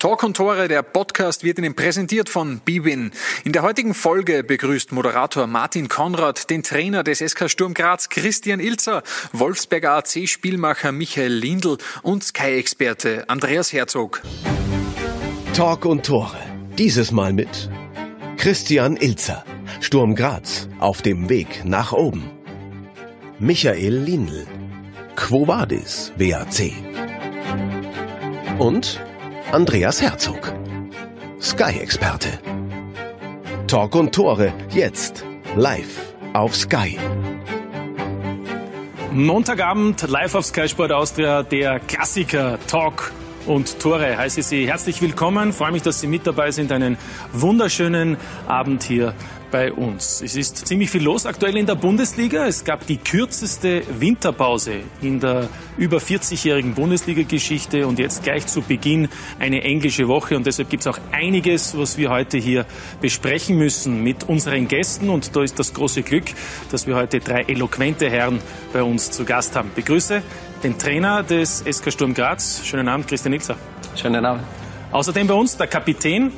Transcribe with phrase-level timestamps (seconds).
[0.00, 3.10] Talk und Tore, der Podcast wird Ihnen präsentiert von Bibin.
[3.42, 8.60] In der heutigen Folge begrüßt Moderator Martin Konrad den Trainer des SK Sturm Graz Christian
[8.60, 14.22] Ilzer, Wolfsberger AC-Spielmacher Michael Lindl und Sky-Experte Andreas Herzog.
[15.52, 16.38] Talk und Tore.
[16.78, 17.68] Dieses Mal mit
[18.36, 19.44] Christian Ilzer,
[19.80, 22.30] Sturm Graz, auf dem Weg nach oben.
[23.40, 24.46] Michael Lindl,
[25.16, 26.72] Quo Vadis, WAC.
[28.60, 29.00] Und
[29.52, 30.52] Andreas Herzog,
[31.40, 32.38] Sky-Experte.
[33.66, 35.24] Talk und Tore jetzt
[35.56, 36.98] live auf Sky.
[39.10, 43.10] Montagabend live auf Sky Sport Austria, der Klassiker Talk
[43.46, 44.18] und Tore.
[44.18, 45.54] Heiße Sie herzlich willkommen.
[45.54, 46.70] Freue mich, dass Sie mit dabei sind.
[46.70, 46.98] Einen
[47.32, 49.14] wunderschönen Abend hier
[49.50, 50.22] bei uns.
[50.22, 52.46] Es ist ziemlich viel los aktuell in der Bundesliga.
[52.46, 59.08] Es gab die kürzeste Winterpause in der über 40-jährigen Bundesliga-Geschichte und jetzt gleich zu Beginn
[59.38, 60.36] eine englische Woche.
[60.36, 62.66] Und deshalb gibt es auch einiges, was wir heute hier
[63.00, 65.10] besprechen müssen mit unseren Gästen.
[65.10, 66.24] Und da ist das große Glück,
[66.70, 68.40] dass wir heute drei eloquente Herren
[68.72, 69.70] bei uns zu Gast haben.
[69.74, 70.22] begrüße
[70.62, 72.62] den Trainer des SK Sturm Graz.
[72.64, 73.56] Schönen Abend, Christian Ilzer.
[73.94, 74.42] Schönen Abend.
[74.90, 76.32] Außerdem bei uns der Kapitän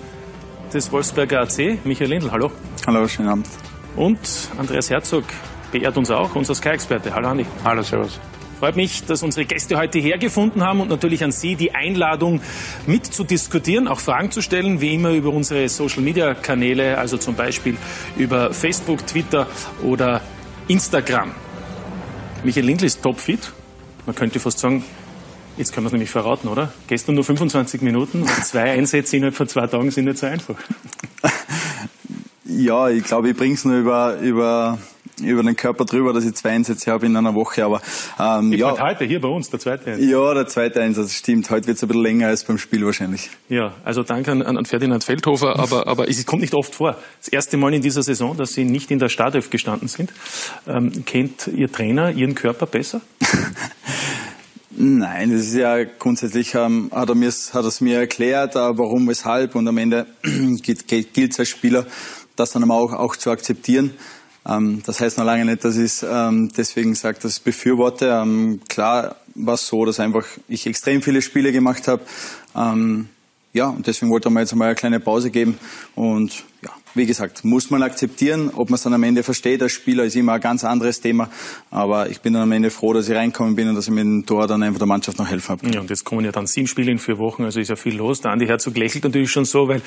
[0.73, 2.31] des Wolfsberger AC, Michael Lindl.
[2.31, 2.51] Hallo.
[2.87, 3.47] Hallo, schönen Abend.
[3.95, 4.19] Und
[4.57, 5.25] Andreas Herzog
[5.71, 7.15] beehrt uns auch, unser Sky-Experte.
[7.15, 7.45] Hallo Andi.
[7.63, 8.19] Hallo, servus.
[8.59, 12.41] Freut mich, dass unsere Gäste heute hergefunden haben und natürlich an Sie die Einladung
[12.87, 17.77] mitzudiskutieren, auch Fragen zu stellen, wie immer über unsere Social-Media-Kanäle, also zum Beispiel
[18.17, 19.47] über Facebook, Twitter
[19.83, 20.23] oder
[20.69, 21.33] Instagram.
[22.45, 23.53] Michael Lindl ist topfit.
[24.07, 24.85] Man könnte fast sagen,
[25.59, 26.73] jetzt können wir es nämlich verraten, oder?
[26.87, 30.57] Gestern nur 25 Minuten und zwei Einsätze innerhalb von zwei Tagen sind nicht so einfach.
[32.51, 34.79] Ja, ich glaube, ich bringe es nur über, über,
[35.23, 37.65] über den Körper drüber, dass ich zwei Einsätze habe in einer Woche.
[37.65, 37.81] Aber
[38.19, 40.09] ähm, ja, heute hier bei uns, der zweite Einsatz.
[40.09, 41.49] Ja, der zweite Einsatz, stimmt.
[41.51, 43.31] Heute wird es ein bisschen länger als beim Spiel wahrscheinlich.
[43.49, 46.97] Ja, also danke an, an Ferdinand Feldhofer, aber, aber es kommt nicht oft vor.
[47.21, 50.13] Das erste Mal in dieser Saison, dass Sie nicht in der Startelf gestanden sind.
[50.67, 53.01] Ähm, kennt Ihr Trainer Ihren Körper besser?
[54.73, 58.79] Nein, das ist ja grundsätzlich, ähm, hat, er mir, hat er es mir erklärt, äh,
[58.79, 60.07] warum, weshalb und am Ende
[60.63, 61.87] gilt es als Spieler,
[62.41, 63.93] das dann auch, auch zu akzeptieren.
[64.49, 68.09] Ähm, das heißt noch lange nicht, dass ich ähm, deswegen sage, dass ich befürworte.
[68.09, 72.03] Ähm, klar war es so, dass einfach ich extrem viele Spiele gemacht habe.
[72.57, 73.09] Ähm,
[73.53, 75.59] ja, und deswegen wollte man jetzt einmal eine kleine Pause geben.
[75.95, 78.51] Und ja, wie gesagt, muss man akzeptieren.
[78.55, 81.31] Ob man es dann am Ende versteht als Spieler, ist immer ein ganz anderes Thema.
[81.71, 84.05] Aber ich bin dann am Ende froh, dass ich reinkommen bin und dass ich mit
[84.05, 85.71] dem Tor dann einfach der Mannschaft noch helfen habe.
[85.71, 87.97] Ja, und jetzt kommen ja dann sieben Spiele in vier Wochen, also ist ja viel
[87.97, 88.21] los.
[88.21, 89.81] Der Andi Herzog lächelt natürlich schon so, weil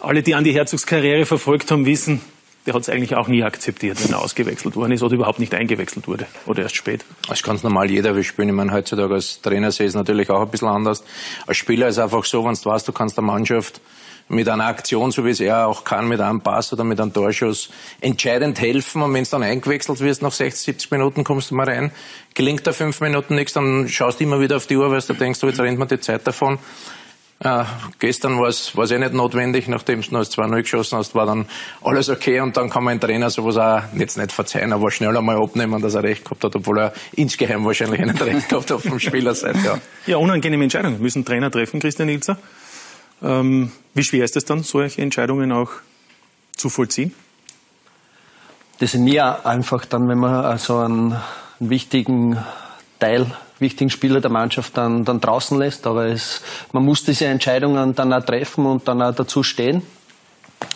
[0.00, 2.20] alle, die Andi Herzogs Karriere verfolgt haben, wissen,
[2.66, 5.54] der hat es eigentlich auch nie akzeptiert, wenn er ausgewechselt worden ist oder überhaupt nicht
[5.54, 7.04] eingewechselt wurde oder erst spät.
[7.28, 8.48] Das ist ganz normal, jeder will spielen.
[8.48, 11.04] Ich meine, heutzutage als Trainer sehe ich es natürlich auch ein bisschen anders.
[11.46, 13.80] Als Spieler ist es einfach so, wenn du weißt, du kannst der Mannschaft
[14.28, 17.12] mit einer Aktion, so wie es er auch kann, mit einem Pass oder mit einem
[17.12, 17.70] Torschuss
[18.00, 19.02] entscheidend helfen.
[19.02, 21.92] Und wenn du dann eingewechselt wirst, nach 60, 70 Minuten kommst du mal rein,
[22.34, 25.14] gelingt da fünf Minuten nichts, dann schaust du immer wieder auf die Uhr, weil du
[25.14, 26.58] denkst, oh, jetzt rennt man die Zeit davon.
[27.38, 27.64] Äh,
[27.98, 31.46] gestern war es eh nicht notwendig, nachdem du noch 2-0 geschossen hast, war dann
[31.82, 35.14] alles okay und dann kann man ein Trainer sowas auch jetzt nicht verzeihen, aber schnell
[35.14, 38.80] einmal abnehmen, dass er recht gehabt hat, obwohl er insgeheim wahrscheinlich nicht recht gehabt hat
[38.80, 39.58] vom Spielerseite.
[39.62, 39.78] Ja.
[40.06, 42.38] ja, unangenehme Entscheidungen müssen Trainer treffen, Christian Ilzer.
[43.22, 45.70] Ähm, wie schwer ist es dann, solche Entscheidungen auch
[46.56, 47.14] zu vollziehen?
[48.78, 51.12] Das ist nie einfach dann, wenn man also einen,
[51.60, 52.38] einen wichtigen
[52.98, 53.26] Teil
[53.58, 55.86] wichtigen Spieler der Mannschaft dann, dann draußen lässt.
[55.86, 59.82] Aber es, man muss diese Entscheidungen dann auch treffen und dann auch dazu stehen.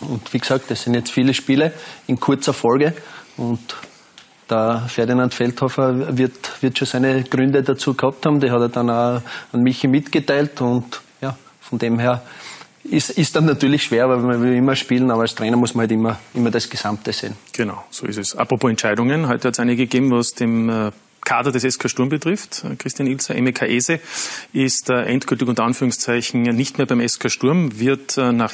[0.00, 1.73] Und wie gesagt, das sind jetzt viele Spiele
[2.06, 2.95] in kurzer Folge.
[3.37, 3.61] Und
[4.49, 8.41] der Ferdinand Feldhofer wird, wird schon seine Gründe dazu gehabt haben.
[8.41, 10.61] Die hat er dann auch an Michi mitgeteilt.
[10.61, 11.00] Und
[11.70, 12.22] von dem her
[12.84, 15.82] ist, ist dann natürlich schwer, weil man will immer spielen, aber als Trainer muss man
[15.82, 17.34] halt immer, immer das Gesamte sehen.
[17.53, 18.34] Genau, so ist es.
[18.36, 22.64] Apropos Entscheidungen, heute hat es eine gegeben, was dem äh, Kader des SK Sturm betrifft.
[22.78, 24.00] Christian Ilzer, Emeka Ese
[24.53, 28.52] ist äh, endgültig unter Anführungszeichen nicht mehr beim SK Sturm, wird äh, nach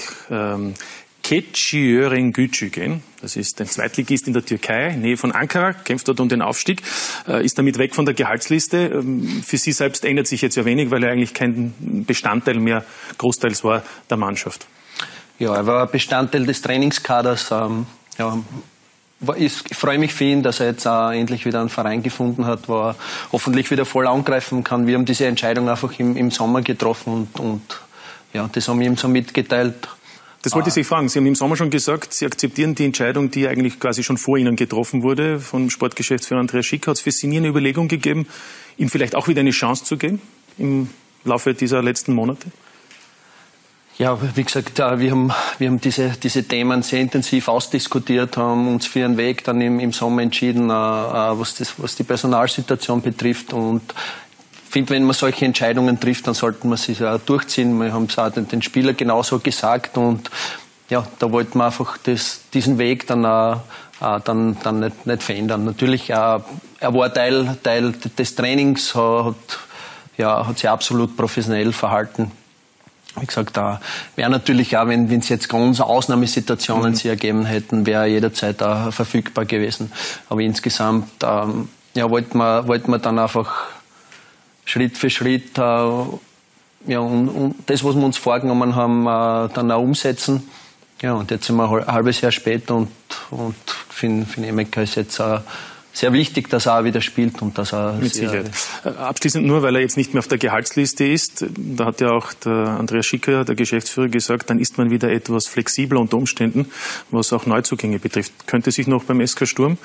[1.31, 3.03] ähm, Keçiören-Gücü gehen.
[3.21, 6.83] Das ist ein Zweitligist in der Türkei, Nähe von Ankara, kämpft dort um den Aufstieg,
[7.29, 8.77] äh, ist damit weg von der Gehaltsliste.
[8.95, 11.75] Ähm, für Sie selbst ändert sich jetzt ja wenig, weil er eigentlich kein
[12.07, 12.85] Bestandteil mehr
[13.19, 14.67] großteils war der Mannschaft.
[15.39, 17.51] Ja, er war Bestandteil des Trainingskaders.
[17.51, 17.87] Ähm,
[18.19, 18.39] ja,
[19.37, 22.69] ich freue mich für ihn, dass er jetzt auch endlich wieder einen Verein gefunden hat,
[22.69, 22.97] wo er
[23.33, 24.87] hoffentlich wieder voll angreifen kann.
[24.87, 27.63] Wir haben diese Entscheidung einfach im, im Sommer getroffen und, und
[28.33, 29.89] ja, das haben wir ihm so mitgeteilt.
[30.47, 31.09] Das wollte ich Sie fragen.
[31.09, 34.39] Sie haben im Sommer schon gesagt, Sie akzeptieren die Entscheidung, die eigentlich quasi schon vor
[34.39, 36.87] Ihnen getroffen wurde, vom Sportgeschäftsführer Andreas Schick.
[36.87, 38.29] Hat es für Sie nie eine Überlegung gegeben,
[38.77, 40.23] ihm vielleicht auch wieder eine Chance zu geben
[40.57, 40.89] im
[41.25, 42.47] Laufe dieser letzten Monate?
[43.99, 48.87] Ja, wie gesagt, wir haben, wir haben diese, diese Themen sehr intensiv ausdiskutiert, haben uns
[48.87, 53.03] für einen Weg dann im, im Sommer entschieden, äh, äh, was, das, was die Personalsituation
[53.03, 53.53] betrifft.
[53.53, 53.83] Und
[54.77, 57.81] finde, wenn man solche Entscheidungen trifft, dann sollte man sie auch durchziehen.
[57.81, 60.31] Wir haben es auch den, den Spieler genauso gesagt und
[60.91, 63.57] ja, da wollten wir einfach das, diesen Weg dann, äh
[64.25, 65.65] dann, dann nicht, nicht verändern.
[65.65, 66.45] Natürlich, er
[66.81, 69.35] war Teil, Teil des Trainings, hat,
[70.19, 72.31] ja, hat sich absolut professionell verhalten
[73.19, 73.81] wie gesagt, da
[74.15, 76.95] wäre natürlich auch, wenn es jetzt ganz Ausnahmesituationen mhm.
[76.95, 79.91] sich ergeben hätten, wäre jederzeit auch verfügbar gewesen.
[80.29, 83.76] Aber insgesamt ähm, ja, wollten wir, wollten wir dann einfach
[84.67, 89.71] Schritt für Schritt äh, ja, und, und, das, was wir uns vorgenommen haben, äh, dann
[89.71, 90.49] auch umsetzen.
[91.01, 92.91] Ja, und jetzt sind wir ein halbes Jahr später und,
[93.31, 93.55] und
[93.89, 95.39] für den Emeka ist jetzt äh,
[95.97, 98.51] sehr wichtig, dass er auch wieder spielt und dass er mit Sicherheit.
[98.85, 102.11] Äh, abschließend nur, weil er jetzt nicht mehr auf der Gehaltsliste ist, da hat ja
[102.11, 106.71] auch der Andreas Schicker, der Geschäftsführer, gesagt, dann ist man wieder etwas flexibler unter Umständen,
[107.11, 108.47] was auch Neuzugänge betrifft.
[108.47, 109.79] Könnte sich noch beim SK Sturm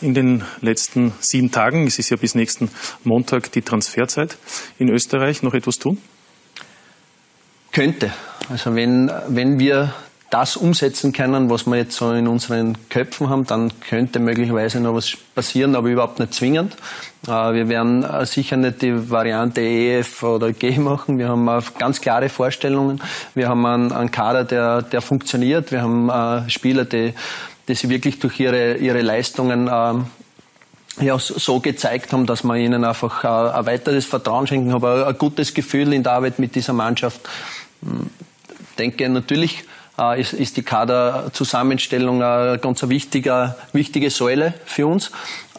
[0.00, 2.70] in den letzten sieben Tagen, es ist ja bis nächsten
[3.04, 4.38] Montag die Transferzeit
[4.78, 5.98] in Österreich, noch etwas tun?
[7.72, 8.10] Könnte.
[8.48, 9.92] Also wenn, wenn wir
[10.30, 14.94] das umsetzen können, was wir jetzt so in unseren Köpfen haben, dann könnte möglicherweise noch
[14.94, 16.76] was passieren, aber überhaupt nicht zwingend.
[17.26, 21.18] Äh, wir werden äh, sicher nicht die Variante EF oder G machen.
[21.18, 21.48] Wir haben
[21.78, 23.00] ganz klare Vorstellungen.
[23.34, 25.72] Wir haben einen, Kader, der, der funktioniert.
[25.72, 27.14] Wir haben äh, Spieler, die,
[27.66, 29.68] die sie wirklich durch ihre, ihre Leistungen
[31.00, 35.54] ja, so gezeigt haben, dass wir ihnen einfach ein weiteres Vertrauen schenken, aber ein gutes
[35.54, 37.20] Gefühl in der Arbeit mit dieser Mannschaft.
[37.82, 38.10] Ich hm,
[38.78, 39.77] denke natürlich, äh,
[40.18, 45.10] ist, ist die Kaderzusammenstellung eine ganz wichtige, wichtige Säule für uns.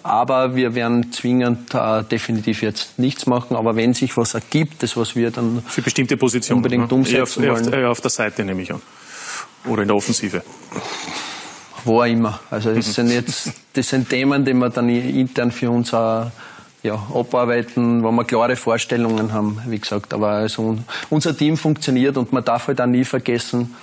[0.02, 3.58] Aber wir werden zwingend äh, definitiv jetzt nichts machen.
[3.58, 7.54] Aber wenn sich was ergibt, das was wir dann für bestimmte Positionen unbedingt umsetzen eher
[7.54, 7.74] auf, wollen.
[7.74, 8.82] Eher auf der Seite nehme ich an.
[9.66, 10.42] Oder in der Offensive.
[11.84, 12.40] Wo auch immer.
[12.50, 16.32] Also das sind jetzt das sind Themen, die wir dann intern für uns auch
[16.82, 20.14] ja, abarbeiten, wo wir klare Vorstellungen haben, wie gesagt.
[20.14, 20.78] Aber also
[21.10, 23.76] unser Team funktioniert und man darf halt auch nie vergessen,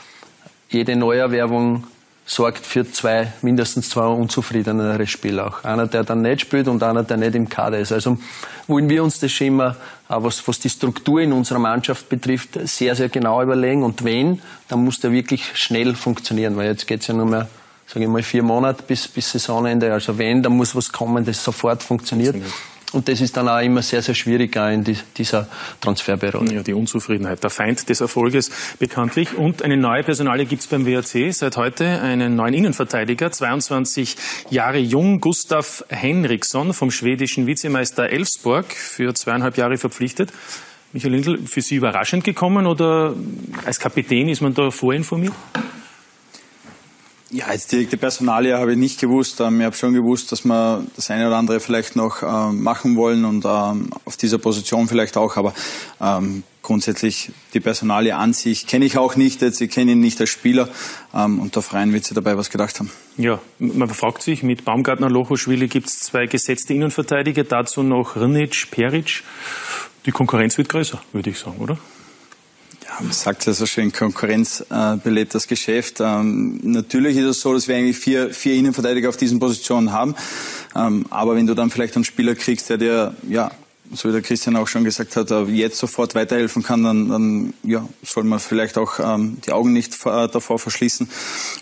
[0.69, 1.85] jede Neuerwerbung
[2.27, 5.65] sorgt für zwei, mindestens zwei unzufriedenere Spieler auch.
[5.65, 7.93] Einer, der dann nicht spielt und einer, der nicht im Kader ist.
[7.93, 8.19] Also
[8.67, 9.77] wollen wir uns das schon immer,
[10.09, 13.85] was, was die Struktur in unserer Mannschaft betrifft, sehr, sehr genau überlegen.
[13.85, 17.49] Und wenn, dann muss der wirklich schnell funktionieren, weil jetzt geht's ja nur mehr,
[17.87, 19.93] sage ich mal, vier Monate bis, bis Saisonende.
[19.93, 22.35] Also wenn, dann muss was kommen, das sofort funktioniert.
[22.35, 22.76] funktioniert.
[22.97, 25.49] Und das ist dann auch immer sehr, sehr schwierig in die, dieser
[25.83, 26.51] Transferberatung.
[26.51, 29.37] Ja, die Unzufriedenheit, der Feind des Erfolges bekanntlich.
[29.37, 34.17] Und eine neue Personalie gibt es beim WRC seit heute, einen neuen Innenverteidiger, 22
[34.49, 40.33] Jahre jung, Gustav Henriksson vom schwedischen Vizemeister Elfsborg, für zweieinhalb Jahre verpflichtet.
[40.95, 43.13] Michael Lindl, für Sie überraschend gekommen oder
[43.67, 45.35] als Kapitän ist man da vorinformiert?
[47.31, 49.41] Ja, jetzt direkte Personalie habe ich nicht gewusst.
[49.41, 52.95] Ähm, ich habe schon gewusst, dass wir das eine oder andere vielleicht noch ähm, machen
[52.95, 55.37] wollen und ähm, auf dieser Position vielleicht auch.
[55.37, 55.53] Aber
[56.63, 59.43] grundsätzlich die Personalie an sich kenne ich auch nicht.
[59.43, 60.69] Jetzt ich kenne ihn nicht als Spieler
[61.13, 62.91] und der Freien wird sich dabei was gedacht haben.
[63.17, 68.71] Ja, man fragt sich, mit Baumgartner, Lochoschwili gibt es zwei gesetzte Innenverteidiger, dazu noch Rnic,
[68.71, 69.23] Peric.
[70.07, 71.79] Die Konkurrenz wird größer, würde ich sagen, oder?
[73.01, 76.01] Man sagt ja so schön, Konkurrenz äh, belebt das Geschäft.
[76.01, 80.15] Ähm, natürlich ist es so, dass wir eigentlich vier, vier Innenverteidiger auf diesen Positionen haben.
[80.75, 83.51] Ähm, aber wenn du dann vielleicht einen Spieler kriegst, der dir ja
[83.93, 87.87] so wie der Christian auch schon gesagt hat, jetzt sofort weiterhelfen kann, dann, dann ja,
[88.03, 91.09] soll man vielleicht auch ähm, die Augen nicht äh, davor verschließen.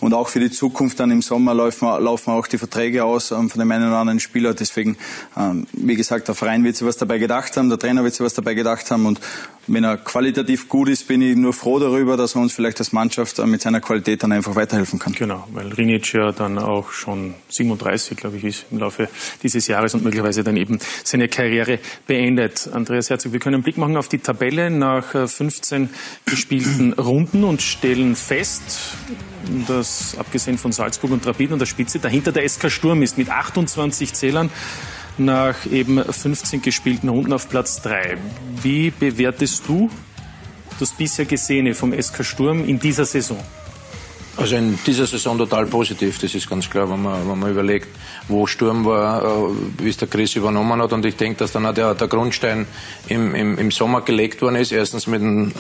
[0.01, 3.51] Und auch für die Zukunft dann im Sommer laufen, laufen auch die Verträge aus ähm,
[3.51, 4.55] von dem einen oder anderen Spieler.
[4.55, 4.97] Deswegen,
[5.37, 8.25] ähm, wie gesagt, der Verein wird sich was dabei gedacht haben, der Trainer wird sich
[8.25, 9.07] was dabei gedacht haben.
[9.07, 9.21] Und
[9.67, 12.93] wenn er qualitativ gut ist, bin ich nur froh darüber, dass er uns vielleicht als
[12.93, 15.13] Mannschaft mit seiner Qualität dann einfach weiterhelfen kann.
[15.13, 19.09] Genau, weil Rinic ja dann auch schon 37, glaube ich, ist im Laufe
[19.43, 22.69] dieses Jahres und möglicherweise dann eben seine Karriere beendet.
[22.73, 25.89] Andreas Herzog, wir können einen Blick machen auf die Tabelle nach 15 äh,
[26.31, 28.97] gespielten Runden und stellen fest,
[29.69, 33.31] dass abgesehen von Salzburg und Rapid an der Spitze dahinter der SK Sturm ist mit
[33.31, 34.51] 28 Zählern
[35.19, 38.17] nach eben 15 gespielten Runden auf Platz 3.
[38.63, 39.91] Wie bewertest du
[40.81, 43.39] das bisher Gesehene vom SK Sturm in dieser Saison?
[44.37, 47.87] Also in dieser Saison total positiv, das ist ganz klar, wenn man, wenn man überlegt,
[48.27, 50.93] wo Sturm war, äh, wie es der Chris übernommen hat.
[50.93, 52.67] Und ich denke, dass dann auch der, der Grundstein
[53.07, 54.73] im, im, im Sommer gelegt worden ist.
[54.73, 55.53] Erstens mit, dem, äh,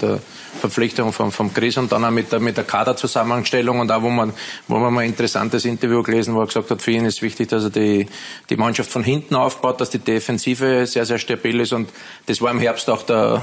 [0.00, 0.20] der
[0.58, 4.10] Verpflichtung vom, vom Chris und dann auch mit der, mit der Kaderzusammenstellung und auch, wo
[4.10, 4.32] man,
[4.66, 7.48] wo man mal ein interessantes Interview gelesen, wo er gesagt hat, für ihn ist wichtig,
[7.48, 8.06] dass er die,
[8.50, 11.90] die Mannschaft von hinten aufbaut, dass die Defensive sehr, sehr stabil ist und
[12.26, 13.42] das war im Herbst auch der,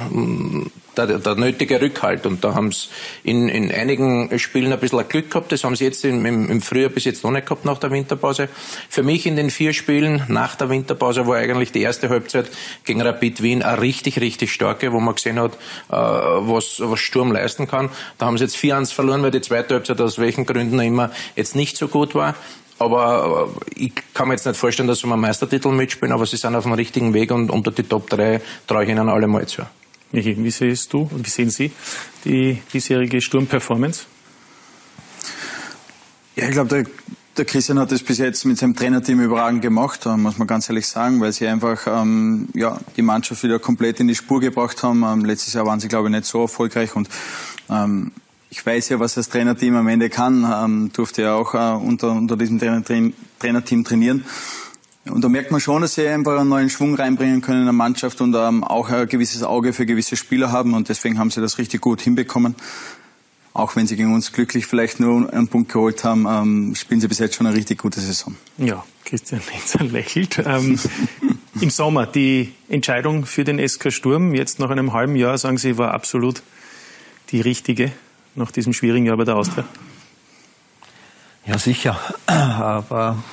[0.98, 2.88] der, der nötige Rückhalt und da haben sie
[3.24, 6.90] in, in einigen Spielen ein bisschen Glück gehabt, das haben sie jetzt im, im Frühjahr
[6.90, 8.50] bis jetzt noch nicht gehabt nach der Winterpause.
[8.90, 12.50] Für mich in den vier Spielen nach der Winterpause war eigentlich die erste Halbzeit
[12.84, 15.54] gegen Rapid Wien eine richtig, richtig starke, wo man gesehen hat,
[15.90, 17.90] äh, was, was Sturm leisten kann.
[18.18, 21.56] Da haben sie jetzt 4-1 verloren, weil die zweite Halbzeit aus welchen Gründen immer jetzt
[21.56, 22.36] nicht so gut war.
[22.78, 26.36] Aber ich kann mir jetzt nicht vorstellen, dass sie um einen Meistertitel mitspielen, aber sie
[26.36, 29.48] sind auf dem richtigen Weg und unter die Top 3 traue ich ihnen alle mal
[29.48, 29.62] zu.
[30.12, 31.72] Michi, wie siehst du und wie sehen Sie
[32.24, 34.06] die diesjährige Sturm-Performance?
[36.36, 36.86] Ja, ich glaube, der,
[37.38, 40.70] der Christian hat das bis jetzt mit seinem Trainerteam überragend gemacht, äh, muss man ganz
[40.70, 44.84] ehrlich sagen, weil sie einfach ähm, ja, die Mannschaft wieder komplett in die Spur gebracht
[44.84, 45.04] haben.
[45.04, 47.10] Ähm, letztes Jahr waren sie, glaube ich, nicht so erfolgreich und
[47.70, 48.12] ähm,
[48.50, 52.12] ich weiß ja, was das Trainerteam am Ende kann, ähm, durfte ja auch äh, unter,
[52.12, 52.84] unter diesem Trainer,
[53.39, 54.24] Trainerteam trainieren.
[55.08, 57.74] Und da merkt man schon, dass sie einfach einen neuen Schwung reinbringen können in der
[57.74, 61.42] Mannschaft und ähm, auch ein gewisses Auge für gewisse Spieler haben und deswegen haben sie
[61.42, 62.56] das richtig gut hinbekommen.
[63.56, 67.08] Auch wenn sie gegen uns glücklich vielleicht nur einen Punkt geholt haben, ähm, spielen sie
[67.08, 68.36] bis jetzt schon eine richtig gute Saison.
[68.58, 70.44] Ja, Christian Lenzer lächelt.
[70.46, 70.78] Ähm,
[71.62, 75.78] Im Sommer die Entscheidung für den SK Sturm, jetzt nach einem halben Jahr, sagen Sie,
[75.78, 76.44] war absolut
[77.32, 77.94] die richtige
[78.36, 79.64] nach diesem schwierigen Jahr bei der Austria?
[81.46, 81.98] Ja, sicher.
[82.26, 83.24] Aber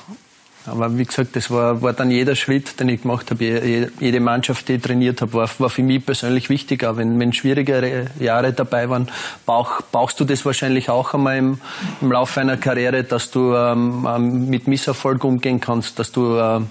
[0.65, 3.89] aber wie gesagt, das war, war dann jeder Schritt, den ich gemacht habe.
[3.99, 6.83] Jede Mannschaft, die ich trainiert habe, war, war für mich persönlich wichtig.
[6.83, 9.09] Aber wenn, wenn schwierigere Jahre dabei waren,
[9.45, 11.61] brauch, brauchst du das wahrscheinlich auch einmal im,
[12.01, 16.67] im Laufe einer Karriere, dass du ähm, ähm mit Misserfolg umgehen kannst, dass du ähm,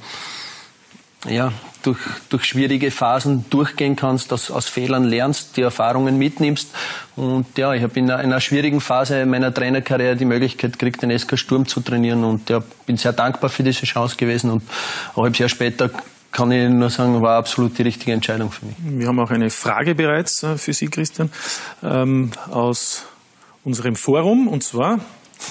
[1.28, 1.98] ja, durch,
[2.28, 6.70] durch schwierige Phasen durchgehen kannst, aus, aus Fehlern lernst, die Erfahrungen mitnimmst.
[7.16, 11.38] Und ja, ich habe in, einer, schwierigen Phase meiner Trainerkarriere die Möglichkeit gekriegt, den SK
[11.38, 14.50] Sturm zu trainieren und ja, bin sehr dankbar für diese Chance gewesen.
[14.50, 14.62] Und
[15.14, 15.90] ein halbes Jahr später
[16.32, 18.76] kann ich nur sagen, war absolut die richtige Entscheidung für mich.
[18.80, 21.30] Wir haben auch eine Frage bereits äh, für Sie, Christian,
[21.82, 23.04] ähm, aus
[23.64, 24.48] unserem Forum.
[24.48, 25.00] Und zwar,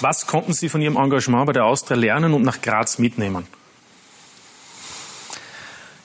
[0.00, 3.46] was konnten Sie von Ihrem Engagement bei der Austria lernen und nach Graz mitnehmen?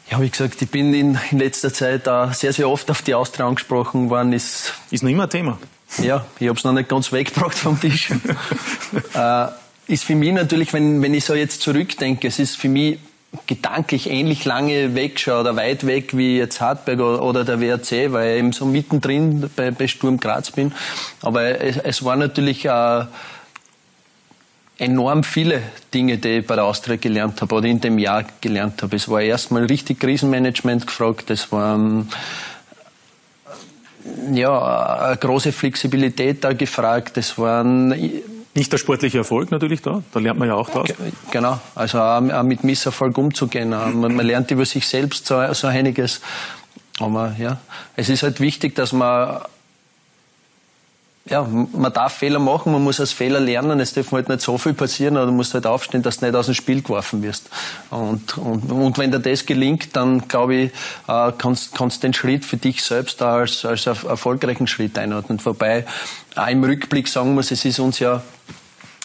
[0.09, 3.13] Ja, wie gesagt, ich bin in, in letzter Zeit auch sehr, sehr oft auf die
[3.13, 4.31] Austria angesprochen worden.
[4.31, 5.57] Ist, ist noch immer ein Thema.
[6.01, 8.09] Ja, ich habe es noch nicht ganz weggebracht vom Tisch.
[9.13, 9.47] äh,
[9.87, 12.99] ist für mich natürlich, wenn, wenn ich so jetzt zurückdenke, es ist für mich
[13.45, 18.33] gedanklich ähnlich lange weg schon oder weit weg wie jetzt Hartberg oder der WRC, weil
[18.33, 20.73] ich eben so mittendrin bei, bei Sturm Graz bin.
[21.21, 23.05] Aber es, es war natürlich äh,
[24.79, 25.61] enorm viele
[25.93, 28.95] Dinge, die ich bei der Austria gelernt habe oder in dem Jahr gelernt habe.
[28.95, 32.07] Es war erstmal richtig Krisenmanagement gefragt, es war ähm,
[34.31, 37.89] ja, eine große Flexibilität da gefragt, es waren
[38.53, 40.89] nicht der sportliche Erfolg natürlich da, da lernt man ja auch draus.
[41.31, 43.69] Genau, also auch mit Misserfolg umzugehen.
[43.69, 46.21] Man, man lernt über sich selbst so, so einiges.
[46.99, 47.59] Aber ja,
[47.95, 49.41] es ist halt wichtig, dass man
[51.29, 54.57] ja, man darf Fehler machen, man muss aus Fehler lernen, es darf halt nicht so
[54.57, 57.49] viel passieren, aber du musst halt aufstehen, dass du nicht aus dem Spiel geworfen wirst.
[57.89, 60.71] Und, und, und wenn dir das gelingt, dann glaube ich,
[61.07, 65.39] äh, kannst, kannst den Schritt für dich selbst als, als erfolgreichen Schritt einordnen.
[65.43, 65.85] Wobei
[66.35, 68.21] auch im Rückblick sagen muss, es ist uns ja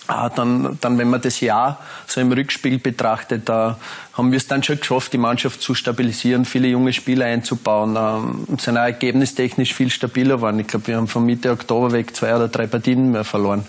[0.06, 3.78] dann, dann, wenn man das Jahr so im Rückspiel betrachtet, da
[4.14, 8.58] haben wir es dann schon geschafft, die Mannschaft zu stabilisieren, viele junge Spieler einzubauen, ähm,
[8.58, 10.58] sind auch ergebnistechnisch viel stabiler geworden.
[10.58, 13.64] Ich glaube, wir haben von Mitte Oktober weg zwei oder drei Partien mehr verloren.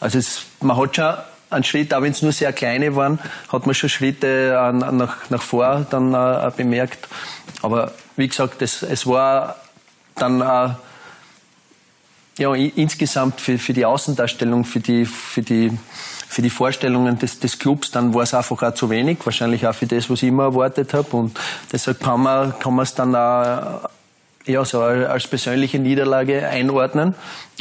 [0.00, 1.14] Also es, man hat schon
[1.50, 3.18] einen Schritt, auch wenn es nur sehr kleine waren,
[3.52, 7.08] hat man schon Schritte an nach, nach vor dann äh, bemerkt.
[7.62, 9.56] Aber wie gesagt, es, es war
[10.16, 10.74] dann äh,
[12.38, 15.76] ja, insgesamt für, für die Außendarstellung, für die, für die,
[16.28, 19.74] für die Vorstellungen des, des Clubs, dann war es einfach auch zu wenig, wahrscheinlich auch
[19.74, 21.16] für das, was ich immer erwartet habe.
[21.16, 21.38] Und
[21.72, 23.88] deshalb kann man, kann man es dann auch,
[24.46, 27.14] ja, so als persönliche Niederlage einordnen.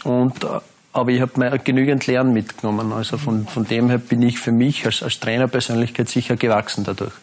[0.03, 0.45] Und,
[0.91, 2.91] aber ich habe mir genügend Lernen mitgenommen.
[2.91, 7.13] Also von, von dem her bin ich für mich als, als Trainerpersönlichkeit sicher gewachsen dadurch.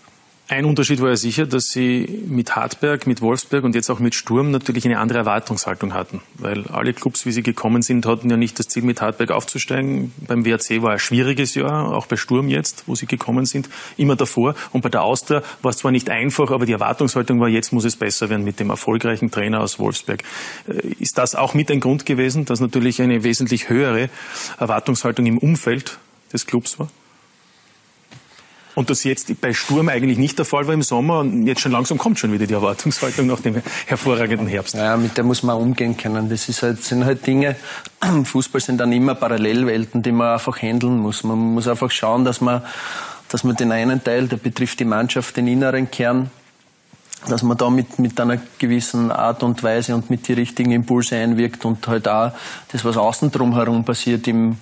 [0.50, 4.16] Ein Unterschied war ja sicher, dass Sie mit Hartberg, mit Wolfsberg und jetzt auch mit
[4.16, 6.22] Sturm natürlich eine andere Erwartungshaltung hatten.
[6.38, 10.12] Weil alle Clubs, wie sie gekommen sind, hatten ja nicht das Ziel, mit Hartberg aufzusteigen.
[10.26, 14.16] Beim WRC war ein schwieriges Jahr, auch bei Sturm jetzt, wo sie gekommen sind, immer
[14.16, 14.56] davor.
[14.72, 17.84] Und bei der Austria war es zwar nicht einfach, aber die Erwartungshaltung war, jetzt muss
[17.84, 20.24] es besser werden mit dem erfolgreichen Trainer aus Wolfsberg.
[20.66, 24.10] Äh, ist das auch mit ein Grund gewesen, dass natürlich eine wesentlich höhere
[24.58, 25.98] Erwartungshaltung im Umfeld
[26.32, 26.88] des Clubs war?
[28.80, 31.70] Und das jetzt bei Sturm eigentlich nicht der Fall war im Sommer und jetzt schon
[31.70, 34.74] langsam kommt schon wieder die Erwartungshaltung nach dem hervorragenden Herbst.
[34.74, 36.30] Ja, mit der muss man umgehen können.
[36.30, 37.56] Das ist halt, sind halt Dinge,
[38.24, 41.24] Fußball sind dann immer Parallelwelten, die man einfach handeln muss.
[41.24, 42.62] Man muss einfach schauen, dass man,
[43.28, 46.30] dass man den einen Teil, der betrifft die Mannschaft, den inneren Kern,
[47.28, 51.16] dass man da mit, mit einer gewissen Art und Weise und mit die richtigen Impulse
[51.16, 52.32] einwirkt und halt auch
[52.72, 54.56] das, was außen drum herum passiert, im,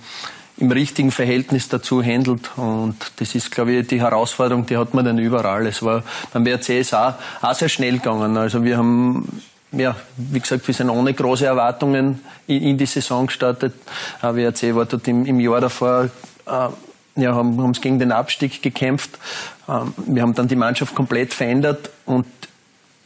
[0.59, 2.51] im richtigen Verhältnis dazu handelt.
[2.57, 5.67] Und das ist, glaube ich, die Herausforderung, die hat man dann überall.
[5.67, 8.37] Es war beim WRC ist auch, auch sehr schnell gegangen.
[8.37, 13.27] Also wir haben ja, wie gesagt, wir sind ohne große Erwartungen in, in die Saison
[13.27, 13.75] gestartet.
[14.23, 16.09] WRC war dort im, im Jahr davor,
[16.47, 16.69] äh,
[17.17, 19.11] ja, haben, haben es gegen den Abstieg gekämpft.
[19.69, 22.27] Ähm, wir haben dann die Mannschaft komplett verändert und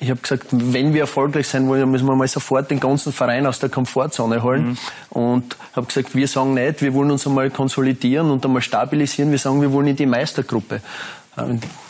[0.03, 3.13] ich habe gesagt, wenn wir erfolgreich sein wollen, dann müssen wir mal sofort den ganzen
[3.13, 4.71] Verein aus der Komfortzone holen.
[4.71, 4.79] Mhm.
[5.11, 9.31] Und habe gesagt, wir sagen nicht, wir wollen uns einmal konsolidieren und einmal stabilisieren.
[9.31, 10.81] Wir sagen, wir wollen in die Meistergruppe.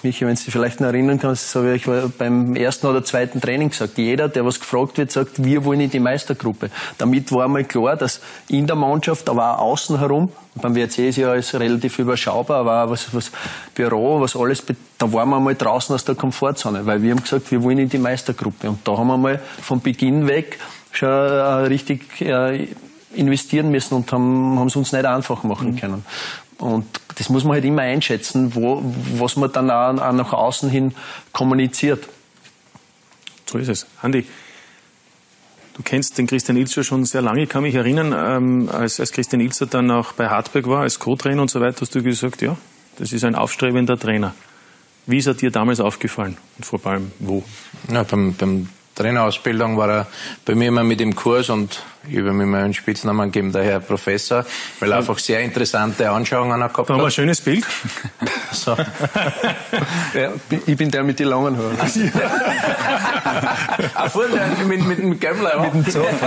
[0.04, 1.84] Michi, wenn du dich vielleicht noch erinnern kannst, das habe ich
[2.16, 3.98] beim ersten oder zweiten Training gesagt.
[3.98, 6.70] Jeder, der was gefragt wird, sagt, wir wollen in die Meistergruppe.
[6.96, 11.16] Damit war einmal klar, dass in der Mannschaft, aber auch außen herum, beim WRC ist
[11.16, 13.32] ja alles relativ überschaubar, aber auch was, was
[13.74, 14.62] Büro, was alles,
[14.98, 17.88] da waren wir mal draußen aus der Komfortzone, weil wir haben gesagt, wir wollen in
[17.88, 18.68] die Meistergruppe.
[18.68, 20.60] Und da haben wir mal von Beginn weg
[20.92, 21.12] schon äh,
[21.66, 22.68] richtig äh,
[23.14, 26.04] investieren müssen und haben es uns nicht einfach machen mhm.
[26.62, 28.82] Und das muss man halt immer einschätzen, wo,
[29.14, 30.94] was man dann auch, auch nach außen hin
[31.32, 32.08] kommuniziert.
[33.46, 33.86] So ist es.
[34.00, 34.24] Andi,
[35.74, 37.42] du kennst den Christian Ilzer schon sehr lange.
[37.42, 41.00] Ich kann mich erinnern, ähm, als, als Christian Ilzer dann auch bei Hartberg war, als
[41.00, 42.56] Co-Trainer und so weiter, hast du gesagt, ja,
[42.96, 44.34] das ist ein aufstrebender Trainer.
[45.06, 47.42] Wie ist er dir damals aufgefallen und vor allem wo?
[47.92, 50.06] Ja, beim, beim Trainerausbildung war er
[50.44, 53.62] bei mir immer mit im Kurs und ich habe mir mal einen Spitznamen gegeben, der
[53.64, 54.44] Herr Professor,
[54.80, 56.88] weil er einfach sehr interessante Anschauungen gehabt hat.
[56.88, 57.64] Da haben wir ein schönes Bild.
[58.52, 58.72] So.
[60.14, 60.30] ja,
[60.66, 61.78] ich bin der mit den langen Haaren.
[63.94, 65.58] Ach, vorne mit, mit dem Gämmler.
[65.62, 66.22] Mit dem Zopf,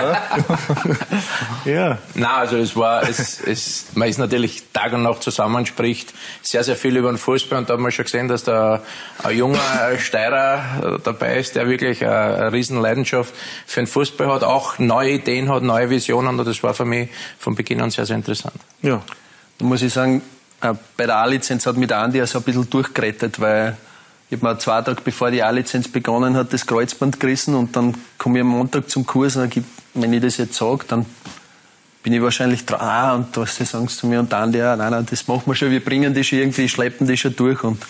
[1.66, 2.00] ja.
[2.16, 6.76] Nein, also es war, es, es, man ist natürlich Tag und Nacht zusammenspricht, sehr, sehr
[6.76, 8.82] viel über den Fußball und da hat man schon gesehen, dass da
[9.24, 9.60] ein junger
[10.00, 13.36] Steirer dabei ist, der wirklich eine, eine riesen Leidenschaft
[13.68, 17.10] für den Fußball hat, auch neue Ideen hat, neue Visionen und das war für mich
[17.40, 18.56] von Beginn an sehr, sehr interessant.
[18.82, 19.02] Ja,
[19.58, 20.22] da muss ich sagen,
[20.62, 23.78] äh, bei der A-Lizenz hat mit Andi also ein bisschen durchgerettet, weil
[24.30, 27.96] ich habe mir zwei Tage bevor die A-Lizenz begonnen hat, das Kreuzband gerissen und dann
[28.18, 31.06] komme ich am Montag zum Kurs und dann, wenn ich das jetzt sage, dann
[32.02, 34.92] bin ich wahrscheinlich dran ah, und was sie sagen zu mir und dann ja, nein,
[34.92, 37.84] nein, das machen wir schon, wir bringen die schon irgendwie, schleppen die schon durch und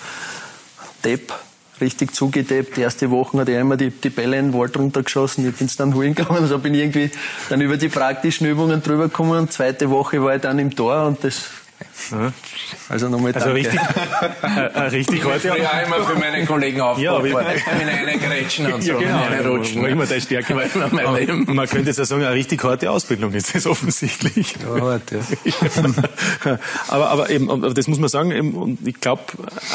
[1.03, 1.33] Depp,
[1.81, 2.77] richtig zugetappt.
[2.77, 5.47] Die erste Woche hat er immer die, die Bälle in den Wald runtergeschossen.
[5.47, 6.41] Ich bin dann holen gegangen.
[6.41, 7.11] Also bin ich irgendwie
[7.49, 9.39] dann über die praktischen Übungen drüber gekommen.
[9.39, 11.43] Und zweite Woche war ich dann im Tor und das
[12.89, 13.59] also nochmal also danke.
[13.59, 13.79] richtig,
[14.41, 15.47] äh, richtig heute.
[15.47, 19.23] Ich ja immer für meine Kollegen aufbauen, ja, in eine Grätschen und so, ja, genau,
[19.23, 19.81] eine Rutschen.
[19.81, 23.65] Wo immer der Stärke Man könnte jetzt ja sagen, eine richtig harte Ausbildung ist das
[23.65, 24.55] offensichtlich.
[24.61, 25.19] Ja, hart, ja.
[26.87, 29.23] aber, aber eben, aber das muss man sagen, und ich glaube,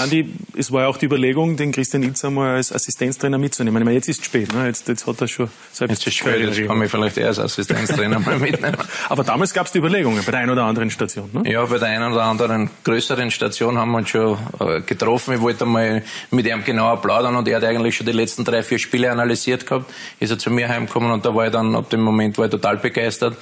[0.00, 3.82] Andi, es war ja auch die Überlegung, den Christian Ilzer mal als Assistenztrainer mitzunehmen.
[3.82, 4.66] Ich meine, jetzt ist es spät, ne?
[4.66, 7.28] jetzt, jetzt hat er schon selbst Jetzt ist es spät, jetzt kann ich vielleicht eher
[7.28, 8.76] als Assistenztrainer mal mitnehmen.
[9.08, 11.50] aber damals gab es die Überlegungen bei der einen oder anderen Station, ne?
[11.50, 15.34] Ja, bei der einen oder anderen größeren Station haben wir uns schon äh, getroffen.
[15.34, 18.62] Ich wollte mal mit ihm genauer plaudern und er hat eigentlich schon die letzten drei,
[18.62, 19.92] vier Spiele analysiert gehabt.
[20.18, 22.50] Ist er zu mir heimgekommen und da war ich dann, ab dem Moment war ich
[22.50, 23.36] total begeistert.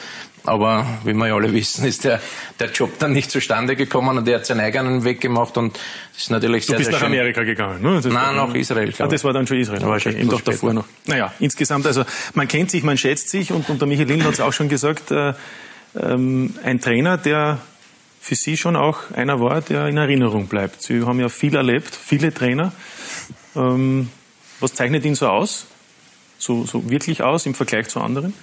[0.44, 2.20] Aber wie wir ja alle wissen, ist der,
[2.58, 5.78] der Job dann nicht zustande gekommen und er hat seinen eigenen Weg gemacht und
[6.14, 7.12] das ist natürlich sehr, du bist sehr nach schön.
[7.12, 8.00] Amerika gegangen, ne?
[8.00, 8.92] Das Nein, nach Israel.
[8.98, 9.84] Ah, das war dann schon Israel.
[9.84, 10.26] okay.
[10.28, 10.84] doch davor noch.
[11.06, 14.34] Naja, insgesamt, also man kennt sich, man schätzt sich und, und der Michael Lind hat
[14.34, 15.34] es auch schon gesagt, äh,
[16.00, 17.58] ähm, ein Trainer, der
[18.20, 20.82] für Sie schon auch einer war, der in Erinnerung bleibt.
[20.82, 22.72] Sie haben ja viel erlebt, viele Trainer.
[23.56, 24.10] Ähm,
[24.60, 25.66] was zeichnet ihn so aus?
[26.38, 28.34] So, so wirklich aus im Vergleich zu anderen?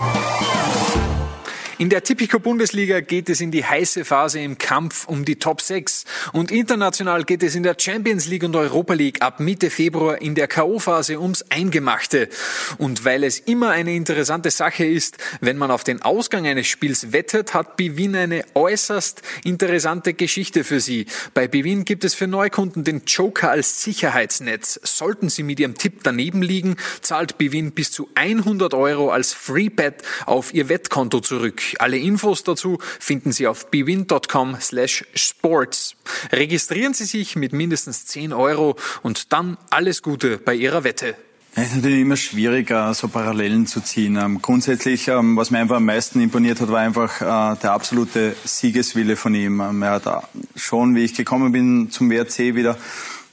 [1.78, 5.60] In der Tipico Bundesliga geht es in die heiße Phase im Kampf um die Top
[5.60, 10.22] 6 und international geht es in der Champions League und Europa League ab Mitte Februar
[10.22, 12.30] in der KO-Phase ums Eingemachte.
[12.78, 17.12] Und weil es immer eine interessante Sache ist, wenn man auf den Ausgang eines Spiels
[17.12, 21.08] wettet, hat Bivin eine äußerst interessante Geschichte für Sie.
[21.34, 24.80] Bei Bivin gibt es für Neukunden den Joker als Sicherheitsnetz.
[24.84, 30.04] Sollten Sie mit Ihrem Tipp daneben liegen, zahlt Bivin bis zu 100 Euro als Freebet
[30.26, 31.65] auf Ihr Wettkonto zurück.
[31.80, 35.96] Alle Infos dazu finden Sie auf bwin.com slash sports.
[36.32, 41.16] Registrieren Sie sich mit mindestens 10 Euro und dann alles Gute bei Ihrer Wette.
[41.58, 44.18] Es ist natürlich immer schwierig, so Parallelen zu ziehen.
[44.18, 48.36] Ähm, grundsätzlich, ähm, was mir einfach am meisten imponiert hat, war einfach äh, der absolute
[48.44, 49.62] Siegeswille von ihm.
[49.62, 52.78] Ähm, er hat schon, wie ich gekommen bin zum WRC, wieder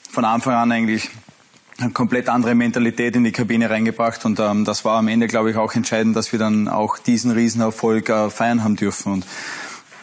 [0.09, 1.11] von Anfang an eigentlich
[1.83, 5.51] eine komplett andere Mentalität in die Kabine reingebracht und ähm, das war am Ende, glaube
[5.51, 9.27] ich, auch entscheidend, dass wir dann auch diesen Riesenerfolg äh, feiern haben dürfen und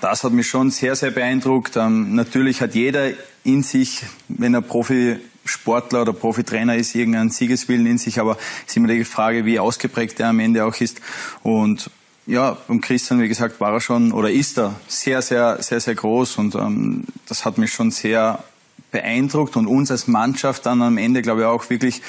[0.01, 1.75] das hat mich schon sehr, sehr beeindruckt.
[1.75, 3.09] Ähm, natürlich hat jeder
[3.43, 8.77] in sich, wenn er Profisportler oder Profitrainer ist, irgendeinen Siegeswillen in sich, aber es ist
[8.77, 11.01] immer die Frage, wie ausgeprägt er am Ende auch ist
[11.43, 11.89] und
[12.25, 15.95] ja, beim Christian, wie gesagt, war er schon oder ist er sehr, sehr, sehr, sehr
[15.95, 18.43] groß und ähm, das hat mich schon sehr
[18.91, 22.01] beeindruckt und uns als Mannschaft dann am Ende, glaube ich, auch wirklich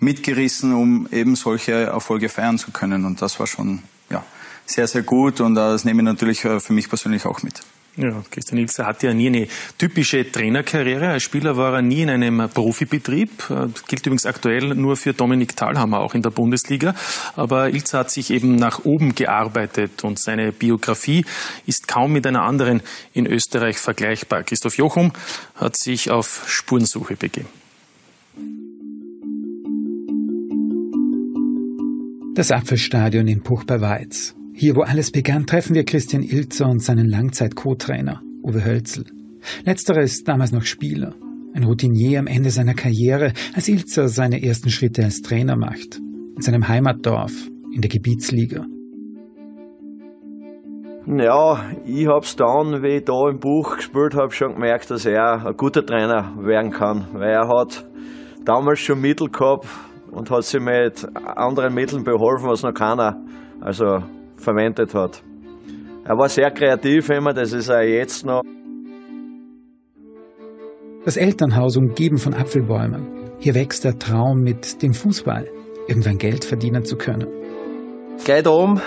[0.00, 3.04] mitgerissen, um eben solche Erfolge feiern zu können.
[3.04, 4.24] Und das war schon ja,
[4.66, 7.62] sehr, sehr gut und das nehme ich natürlich äh, für mich persönlich auch mit.
[7.98, 11.08] Ja, Christian Ilzer hatte ja nie eine typische Trainerkarriere.
[11.08, 13.30] Als Spieler war er nie in einem Profibetrieb.
[13.48, 16.94] Das gilt übrigens aktuell nur für Dominik Thalhammer, auch in der Bundesliga.
[17.36, 21.24] Aber Ilzer hat sich eben nach oben gearbeitet und seine Biografie
[21.64, 22.82] ist kaum mit einer anderen
[23.14, 24.42] in Österreich vergleichbar.
[24.42, 25.12] Christoph Jochum
[25.54, 27.48] hat sich auf Spurensuche begeben.
[32.34, 34.34] Das Apfelstadion in Puch bei Weiz.
[34.58, 39.04] Hier, wo alles begann, treffen wir Christian Ilzer und seinen Langzeit-Co-Trainer, Uwe Hölzel.
[39.66, 41.14] Letzterer ist damals noch Spieler,
[41.52, 46.00] ein Routinier am Ende seiner Karriere, als Ilzer seine ersten Schritte als Trainer macht,
[46.36, 47.34] in seinem Heimatdorf,
[47.74, 48.64] in der Gebietsliga.
[51.06, 55.46] Ja, ich hab's dann, wie ich da im Buch gespielt habe, schon gemerkt, dass er
[55.48, 57.86] ein guter Trainer werden kann, weil er hat
[58.46, 59.66] damals schon Mittel gehabt
[60.10, 63.22] und hat sich mit anderen Mitteln beholfen, was noch keiner
[63.60, 63.98] also
[64.46, 65.22] verwendet hat.
[66.04, 68.42] Er war sehr kreativ immer, das ist er jetzt noch.
[71.04, 73.06] Das Elternhaus umgeben von Apfelbäumen.
[73.38, 75.48] Hier wächst der Traum mit dem Fußball,
[75.88, 77.28] irgendwann Geld verdienen zu können.
[78.24, 78.80] Gleich da oben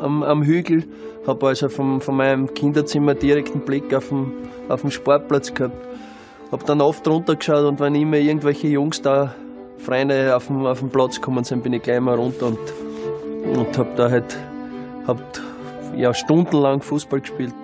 [0.00, 0.84] am, am Hügel
[1.26, 4.32] habe also vom, von meinem Kinderzimmer direkten Blick auf den,
[4.68, 5.76] auf den Sportplatz gehabt.
[6.50, 9.34] Habe dann oft runtergeschaut und wenn immer irgendwelche Jungs da
[9.78, 12.58] Freunde auf den, auf den Platz gekommen sind, bin ich gleich mal runter und,
[13.58, 14.36] und habe da halt
[15.06, 15.40] hab,
[15.96, 17.54] ja, stundenlang Fußball gespielt.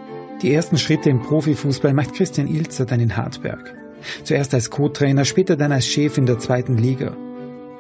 [0.43, 3.75] Die ersten Schritte im Profifußball macht Christian Ilzer dann in Hartberg.
[4.23, 7.17] Zuerst als Co-Trainer, später dann als Chef in der zweiten Liga.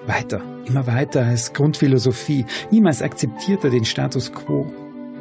[0.06, 2.46] Weiter, immer weiter als Grundphilosophie.
[2.70, 4.66] Niemals akzeptiert er den Status quo.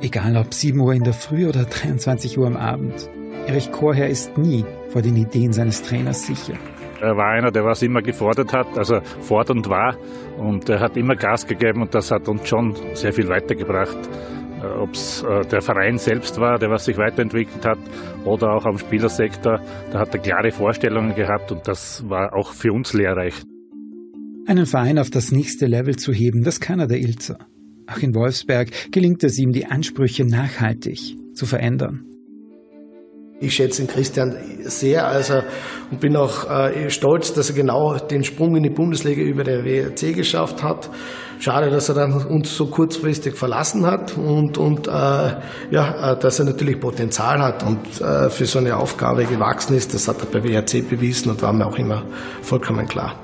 [0.01, 3.09] Egal ob 7 Uhr in der Früh oder 23 Uhr am Abend.
[3.47, 6.53] Erich Korher ist nie vor den Ideen seines Trainers sicher.
[7.01, 9.95] Er war einer, der was immer gefordert hat, also fordernd war
[10.37, 13.97] und er hat immer Gas gegeben und das hat uns schon sehr viel weitergebracht.
[14.61, 17.77] Äh, Ob es äh, der Verein selbst war, der was sich weiterentwickelt hat
[18.25, 19.59] oder auch am Spielersektor,
[19.91, 23.35] da hat er klare Vorstellungen gehabt und das war auch für uns lehrreich.
[24.47, 27.37] Einen Verein auf das nächste Level zu heben, das kann er der Ilzer.
[27.85, 32.05] Auch in Wolfsberg gelingt es ihm, die Ansprüche nachhaltig zu verändern.
[33.39, 35.41] Ich schätze den Christian sehr also,
[35.91, 39.63] und bin auch äh, stolz, dass er genau den Sprung in die Bundesliga über der
[39.63, 40.89] WRC geschafft hat.
[41.39, 46.39] Schade, dass er dann uns so kurzfristig verlassen hat und, und äh, ja, äh, dass
[46.39, 49.93] er natürlich Potenzial hat und äh, für so eine Aufgabe gewachsen ist.
[49.93, 52.05] Das hat er bei WRC bewiesen und war mir auch immer
[52.41, 53.21] vollkommen klar.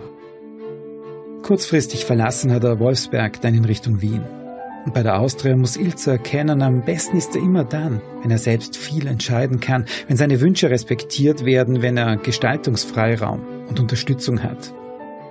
[1.41, 4.42] Kurzfristig verlassen hat er Wolfsberg dann in Richtung Wien.
[4.85, 8.37] Und bei der Austria muss Ilzer erkennen, am besten ist er immer dann, wenn er
[8.37, 14.73] selbst viel entscheiden kann, wenn seine Wünsche respektiert werden, wenn er Gestaltungsfreiraum und Unterstützung hat.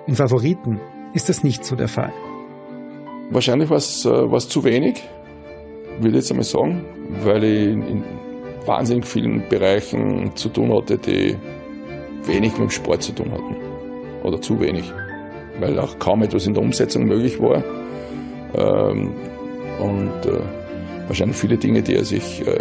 [0.06, 0.80] In Favoriten
[1.12, 2.12] ist das nicht so der Fall.
[3.30, 5.02] Wahrscheinlich war es äh, zu wenig,
[5.98, 6.84] würde ich jetzt einmal sagen,
[7.22, 8.04] weil ich in, in
[8.66, 11.36] wahnsinnig vielen Bereichen zu tun hatte, die
[12.24, 13.56] wenig mit dem Sport zu tun hatten.
[14.22, 14.92] Oder zu wenig.
[15.60, 17.62] Weil auch kaum etwas in der Umsetzung möglich war.
[18.54, 19.12] Ähm,
[19.82, 20.40] und äh,
[21.06, 22.60] wahrscheinlich viele Dinge, die er sich äh,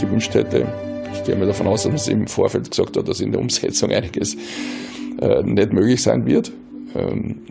[0.00, 0.66] gewünscht hätte.
[1.12, 3.90] Ich gehe mal davon aus, dass er im Vorfeld gesagt hat, dass in der Umsetzung
[3.92, 4.36] einiges
[5.20, 6.52] äh, nicht möglich sein wird.
[6.94, 7.42] Ähm,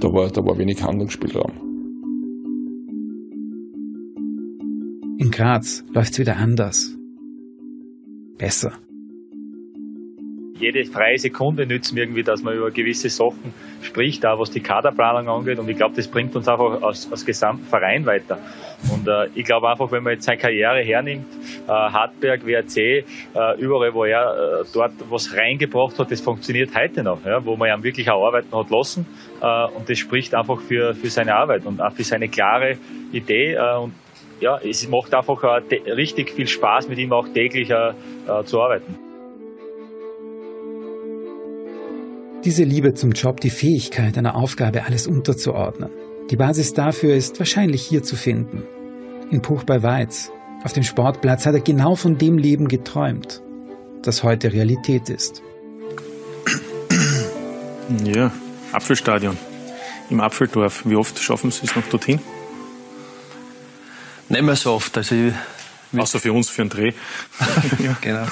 [0.00, 1.52] da, war, da war wenig Handlungsspielraum.
[5.18, 6.94] In Graz läuft's wieder anders.
[8.38, 8.72] Besser
[10.58, 14.60] jede freie Sekunde nützen wir irgendwie, dass man über gewisse Sachen spricht, auch was die
[14.60, 15.58] Kaderplanung angeht.
[15.58, 18.38] Und ich glaube, das bringt uns einfach als, als gesamten Verein weiter.
[18.92, 21.26] Und äh, ich glaube einfach, wenn man jetzt seine Karriere hernimmt,
[21.66, 23.04] äh, Hartberg, WRC, äh,
[23.58, 27.68] überall, wo er äh, dort was reingebracht hat, das funktioniert heute noch, ja, wo man
[27.68, 29.06] ja wirklich auch arbeiten hat lassen.
[29.40, 32.76] Äh, und das spricht einfach für, für seine Arbeit und auch für seine klare
[33.12, 33.54] Idee.
[33.54, 33.94] Äh, und
[34.40, 37.72] ja, es macht einfach äh, richtig viel Spaß, mit ihm auch täglich
[38.44, 39.07] zu arbeiten.
[42.48, 45.90] Diese Liebe zum Job, die Fähigkeit, einer Aufgabe alles unterzuordnen.
[46.30, 48.62] Die Basis dafür ist wahrscheinlich hier zu finden.
[49.30, 50.30] In Puch bei Weiz,
[50.64, 53.42] auf dem Sportplatz, hat er genau von dem Leben geträumt,
[54.00, 55.42] das heute Realität ist.
[58.02, 58.32] Ja,
[58.72, 59.36] Apfelstadion
[60.08, 60.84] im Apfeldorf.
[60.86, 62.18] Wie oft schaffen Sie es noch dorthin?
[64.30, 64.96] Nicht mehr so oft.
[64.96, 65.14] Also
[65.94, 66.92] Außer für uns, für einen Dreh.
[67.78, 67.94] ja.
[68.00, 68.26] Genau.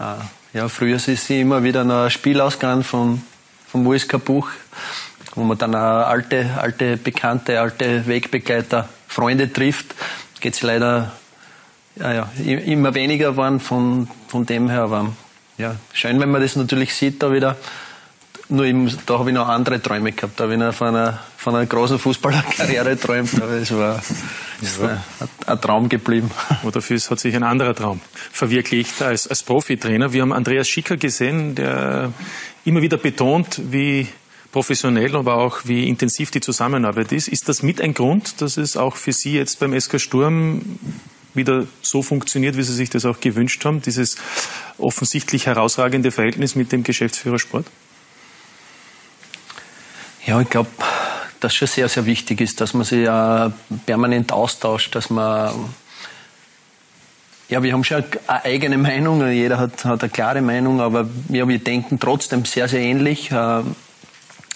[0.00, 0.16] Ah.
[0.52, 3.22] Ja, früher ist sie immer wieder ein Spiel ausgegangen vom,
[3.68, 4.48] vom USK Buch,
[5.34, 9.94] wo man dann alte, alte Bekannte, alte Wegbegleiter, Freunde trifft.
[10.40, 11.12] Geht es leider
[11.96, 14.82] ja, ja, immer weniger geworden von, von dem her.
[14.82, 15.12] Aber
[15.58, 17.56] ja, schön, wenn man das natürlich sieht, da wieder.
[18.48, 20.38] Nur eben, da habe ich noch andere Träume gehabt.
[20.38, 23.34] Da habe ich noch von einer, von einer großen Fußballerkarriere geträumt.
[23.42, 24.00] Aber es war
[24.60, 24.88] ist ja.
[25.20, 26.30] ein, ein, Traum geblieben.
[26.62, 28.00] Oder für hat sich ein anderer Traum
[28.32, 30.12] verwirklicht als, als Profitrainer.
[30.12, 32.12] Wir haben Andreas Schicker gesehen, der
[32.66, 34.08] immer wieder betont, wie
[34.52, 37.28] professionell, aber auch wie intensiv die Zusammenarbeit ist.
[37.28, 40.78] Ist das mit ein Grund, dass es auch für Sie jetzt beim SK Sturm
[41.34, 44.16] wieder so funktioniert, wie Sie sich das auch gewünscht haben, dieses
[44.78, 47.66] offensichtlich herausragende Verhältnis mit dem Geschäftsführer Sport?
[50.26, 50.70] Ja, ich glaube,
[51.38, 53.52] dass schon sehr, sehr wichtig ist, dass man sich ja
[53.84, 55.54] permanent austauscht, dass man
[57.48, 61.46] ja, wir haben schon eine eigene Meinung, jeder hat, hat eine klare Meinung, aber ja,
[61.46, 63.62] wir denken trotzdem sehr, sehr ähnlich äh,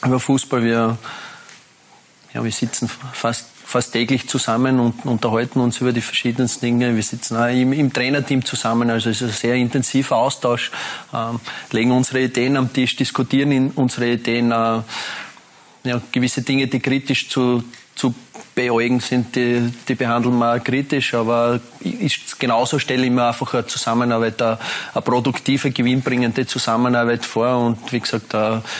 [0.04, 0.64] über Fußball.
[0.64, 0.98] Wir,
[2.34, 6.96] ja, wir sitzen fast, fast täglich zusammen und unterhalten uns über die verschiedensten Dinge.
[6.96, 10.72] Wir sitzen auch im, im Trainerteam zusammen, also es ist ein sehr intensiver Austausch,
[11.12, 11.16] äh,
[11.70, 14.80] legen unsere Ideen am Tisch, diskutieren unsere Ideen, äh,
[15.84, 17.62] ja, gewisse Dinge, die kritisch zu,
[17.94, 18.14] zu
[18.60, 23.66] beäugen sind, die, die behandeln wir auch aber ist, genauso stelle ich mir einfach eine
[23.66, 24.58] Zusammenarbeit, eine,
[24.92, 28.32] eine produktive, gewinnbringende Zusammenarbeit vor und wie gesagt,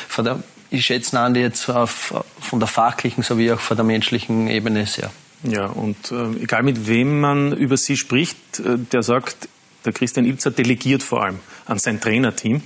[0.08, 4.48] von der, ich schätze Andi jetzt auf, von der fachlichen sowie auch von der menschlichen
[4.48, 5.10] Ebene sehr.
[5.42, 9.48] Ja, und äh, egal mit wem man über sie spricht, äh, der sagt,
[9.86, 12.62] der Christian Ilzer delegiert vor allem an sein Trainerteam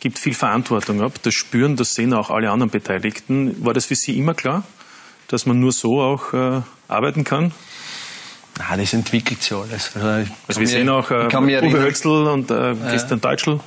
[0.00, 1.12] gibt viel Verantwortung ab.
[1.22, 3.62] Das spüren, das sehen auch alle anderen Beteiligten.
[3.64, 4.64] War das für Sie immer klar,
[5.30, 7.52] dass man nur so auch äh, arbeiten kann?
[8.58, 9.92] Nein, das entwickelt sich alles.
[9.94, 13.20] Also, also wir sehen auch äh, Uwe Hölzl und äh, Christian.
[13.20, 13.60] Deutschl.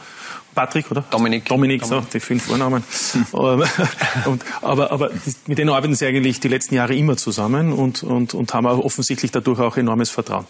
[0.54, 1.04] Patrick, oder?
[1.10, 1.45] Dominik.
[1.45, 2.06] Dominik, Dominik.
[2.06, 2.84] so, die fünf Vornamen.
[3.32, 5.10] und, aber aber
[5.47, 8.78] mit denen arbeiten Sie eigentlich die letzten Jahre immer zusammen und, und, und haben auch
[8.78, 10.45] offensichtlich dadurch auch enormes Vertrauen.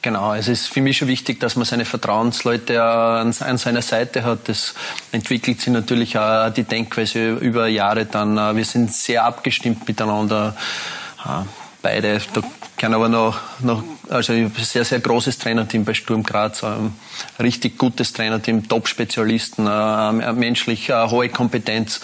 [0.00, 4.48] Genau, es ist für mich schon wichtig, dass man seine Vertrauensleute an, seiner Seite hat.
[4.48, 4.74] Das
[5.10, 8.38] entwickelt sich natürlich auch die Denkweise über Jahre dann.
[8.38, 10.54] Äh, wir sind sehr abgestimmt miteinander.
[11.24, 11.42] Äh,
[11.82, 12.42] beide, da
[12.76, 16.94] kann aber noch, noch also ein sehr, sehr großes Trainerteam bei Sturm Graz, ein
[17.40, 22.00] richtig gutes Trainerteam, Top-Spezialisten, äh, menschlich hohe Kompetenz.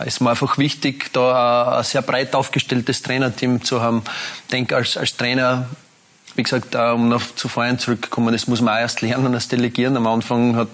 [0.00, 4.02] Es ist mir einfach wichtig, da ein sehr breit aufgestelltes Trainerteam zu haben.
[4.44, 5.68] Ich denke, als, als Trainer
[6.34, 9.96] wie gesagt, um noch zu vorhin zurückzukommen, das muss man auch erst lernen, das Delegieren.
[9.96, 10.68] Am Anfang hat,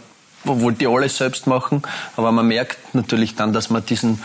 [0.44, 1.82] wollte ich alles selbst machen,
[2.16, 4.22] aber man merkt natürlich dann, dass man diesen,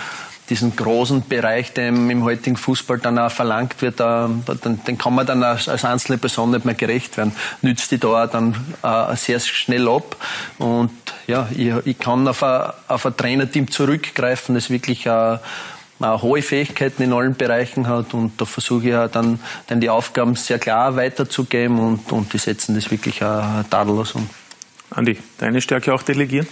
[0.49, 5.43] diesen großen Bereich, der im heutigen Fußball dann auch verlangt wird, den kann man dann
[5.43, 7.35] als, einzelne Person nicht mehr gerecht werden.
[7.61, 10.15] Nützt die da dann äh, sehr schnell ab.
[10.57, 10.91] Und
[11.27, 15.37] ja, ich, ich kann auf ein, auf ein Trainerteam zurückgreifen, das wirklich äh,
[15.99, 20.35] hohe Fähigkeiten in allen Bereichen hat und da versuche ich ja dann, dann die Aufgaben
[20.35, 24.29] sehr klar weiterzugeben und, und die setzen das wirklich auch tadellos um.
[24.91, 26.47] Andi, deine Stärke auch delegieren?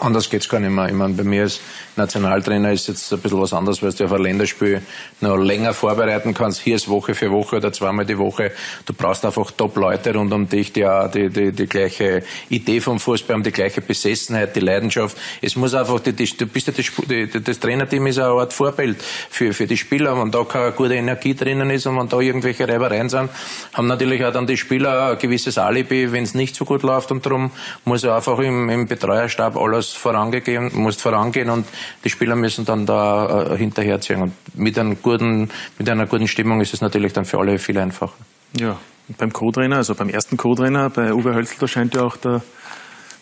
[0.00, 0.86] Anders geht's gar nicht mehr.
[0.88, 1.60] Ich meine, bei mir als
[1.96, 4.80] Nationaltrainer ist jetzt ein bisschen was anderes, weil du auf ein Länderspiel
[5.20, 6.60] noch länger vorbereiten kannst.
[6.60, 8.52] Hier ist Woche für Woche oder zweimal die Woche.
[8.86, 12.98] Du brauchst einfach Top-Leute rund um dich, die auch die, die, die gleiche Idee vom
[12.98, 15.16] Fußball haben, die gleiche Besessenheit, die Leidenschaft.
[15.42, 18.54] Es muss einfach, die, die, du bist ja das, die, das Trainerteam ist eine Art
[18.54, 20.18] Vorbild für, für die Spieler.
[20.18, 23.28] Wenn da keine gute Energie drinnen ist und wenn da irgendwelche Reibereien sind,
[23.74, 27.10] haben natürlich auch dann die Spieler ein gewisses Alibi, wenn es nicht so gut läuft
[27.10, 27.50] und darum
[27.84, 31.66] muss einfach im, im Betreuerstab alles alles vorangegeben, musst vorangehen und
[32.04, 34.22] die Spieler müssen dann da äh, hinterherziehen.
[34.22, 37.78] Und mit, einem guten, mit einer guten Stimmung ist es natürlich dann für alle viel
[37.78, 38.14] einfacher.
[38.58, 38.78] Ja,
[39.18, 42.42] beim Co-Trainer, also beim ersten Co-Trainer, bei Uwe Hölzl, da scheint ja auch der,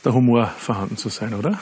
[0.05, 1.59] der Humor vorhanden zu sein, oder?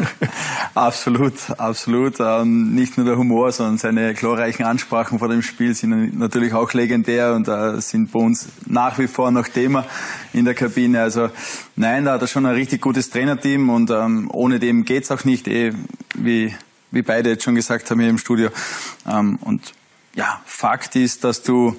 [0.74, 2.20] absolut, absolut.
[2.20, 6.72] Ähm, nicht nur der Humor, sondern seine glorreichen Ansprachen vor dem Spiel sind natürlich auch
[6.72, 9.84] legendär und äh, sind bei uns nach wie vor noch Thema
[10.32, 11.02] in der Kabine.
[11.02, 11.30] Also
[11.74, 15.24] nein, da hat er schon ein richtig gutes Trainerteam und ähm, ohne dem geht's auch
[15.24, 15.72] nicht, eh,
[16.14, 16.54] wie,
[16.92, 18.50] wie beide jetzt schon gesagt haben hier im Studio.
[19.10, 19.72] Ähm, und
[20.14, 21.76] ja, Fakt ist, dass du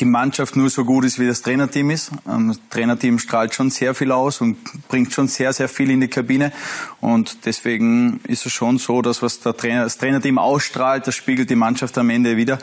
[0.00, 2.12] die Mannschaft nur so gut ist, wie das Trainerteam ist.
[2.28, 4.56] Ähm, das Trainerteam strahlt schon sehr viel aus und
[4.88, 6.52] bringt schon sehr, sehr viel in die Kabine.
[7.00, 11.50] Und deswegen ist es schon so, dass was der Trainer, das Trainerteam ausstrahlt, das spiegelt
[11.50, 12.58] die Mannschaft am Ende wieder.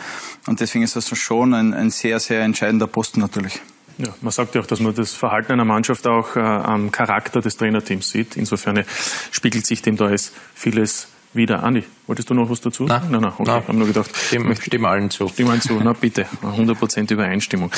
[0.48, 3.62] Und deswegen ist das schon ein, ein sehr, sehr entscheidender Posten natürlich.
[3.98, 7.40] Ja, man sagt ja auch, dass man das Verhalten einer Mannschaft auch äh, am Charakter
[7.42, 8.36] des Trainerteams sieht.
[8.36, 8.84] Insofern
[9.32, 11.64] spiegelt sich dem da jetzt vieles wieder.
[11.64, 12.86] Andi, wolltest du noch was dazu?
[12.86, 13.44] Nein, nein, nein okay.
[13.46, 13.62] nein.
[13.62, 15.28] Ich habe nur gedacht, stimme, stimme allen zu.
[15.28, 17.72] Stimme allen zu, na bitte, 100% Übereinstimmung.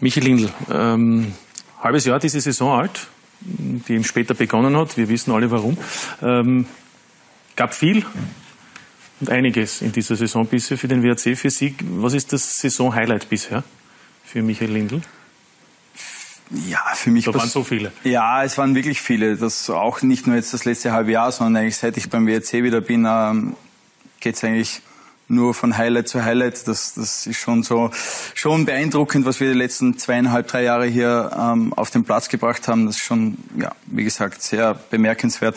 [0.00, 1.32] Michael Lindl, ähm,
[1.80, 3.08] halbes Jahr diese Saison alt,
[3.40, 4.96] die eben später begonnen hat.
[4.96, 5.76] Wir wissen alle warum.
[6.22, 6.66] Ähm,
[7.56, 8.04] gab viel
[9.20, 11.74] und einiges in dieser Saison bisher für den WRC, für Sie.
[11.98, 13.62] Was ist das Saison-Highlight bisher
[14.24, 15.02] für Michael Lindl?
[16.68, 17.24] Ja, für mich.
[17.24, 17.92] Da waren so viele.
[18.04, 19.36] Ja, es waren wirklich viele.
[19.36, 22.62] Das auch nicht nur jetzt das letzte halbe Jahr, sondern eigentlich seit ich beim WRC
[22.62, 23.56] wieder bin, ähm,
[24.20, 24.82] geht es eigentlich
[25.28, 26.68] nur von Highlight zu Highlight.
[26.68, 27.90] Das, das ist schon so
[28.34, 32.68] schon beeindruckend, was wir die letzten zweieinhalb, drei Jahre hier ähm, auf den Platz gebracht
[32.68, 32.86] haben.
[32.86, 35.56] Das ist schon, ja, wie gesagt, sehr bemerkenswert.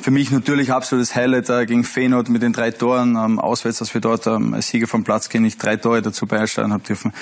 [0.00, 3.94] Für mich natürlich absolutes Highlight äh, gegen Feyenoord mit den drei Toren ähm, auswärts, dass
[3.94, 7.12] wir dort ähm, als Sieger vom Platz gehen, ich drei Tore dazu beisteuern habe dürfen.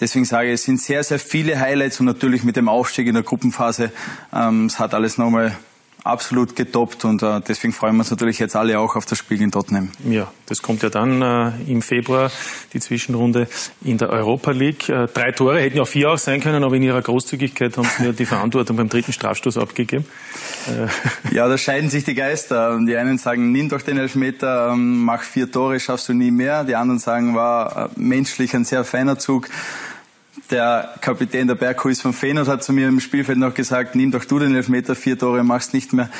[0.00, 3.14] Deswegen sage ich, es sind sehr, sehr viele Highlights und natürlich mit dem Aufstieg in
[3.14, 3.92] der Gruppenphase,
[4.32, 5.56] ähm, es hat alles nochmal
[6.04, 9.40] absolut getoppt und äh, deswegen freuen wir uns natürlich jetzt alle auch auf das Spiel
[9.40, 9.90] in Tottenham.
[10.06, 12.30] Ja, das kommt ja dann äh, im Februar,
[12.74, 13.48] die Zwischenrunde
[13.82, 14.90] in der Europa League.
[14.90, 17.88] Äh, drei Tore hätten ja auch vier auch sein können, aber in ihrer Großzügigkeit haben
[17.96, 20.04] sie mir die Verantwortung beim dritten Strafstoß abgegeben.
[20.68, 20.88] Äh.
[21.34, 22.78] Ja, da scheiden sich die Geister.
[22.86, 26.64] Die einen sagen, nimm doch den Elfmeter, ähm, mach vier Tore, schaffst du nie mehr.
[26.64, 29.48] Die anderen sagen, war äh, menschlich ein sehr feiner Zug
[30.50, 34.24] der Kapitän der Berghuis von Feyenoord hat zu mir im Spielfeld noch gesagt, nimm doch
[34.24, 36.10] du den Elfmeter, vier Tore machst nicht mehr.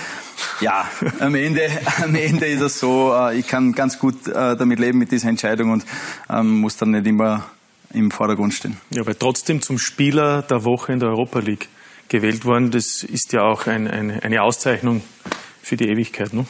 [0.61, 0.89] Ja,
[1.21, 1.69] am Ende,
[2.03, 5.29] am Ende ist es so, äh, ich kann ganz gut äh, damit leben mit dieser
[5.29, 5.85] Entscheidung und
[6.31, 7.47] ähm, muss dann nicht immer
[7.93, 8.79] im Vordergrund stehen.
[8.91, 11.69] Ja, aber trotzdem zum Spieler der Woche in der Europa League
[12.09, 15.03] gewählt worden, das ist ja auch ein, ein, eine Auszeichnung
[15.63, 16.47] für die Ewigkeit, ne?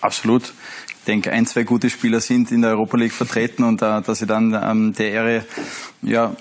[0.00, 0.52] Absolut.
[0.88, 4.18] Ich denke, ein, zwei gute Spieler sind in der Europa League vertreten und äh, dass
[4.18, 5.44] sie dann ähm, der Ehre
[6.02, 6.34] ja,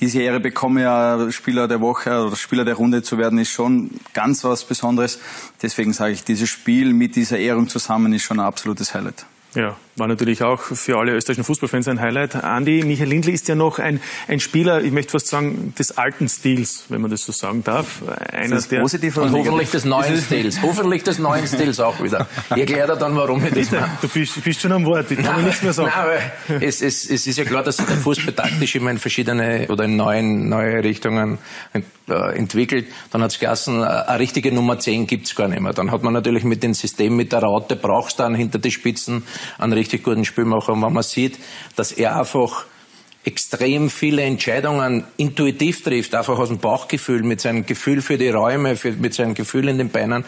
[0.00, 3.90] diese Ehre bekomme, ja Spieler der Woche oder Spieler der Runde zu werden, ist schon
[4.12, 5.18] ganz was Besonderes.
[5.62, 9.24] Deswegen sage ich, dieses Spiel mit dieser Ehrung zusammen ist schon ein absolutes Highlight.
[9.54, 12.36] Ja, war natürlich auch für alle österreichischen Fußballfans ein Highlight.
[12.36, 16.28] Andi, Michael Lindl ist ja noch ein, ein Spieler, ich möchte fast sagen, des alten
[16.28, 18.02] Stils, wenn man das so sagen darf.
[18.32, 20.60] Einer, das der, positiv und hoffentlich des neuen Stils.
[20.62, 22.26] Hoffentlich des neuen Stils auch wieder.
[22.50, 23.90] Ich erkläre dir dann, warum ich das mache.
[24.02, 25.92] Du bist, bist schon am Wort, ich kann nein, nichts mehr sagen.
[25.94, 29.66] Nein, es, es, es ist ja klar, dass sich der Fußball taktisch immer in verschiedene
[29.68, 31.38] oder in neuen, neue Richtungen
[32.08, 32.86] äh, entwickelt.
[33.10, 35.72] Dann hat es geheißen, äh, eine richtige Nummer 10 gibt's gar nicht mehr.
[35.72, 38.70] Dann hat man natürlich mit dem System, mit der Raute, brauchst du dann hinter die
[38.70, 39.24] Spitzen
[39.58, 40.72] einen richtig guten Spielmacher.
[40.72, 41.38] Und wenn man sieht,
[41.76, 42.66] dass er einfach
[43.24, 48.76] extrem viele Entscheidungen intuitiv trifft, einfach aus dem Bauchgefühl, mit seinem Gefühl für die Räume,
[48.76, 50.24] für, mit seinem Gefühl in den Beinen,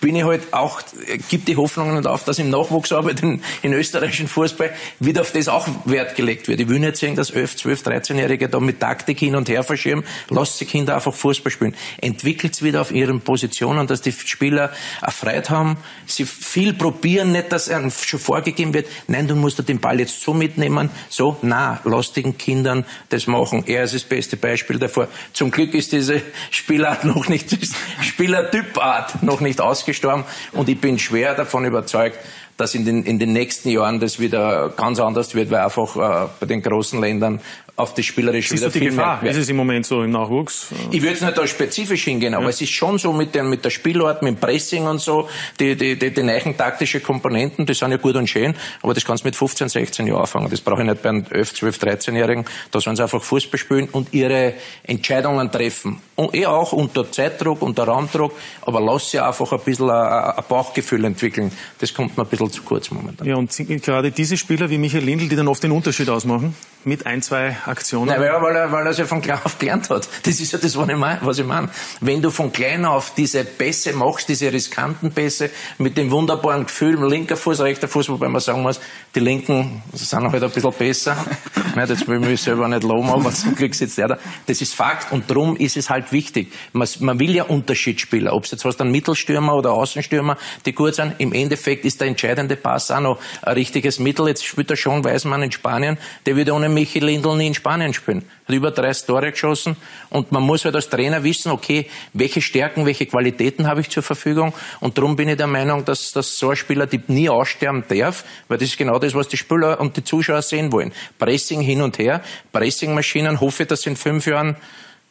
[0.00, 0.80] bin ich halt auch,
[1.28, 5.48] gibt die Hoffnung nicht auf, dass im Nachwuchsarbeit in, in österreichischen Fußball wieder auf das
[5.48, 6.60] auch Wert gelegt wird.
[6.60, 10.04] Ich will nicht sehen, dass 11, 12, 13-Jährige da mit Taktik hin und her verschirmen.
[10.30, 11.74] Lasst die Kinder einfach Fußball spielen.
[12.00, 17.52] Entwickelt wieder auf ihren Positionen, dass die Spieler eine Freude haben, sie viel probieren, nicht,
[17.52, 21.80] dass einem schon vorgegeben wird, nein, du musst den Ball jetzt so mitnehmen, so, na,
[21.84, 23.64] lass den Kindern das machen.
[23.66, 25.08] Er ist das beste Beispiel davor.
[25.32, 27.50] Zum Glück ist diese Spielart noch nicht,
[28.02, 30.24] Spielertypart noch nicht ausgegangen gestorben.
[30.52, 32.18] Und ich bin schwer davon überzeugt,
[32.56, 36.28] dass in den, in den nächsten Jahren das wieder ganz anders wird, weil einfach äh,
[36.40, 37.40] bei den großen Ländern
[37.80, 39.22] auf das Spielerische wieder viel Gefahr?
[39.24, 40.68] Ist es im Moment so im Nachwuchs?
[40.90, 42.50] Ich würde es nicht da spezifisch hingehen, aber ja.
[42.50, 45.76] es ist schon so mit, den, mit der Spielart, mit dem Pressing und so, die,
[45.76, 49.24] die, die, die neuen taktischen Komponenten, die sind ja gut und schön, aber das kannst
[49.24, 50.50] du mit 15, 16 Jahren anfangen.
[50.50, 52.44] Das brauche ich nicht bei einem 11, 12, 13-Jährigen.
[52.70, 56.00] Da sollen sie einfach Fußball spielen und ihre Entscheidungen treffen.
[56.16, 60.44] Und eh auch unter Zeitdruck, unter Raumdruck, aber lass sie einfach ein bisschen ein, ein
[60.48, 61.50] Bauchgefühl entwickeln.
[61.78, 63.26] Das kommt mir ein bisschen zu kurz momentan.
[63.26, 63.50] Ja, und
[63.82, 67.56] gerade diese Spieler wie Michael Lindl, die dann oft den Unterschied ausmachen, mit ein, zwei
[67.70, 68.08] Aktionen?
[68.08, 70.08] Nein, weil, weil, er, weil er es ja von klein auf gelernt hat.
[70.24, 71.20] Das ist ja das, was ich meine.
[71.22, 71.68] Was ich meine.
[72.00, 77.08] Wenn du von klein auf diese Pässe machst, diese riskanten Pässe, mit dem wunderbaren Gefühl,
[77.08, 78.80] linker Fuß, rechter Fuß, wobei man sagen muss,
[79.14, 81.16] die Linken sind halt ein bisschen besser.
[81.74, 84.18] Nein, das will ich mich selber nicht loben, aber zum Glück sitzt er da.
[84.46, 86.52] Das ist Fakt und darum ist es halt wichtig.
[86.72, 88.32] Man, man will ja Unterschiedsspieler.
[88.34, 91.14] Ob es jetzt hast, einen Mittelstürmer oder Außenstürmer, die gut sind.
[91.18, 94.28] Im Endeffekt ist der entscheidende Pass auch noch ein richtiges Mittel.
[94.28, 95.98] Jetzt spielt der Sean Weismann in Spanien.
[96.26, 98.24] Der würde ohne Michi Lindl nie in Spanien spielen.
[98.46, 99.76] Hat über 30 Tore geschossen.
[100.08, 104.02] Und man muss halt als Trainer wissen, okay, welche Stärken, welche Qualitäten habe ich zur
[104.02, 104.52] Verfügung.
[104.80, 108.24] Und darum bin ich der Meinung, dass, dass so ein Spieler die nie aussterben darf,
[108.48, 110.92] weil das ist genau das, was die Spieler und die Zuschauer sehen wollen.
[111.18, 113.40] Pressing hin und her, Pressingmaschinen.
[113.40, 114.56] Hoffe, dass es in fünf Jahren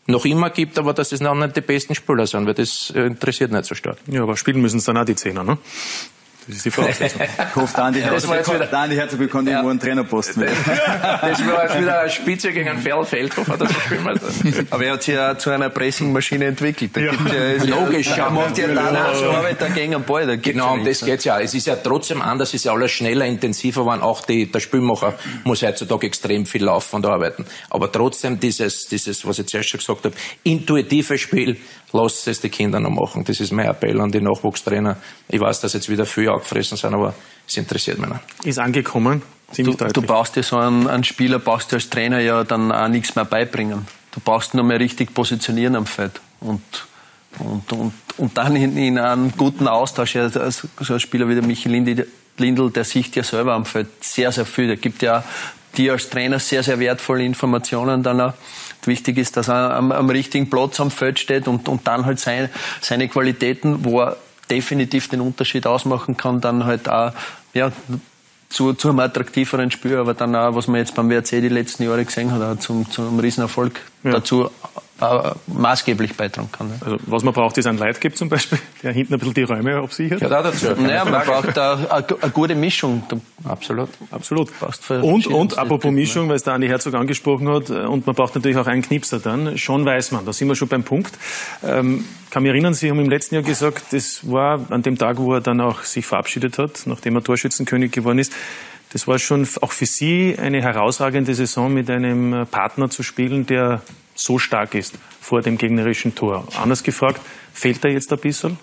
[0.07, 3.51] noch immer gibt, aber dass es noch nicht die besten Spieler sind, weil das interessiert
[3.51, 3.97] nicht so stark.
[4.07, 5.57] Ja, aber spielen müssen es dann auch die Zehner, ne?
[6.49, 7.21] Das ist die Voraussetzung.
[7.49, 9.55] Ich hoffe, Dani Herzog bekommt ja.
[9.55, 10.43] irgendwo einen Trainerposten.
[11.21, 13.69] Das war jetzt wieder eine Spitze gegen einen Ferl Feldhofer, das
[14.71, 16.95] Aber er hat sich ja zu einer Pressingmaschine entwickelt.
[16.95, 17.11] Da ja.
[17.11, 18.07] ja, Logisch.
[18.17, 20.37] Er macht ja dann auch so Arbeit gegen den Ball.
[20.39, 21.39] Genau, um das geht's ja.
[21.39, 24.01] Es ist ja trotzdem anders, es ist ja alles schneller, intensiver geworden.
[24.01, 27.45] Auch die, der Spielmacher muss heutzutage extrem viel laufen und arbeiten.
[27.69, 31.57] Aber trotzdem dieses, dieses, was ich zuerst schon gesagt habe, intuitive Spiel,
[31.91, 33.23] lasst es die Kinder noch machen.
[33.23, 34.97] Das ist mein Appell an die Nachwuchstrainer.
[35.27, 37.13] Ich weiß, dass jetzt wieder viel angefressen sind, aber
[37.47, 38.21] es interessiert mich nicht.
[38.43, 39.21] Ist angekommen.
[39.57, 42.87] Du, du, brauchst dir so einen, einen Spieler, brauchst du als Trainer ja dann auch
[42.87, 43.87] nichts mehr beibringen.
[44.11, 46.21] Du brauchst nur mehr richtig positionieren am Feld.
[46.39, 46.61] Und,
[47.39, 51.43] und, und, und dann in, in einem guten Austausch, ja, so ein Spieler wie der
[51.43, 51.67] Michi
[52.37, 54.67] Lindl, der sieht ja selber am Feld sehr, sehr viel.
[54.67, 55.23] Der gibt ja
[55.77, 58.33] dir als Trainer sehr, sehr wertvolle Informationen dann auch.
[58.85, 62.19] Wichtig ist, dass er am, am richtigen Platz am Feld steht und, und dann halt
[62.19, 62.49] seine,
[62.81, 64.17] seine Qualitäten, wo er
[64.49, 67.13] definitiv den Unterschied ausmachen kann, dann halt auch
[67.53, 67.71] ja,
[68.49, 71.83] zu, zu einem attraktiveren Spiel, aber dann auch, was man jetzt beim WRC die letzten
[71.83, 74.11] Jahre gesehen hat, auch zum, zum Riesenerfolg ja.
[74.11, 74.49] dazu
[75.01, 76.71] äh, maßgeblich beitragen kann.
[76.81, 79.77] Also, was man braucht, ist ein Leitgeb zum Beispiel, der hinten ein bisschen die Räume
[79.77, 80.21] absichert.
[80.21, 80.67] Ja, dazu.
[80.77, 83.03] Naja, man braucht eine, eine gute Mischung.
[83.43, 83.89] Absolut.
[84.11, 84.49] Absolut.
[85.03, 88.35] Und, und apropos Mischung, weil es der Andi Herzog angesprochen hat, äh, und man braucht
[88.35, 89.57] natürlich auch einen Knipser dann.
[89.57, 91.17] Schon weiß man, da sind wir schon beim Punkt.
[91.63, 95.17] Ähm, kann mich erinnern, Sie haben im letzten Jahr gesagt, das war an dem Tag,
[95.17, 98.33] wo er dann auch sich verabschiedet hat, nachdem er Torschützenkönig geworden ist.
[98.91, 103.81] Das war schon auch für Sie eine herausragende Saison mit einem Partner zu spielen, der
[104.19, 106.47] so stark ist vor dem gegnerischen Tor.
[106.61, 107.21] Anders gefragt,
[107.53, 108.59] fehlt er jetzt ein bisschen?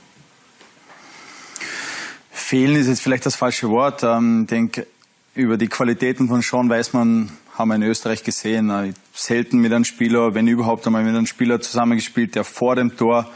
[2.30, 4.02] Fehlen ist jetzt vielleicht das falsche Wort.
[4.02, 4.86] Ähm, ich denke,
[5.34, 8.70] über die Qualitäten von Sean Weißmann haben wir in Österreich gesehen.
[8.70, 12.96] Äh, selten mit einem Spieler, wenn überhaupt einmal mit einem Spieler zusammengespielt, der vor dem
[12.96, 13.30] Tor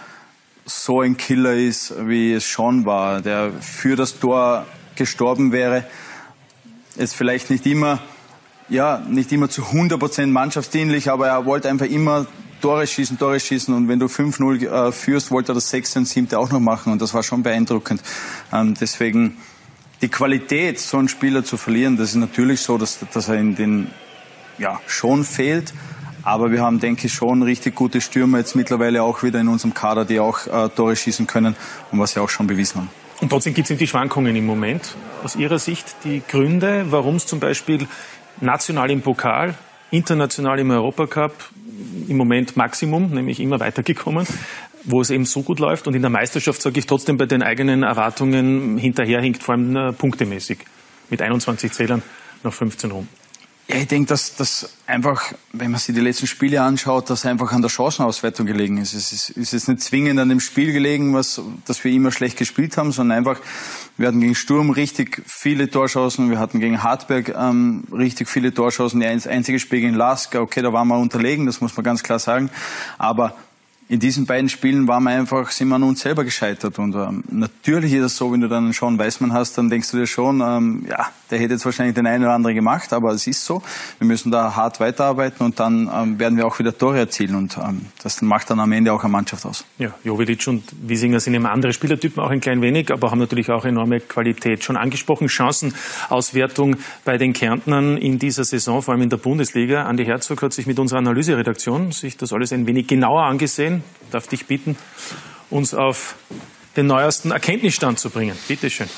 [0.66, 5.86] so ein Killer ist, wie es Sean war, der für das Tor gestorben wäre.
[6.96, 8.00] Es vielleicht nicht immer
[8.70, 12.26] ja, nicht immer zu 100% mannschaftsdienlich, aber er wollte einfach immer
[12.60, 15.96] Tore schießen, Tore schießen und wenn du 5-0 äh, führst, wollte er das 6.
[15.96, 16.34] und 7.
[16.34, 18.02] auch noch machen und das war schon beeindruckend.
[18.52, 19.36] Ähm, deswegen
[20.02, 23.56] die Qualität, so einen Spieler zu verlieren, das ist natürlich so, dass, dass er in
[23.56, 23.90] den,
[24.58, 25.74] ja, schon fehlt.
[26.22, 29.72] Aber wir haben, denke ich, schon richtig gute Stürmer jetzt mittlerweile auch wieder in unserem
[29.72, 31.56] Kader, die auch äh, Tore schießen können
[31.90, 32.90] und was sie auch schon bewiesen haben.
[33.20, 34.94] Und trotzdem gibt es die Schwankungen im Moment.
[35.24, 37.86] Aus Ihrer Sicht die Gründe, warum es zum Beispiel
[38.40, 39.54] national im Pokal,
[39.90, 41.32] international im Europacup
[42.08, 44.26] im Moment Maximum, nämlich immer weitergekommen,
[44.84, 45.86] wo es eben so gut läuft.
[45.86, 49.92] Und in der Meisterschaft, sage ich trotzdem, bei den eigenen Erwartungen hinterherhinkt, vor allem äh,
[49.92, 50.58] punktemäßig,
[51.10, 52.02] mit 21 Zählern
[52.42, 53.19] nach 15 Runden.
[53.70, 57.52] Ja, ich denke, dass das einfach, wenn man sich die letzten Spiele anschaut, dass einfach
[57.52, 58.94] an der Chancenauswertung gelegen ist.
[58.94, 62.36] Es ist, ist jetzt nicht zwingend an dem Spiel gelegen, was, dass wir immer schlecht
[62.36, 63.38] gespielt haben, sondern einfach,
[63.96, 69.02] wir hatten gegen Sturm richtig viele Torschancen, wir hatten gegen Hartberg ähm, richtig viele Torschancen.
[69.02, 72.18] Das einzige Spiel gegen Lasker, okay, da waren wir unterlegen, das muss man ganz klar
[72.18, 72.50] sagen.
[72.98, 73.36] Aber
[73.90, 76.78] in diesen beiden Spielen waren wir einfach, sind wir an uns selber gescheitert.
[76.78, 79.96] Und ähm, natürlich ist es so, wenn du dann schon Weißmann hast, dann denkst du
[79.96, 83.26] dir schon, ähm, ja, der hätte jetzt wahrscheinlich den einen oder anderen gemacht, aber es
[83.26, 83.64] ist so.
[83.98, 87.34] Wir müssen da hart weiterarbeiten und dann ähm, werden wir auch wieder Tore erzielen.
[87.34, 89.64] Und ähm, das macht dann am Ende auch eine Mannschaft aus.
[89.78, 93.50] Ja, Jovic und Wiesinger sind eben andere Spielertypen, auch ein klein wenig, aber haben natürlich
[93.50, 94.62] auch enorme Qualität.
[94.62, 99.82] Schon angesprochen, Chancenauswertung bei den Kärntnern in dieser Saison, vor allem in der Bundesliga.
[99.86, 103.79] Andi Herzog hat sich mit unserer Analyseredaktion sich das alles ein wenig genauer angesehen
[104.10, 104.76] darf dich bitten,
[105.50, 106.16] uns auf
[106.76, 108.36] den neuesten Erkenntnisstand zu bringen.
[108.48, 108.88] Bitte schön.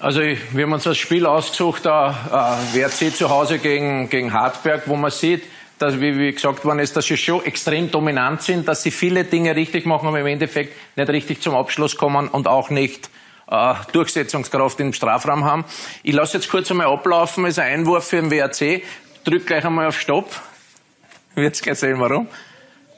[0.00, 4.82] Also wir haben uns das Spiel ausgesucht, da äh, WRC zu Hause gegen, gegen Hartberg,
[4.86, 5.44] wo man sieht,
[5.78, 9.24] dass, wie, wie gesagt worden ist, dass sie schon extrem dominant sind, dass sie viele
[9.24, 13.08] Dinge richtig machen, aber im Endeffekt nicht richtig zum Abschluss kommen und auch nicht
[13.48, 15.64] äh, Durchsetzungskraft im Strafraum haben.
[16.02, 18.82] Ich lasse jetzt kurz einmal ablaufen, ist ein Einwurf für den WRC,
[19.24, 20.30] drück gleich einmal auf Stopp.
[21.34, 22.28] Wird gleich sehen, warum.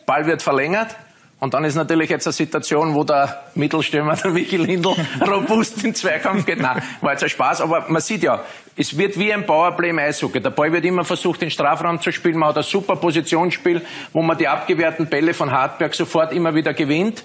[0.05, 0.95] Ball wird verlängert.
[1.39, 5.95] Und dann ist natürlich jetzt eine Situation, wo der Mittelstürmer, der Michi Lindl, robust in
[5.95, 6.61] Zweikampf geht.
[6.61, 7.61] Nein, war jetzt ein Spaß.
[7.61, 8.43] Aber man sieht ja,
[8.75, 10.41] es wird wie ein Powerplay im Eishockey.
[10.41, 12.39] Der Ball wird immer versucht, den Strafraum zu spielen.
[12.39, 13.83] Man hat ein super Positionsspiel,
[14.15, 17.23] wo man die abgewehrten Bälle von Hartberg sofort immer wieder gewinnt.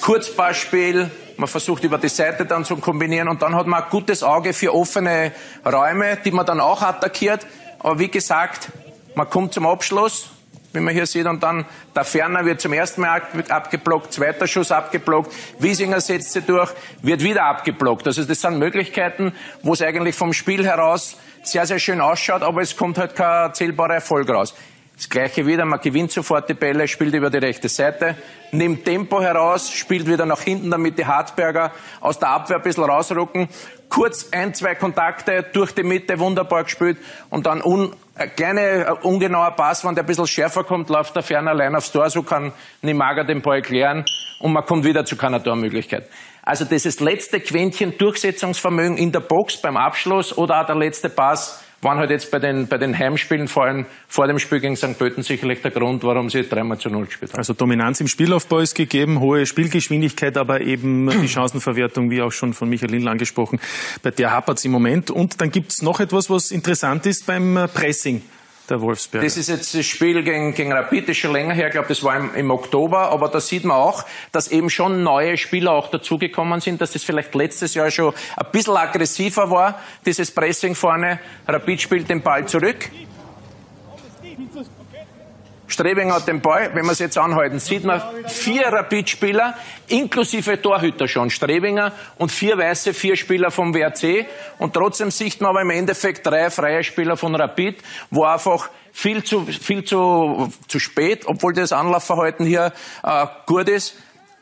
[0.00, 4.22] Kurzpassspiel, man versucht über die Seite dann zu kombinieren und dann hat man ein gutes
[4.22, 5.32] Auge für offene
[5.66, 7.46] Räume, die man dann auch attackiert.
[7.80, 8.70] Aber wie gesagt,
[9.14, 10.30] man kommt zum Abschluss,
[10.72, 11.64] wie man hier sieht, und dann
[11.94, 16.70] der Ferner wird zum ersten Mal abgeblockt, zweiter Schuss abgeblockt, Wiesinger setzt sie durch,
[17.02, 18.06] wird wieder abgeblockt.
[18.06, 22.62] Also das sind Möglichkeiten, wo es eigentlich vom Spiel heraus sehr, sehr schön ausschaut, aber
[22.62, 24.54] es kommt halt kein zählbarer Erfolg raus.
[24.98, 28.16] Das gleiche wieder, man gewinnt sofort die Bälle, spielt über die rechte Seite,
[28.50, 32.82] nimmt Tempo heraus, spielt wieder nach hinten, damit die Hartberger aus der Abwehr ein bisschen
[32.82, 33.48] rausrücken.
[33.88, 36.98] Kurz ein, zwei Kontakte durch die Mitte, wunderbar gespielt
[37.30, 41.22] und dann un, ein kleiner, ungenauer Pass, wenn der ein bisschen schärfer kommt, läuft der
[41.22, 42.52] Ferner allein aufs Tor, so kann
[42.82, 44.04] Nimaga den Ball klären
[44.40, 46.08] und man kommt wieder zu keiner Tormöglichkeit.
[46.42, 51.62] Also dieses letzte Quäntchen Durchsetzungsvermögen in der Box beim Abschluss oder auch der letzte Pass,
[51.80, 54.98] waren halt jetzt bei den, bei den Heimspielen, vor allem vor dem Spiel gegen St.
[54.98, 57.38] Pölten, sicherlich der Grund, warum sie dreimal zu null gespielt haben.
[57.38, 62.52] Also Dominanz im Spielaufbau ist gegeben, hohe Spielgeschwindigkeit, aber eben die Chancenverwertung, wie auch schon
[62.52, 63.60] von Michael Lindl angesprochen,
[64.02, 65.10] bei der hapert es im Moment.
[65.10, 68.22] Und dann gibt es noch etwas, was interessant ist beim Pressing
[68.68, 69.24] der Wolfsberger.
[69.24, 72.02] Das ist jetzt das Spiel gegen, gegen Rapid, ist schon länger her, ich glaube, das
[72.02, 75.90] war im, im, Oktober, aber da sieht man auch, dass eben schon neue Spieler auch
[75.90, 81.18] dazugekommen sind, dass das vielleicht letztes Jahr schon ein bisschen aggressiver war, dieses Pressing vorne.
[81.46, 82.90] Rapid spielt den Ball zurück.
[85.68, 89.54] Strebing hat den Ball, wenn wir es jetzt anhalten, sieht man vier Rapid-Spieler,
[89.88, 94.26] inklusive Torhüter schon, Strebinger und vier weiße, vier Spieler vom WRC.
[94.58, 99.22] Und trotzdem sieht man aber im Endeffekt drei freie Spieler von Rapid, wo einfach viel
[99.22, 102.72] zu, viel zu, zu spät, obwohl das Anlaufverhalten hier
[103.04, 103.94] äh, gut ist,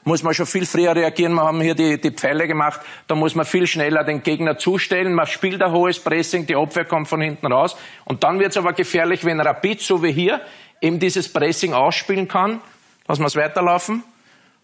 [0.07, 1.35] muss man schon viel früher reagieren.
[1.35, 2.81] Wir haben hier die, die Pfeile gemacht.
[3.09, 5.13] Da muss man viel schneller den Gegner zustellen.
[5.13, 7.77] Man spielt ein hohes Pressing, die Abwehr kommt von hinten raus.
[8.05, 10.41] Und dann wird es aber gefährlich, wenn Rapid, so wie hier,
[10.81, 12.61] eben dieses Pressing ausspielen kann.
[13.09, 14.03] Lassen wir es weiterlaufen.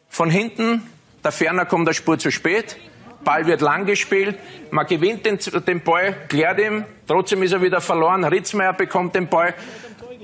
[0.08, 0.82] Von hinten,
[1.24, 2.76] der Ferner kommt der Spur zu spät.
[3.24, 4.38] Ball wird lang gespielt.
[4.70, 6.84] Man gewinnt den, den Ball, klärt ihn.
[7.06, 8.24] Trotzdem ist er wieder verloren.
[8.24, 9.54] Ritzmeier bekommt den Ball.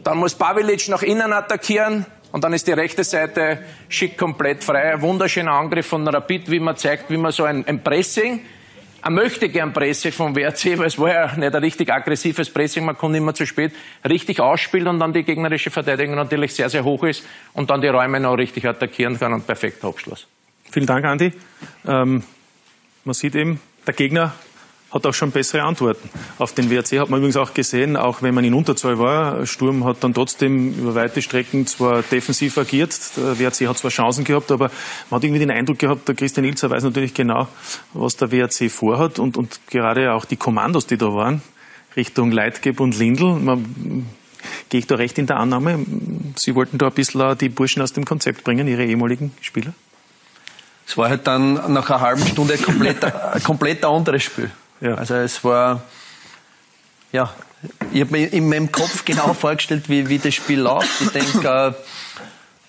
[0.03, 2.07] Dann muss Pavilic nach innen attackieren.
[2.33, 5.01] Und dann ist die rechte Seite schick komplett frei.
[5.01, 8.45] Wunderschöner Angriff von Rapid, wie man zeigt, wie man so ein, ein Pressing
[9.03, 12.85] er möchte gern Presse vom WRC, weil es war ja nicht ein richtig aggressives Pressing,
[12.85, 13.73] man kommt immer zu spät,
[14.09, 17.89] richtig ausspielt und dann die gegnerische Verteidigung natürlich sehr, sehr hoch ist und dann die
[17.89, 20.27] Räume noch richtig attackieren kann und perfekter Abschluss.
[20.71, 21.33] Vielen Dank, Andi.
[21.87, 22.23] Ähm,
[23.05, 24.35] man sieht eben, der Gegner
[24.91, 26.09] hat auch schon bessere Antworten.
[26.39, 29.85] Auf den WRC hat man übrigens auch gesehen, auch wenn man in Unterzahl war, Sturm
[29.85, 34.51] hat dann trotzdem über weite Strecken zwar defensiv agiert, der WRC hat zwar Chancen gehabt,
[34.51, 34.71] aber
[35.11, 37.49] man hat irgendwie den Eindruck gehabt, der Christian Ilzer weiß natürlich genau,
[37.93, 41.43] was der WRC vorhat und, und gerade auch die Kommandos, die da waren,
[41.95, 44.07] Richtung Leitgeb und Lindl, man,
[44.71, 45.85] gehe ich da recht in der Annahme,
[46.37, 49.75] Sie wollten da ein bisschen die Burschen aus dem Konzept bringen, Ihre ehemaligen Spieler?
[50.87, 54.51] Es war halt dann nach einer halben Stunde komplett, ein komplett anderes Spiel.
[54.81, 54.95] Ja.
[54.95, 55.83] Also es war,
[57.13, 57.33] ja,
[57.93, 61.01] ich habe mir in meinem Kopf genau vorgestellt, wie, wie das Spiel läuft.
[61.01, 61.73] Ich denke, äh,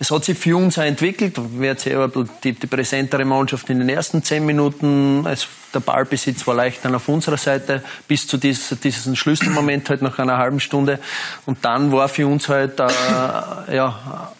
[0.02, 1.36] es hat sich für uns auch entwickelt.
[1.58, 5.26] Wir hatten die, die präsentere Mannschaft in den ersten zehn Minuten.
[5.26, 10.00] Es, der Ballbesitz war leicht dann auf unserer Seite bis zu dies, diesem Schlüsselmoment halt
[10.00, 10.98] nach einer halben Stunde.
[11.44, 14.32] Und dann war für uns halt äh, ja,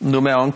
[0.00, 0.52] nur mehr an,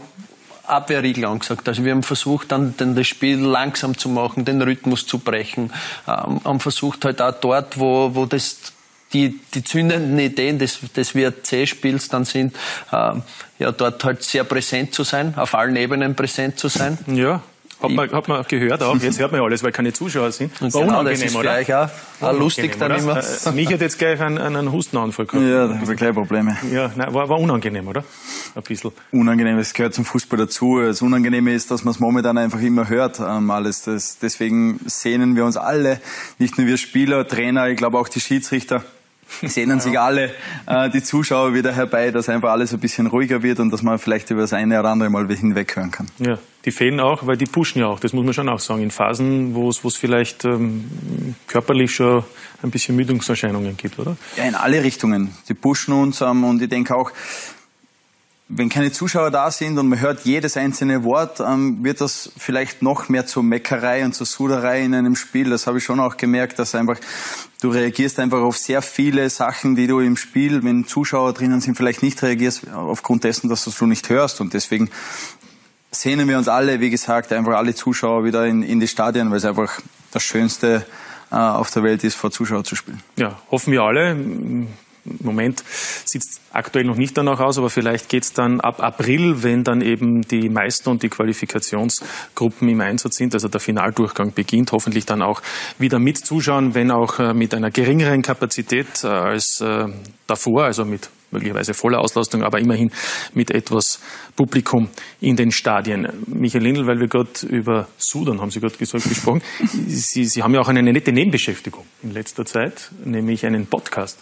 [0.73, 1.69] Abwehrriegel angesagt.
[1.69, 5.73] Also wir haben versucht, dann, das Spiel langsam zu machen, den Rhythmus zu brechen.
[6.09, 8.73] Ähm, haben versucht halt auch dort, wo, wo das
[9.13, 12.57] die, die zündenden Ideen des, des WRC-Spiels dann sind,
[12.93, 13.23] ähm,
[13.59, 16.99] ja, dort halt sehr präsent zu sein, auf allen Ebenen präsent zu sein.
[17.07, 17.43] Ja,
[17.83, 20.61] hat man, hat man gehört auch, jetzt hört man alles, weil keine Zuschauer sind.
[20.61, 21.43] War genau, unangenehm, das ist oder?
[21.43, 21.89] Gleich auch,
[22.21, 23.19] auch lustig dann immer.
[23.19, 25.45] Äh, mich hat jetzt gleich einen, einen Hustenanfall gehabt.
[25.45, 26.57] Ja, da habe ich gleich Probleme.
[26.73, 28.05] Ja, nein, war, war unangenehm, oder?
[28.55, 28.93] Ein bisschen.
[29.11, 30.81] Unangenehm, es gehört zum Fußball dazu.
[30.81, 33.83] Das Unangenehme ist, dass man es momentan einfach immer hört, ähm, alles.
[33.83, 36.01] Das, deswegen sehnen wir uns alle,
[36.39, 38.85] nicht nur wir Spieler, Trainer, ich glaube auch die Schiedsrichter,
[39.43, 40.31] sehnen sich alle
[40.67, 43.99] äh, die Zuschauer wieder herbei, dass einfach alles ein bisschen ruhiger wird und dass man
[43.99, 46.09] vielleicht über das eine oder andere mal hinweghören kann.
[46.19, 48.83] Ja, die fehlen auch, weil die pushen ja auch, das muss man schon auch sagen,
[48.83, 52.25] in Phasen, wo es vielleicht ähm, körperlich schon
[52.63, 54.17] ein bisschen Müdungserscheinungen gibt, oder?
[54.37, 55.35] Ja, in alle Richtungen.
[55.49, 57.11] Die pushen uns ähm, und ich denke auch,
[58.49, 62.83] wenn keine Zuschauer da sind und man hört jedes einzelne Wort, ähm, wird das vielleicht
[62.83, 65.51] noch mehr zur Meckerei und zur Suderei in einem Spiel.
[65.51, 66.99] Das habe ich schon auch gemerkt, dass einfach
[67.63, 71.77] du reagierst einfach auf sehr viele Sachen, die du im Spiel, wenn Zuschauer drinnen sind,
[71.77, 74.41] vielleicht nicht reagierst, aufgrund dessen, dass du es nicht hörst.
[74.41, 74.91] Und deswegen
[75.91, 79.39] sehnen wir uns alle, wie gesagt, einfach alle Zuschauer wieder in, in die Stadien, weil
[79.39, 79.81] es einfach
[80.11, 80.85] das Schönste
[81.31, 83.01] äh, auf der Welt ist, vor Zuschauern zu spielen.
[83.17, 84.17] Ja, hoffen wir alle.
[85.05, 85.65] Im Moment
[86.05, 89.65] sieht es aktuell noch nicht danach aus, aber vielleicht geht es dann ab April, wenn
[89.65, 95.07] dann eben die Meister- und die Qualifikationsgruppen im Einsatz sind, also der Finaldurchgang beginnt, hoffentlich
[95.07, 95.43] dann auch
[95.79, 99.87] wieder mit Zuschauen, wenn auch äh, mit einer geringeren Kapazität äh, als äh,
[100.27, 102.91] davor, also mit möglicherweise voller Auslastung, aber immerhin
[103.35, 104.01] mit etwas
[104.37, 104.89] Publikum
[105.21, 106.07] in den Stadien.
[106.27, 109.43] Michael Lindl, weil wir gerade über Sudan, haben Sie gerade gesagt, gesprochen.
[109.87, 114.19] Sie, Sie haben ja auch eine nette Nebenbeschäftigung in letzter Zeit, nämlich einen Podcast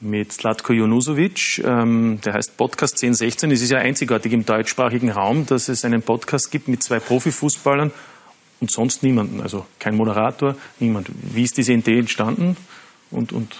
[0.00, 1.62] mit Slatko Jonusovic.
[1.64, 3.50] Ähm, der heißt Podcast 1016.
[3.50, 7.92] Es ist ja einzigartig im deutschsprachigen Raum, dass es einen Podcast gibt mit zwei Profifußballern
[8.60, 9.40] und sonst niemanden.
[9.40, 11.08] Also kein Moderator, niemand.
[11.12, 12.56] Wie ist diese Idee entstanden?
[13.10, 13.56] Und, und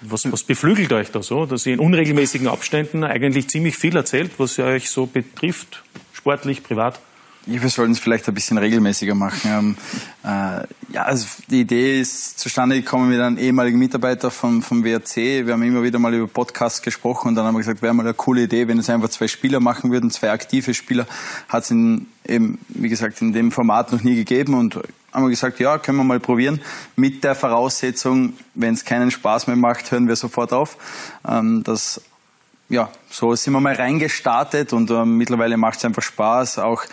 [0.00, 4.32] was, was beflügelt euch da so, dass ihr in unregelmäßigen Abständen eigentlich ziemlich viel erzählt,
[4.38, 7.00] was euch so betrifft, sportlich, privat?
[7.46, 9.50] Ja, wir sollten es vielleicht ein bisschen regelmäßiger machen.
[9.50, 9.76] Ähm,
[10.24, 15.44] äh, ja, also die Idee ist zustande gekommen mit einem ehemaligen Mitarbeiter vom, vom WRC.
[15.44, 18.02] Wir haben immer wieder mal über Podcasts gesprochen und dann haben wir gesagt, wäre mal
[18.02, 21.06] eine coole Idee, wenn es einfach zwei Spieler machen würden, zwei aktive Spieler.
[21.50, 24.76] Hat es eben, wie gesagt, in dem Format noch nie gegeben und
[25.12, 26.62] haben wir gesagt, ja, können wir mal probieren.
[26.96, 30.78] Mit der Voraussetzung, wenn es keinen Spaß mehr macht, hören wir sofort auf.
[31.28, 32.00] Ähm, das
[32.74, 36.84] ja, so sind wir mal reingestartet und ähm, mittlerweile macht es einfach Spaß, auch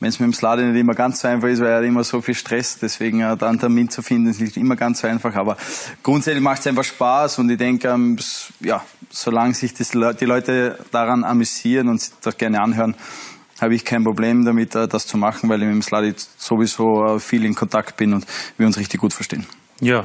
[0.00, 2.02] wenn es mit dem Slade nicht immer ganz so einfach ist, weil er hat immer
[2.02, 5.06] so viel Stress, deswegen äh, da einen Termin zu finden ist nicht immer ganz so
[5.06, 5.56] einfach, aber
[6.02, 8.18] grundsätzlich macht es einfach Spaß und ich denke, ähm,
[8.60, 12.96] ja, solange sich das, die Leute daran amüsieren und das gerne anhören,
[13.60, 17.04] habe ich kein Problem damit, äh, das zu machen, weil ich mit dem Sladi sowieso
[17.04, 18.26] äh, viel in Kontakt bin und
[18.56, 19.46] wir uns richtig gut verstehen.
[19.80, 20.04] Ja,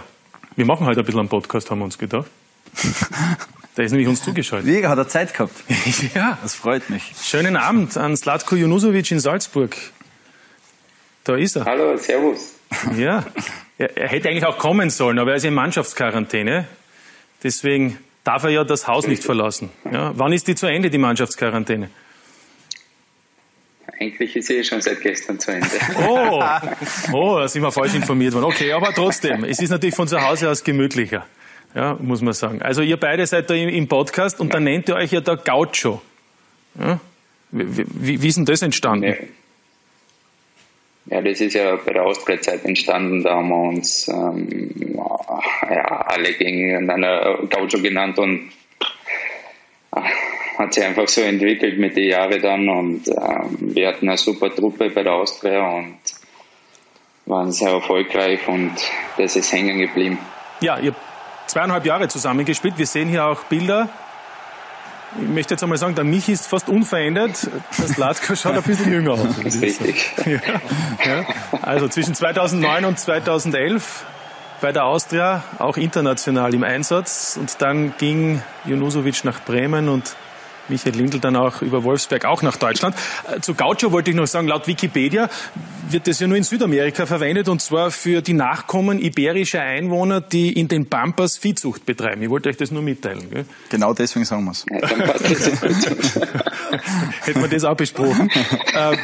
[0.55, 2.29] wir machen halt ein bisschen einen Podcast, haben wir uns gedacht.
[3.75, 4.69] Der ist nämlich uns zugeschaltet.
[4.69, 5.55] Wie, hat er Zeit gehabt?
[6.15, 6.37] ja.
[6.41, 7.13] Das freut mich.
[7.23, 9.75] Schönen Abend an Slatko Junusovic in Salzburg.
[11.23, 11.65] Da ist er.
[11.65, 12.55] Hallo, servus.
[12.97, 13.25] Ja,
[13.77, 16.67] er, er hätte eigentlich auch kommen sollen, aber er ist in Mannschaftsquarantäne.
[17.41, 19.69] Deswegen darf er ja das Haus nicht verlassen.
[19.91, 21.89] Ja, wann ist die zu Ende, die Mannschaftsquarantäne?
[23.99, 25.67] Eigentlich ist sie eh schon seit gestern zu Ende.
[25.99, 26.43] Oh,
[27.11, 28.45] oh da sind wir falsch informiert worden.
[28.45, 31.25] Okay, aber trotzdem, es ist natürlich von zu Hause aus gemütlicher
[31.75, 32.61] ja, muss man sagen.
[32.61, 36.01] Also ihr beide seid da im, Podcast und dann nennt ihr euch ja der Gaucho.
[36.79, 36.99] Ja?
[37.51, 39.15] Wie, wie, wie, ist denn das entstanden?
[41.07, 41.17] Ja.
[41.17, 43.23] ja das ist ja bei der Austria-Zeit entstanden.
[43.23, 44.95] Da haben wir uns ähm,
[45.69, 48.51] ja, alle gegeneinander Gaucho genannt und
[49.95, 50.01] äh,
[50.57, 54.53] hat sich einfach so entwickelt mit den Jahren dann und ähm, wir hatten eine super
[54.53, 55.97] Truppe bei der Austria und
[57.25, 58.73] waren sehr erfolgreich und
[59.17, 60.19] das ist hängen geblieben.
[60.61, 60.93] Ja, ihr
[61.47, 62.77] zweieinhalb Jahre zusammengespielt.
[62.77, 63.89] Wir sehen hier auch Bilder.
[65.21, 67.47] Ich möchte jetzt einmal sagen, der Mich ist fast unverändert.
[67.77, 69.27] Das Latko schaut ein bisschen jünger aus.
[69.43, 70.11] Das ist richtig.
[70.25, 70.39] Ja,
[71.05, 71.25] ja.
[71.61, 74.05] Also zwischen 2009 und 2011
[74.61, 77.37] bei der Austria, auch international im Einsatz.
[77.39, 80.15] Und dann ging Junusovic nach Bremen und
[80.69, 82.95] Michael Lindl dann auch über Wolfsberg auch nach Deutschland.
[83.31, 85.29] Äh, zu Gaucho wollte ich noch sagen, laut Wikipedia
[85.89, 90.53] wird das ja nur in Südamerika verwendet und zwar für die Nachkommen iberischer Einwohner, die
[90.53, 92.21] in den Pampas Viehzucht betreiben.
[92.21, 93.29] Ich wollte euch das nur mitteilen.
[93.29, 93.45] Gell?
[93.69, 94.65] Genau deswegen sagen wir es.
[97.25, 98.29] Hätten wir das auch besprochen.
[98.75, 98.97] Ähm,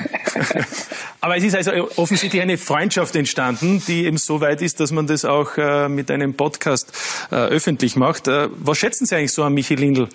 [1.21, 5.07] aber es ist also offensichtlich eine Freundschaft entstanden, die eben so weit ist, dass man
[5.07, 6.91] das auch äh, mit einem Podcast
[7.31, 8.27] äh, öffentlich macht.
[8.27, 10.09] Was schätzen Sie eigentlich so an Michael Lindl,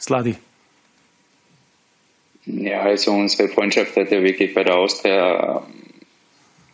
[0.00, 0.36] Sladi?
[2.46, 5.62] Ja, also unsere Freundschaft hat ja wirklich bei der Austria ähm,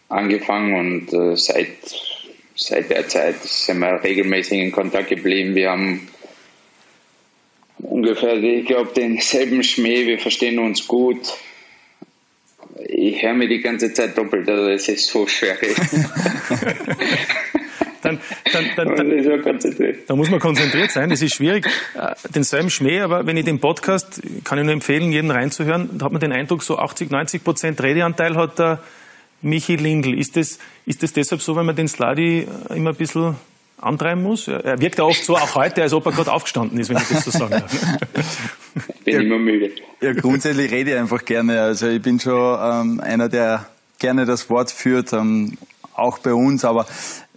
[0.09, 1.68] angefangen und äh, seit,
[2.57, 5.55] seit der Zeit sind wir regelmäßig in Kontakt geblieben.
[5.55, 6.09] Wir haben
[7.79, 11.21] ungefähr, ich glaube, denselben Schmäh, wir verstehen uns gut.
[12.89, 15.57] Ich höre mir die ganze Zeit doppelt, also es ist so schwer.
[18.52, 21.11] dann, dann, dann, dann, da muss man konzentriert sein.
[21.11, 25.12] Es ist schwierig, äh, denselben Schmäh, aber wenn ich den Podcast, kann ich nur empfehlen,
[25.12, 28.80] jeden reinzuhören, da hat man den Eindruck, so 80, 90 Prozent Redeanteil hat der
[29.42, 30.18] Michi Lindl.
[30.18, 33.36] Ist das, ist das deshalb so, weil man den Sladi äh, immer ein bisschen
[33.78, 34.48] antreiben muss?
[34.48, 37.08] Er wirkt ja oft so, auch heute, als ob er gerade aufgestanden ist, wenn ich
[37.08, 37.72] das so sagen darf.
[38.86, 39.72] Ich bin ja, immer müde.
[40.00, 41.61] Ja, grundsätzlich rede ich einfach gerne.
[41.61, 43.66] Also ich bin schon ähm, einer, der
[43.98, 45.56] gerne das Wort führt, ähm,
[45.94, 46.86] auch bei uns, aber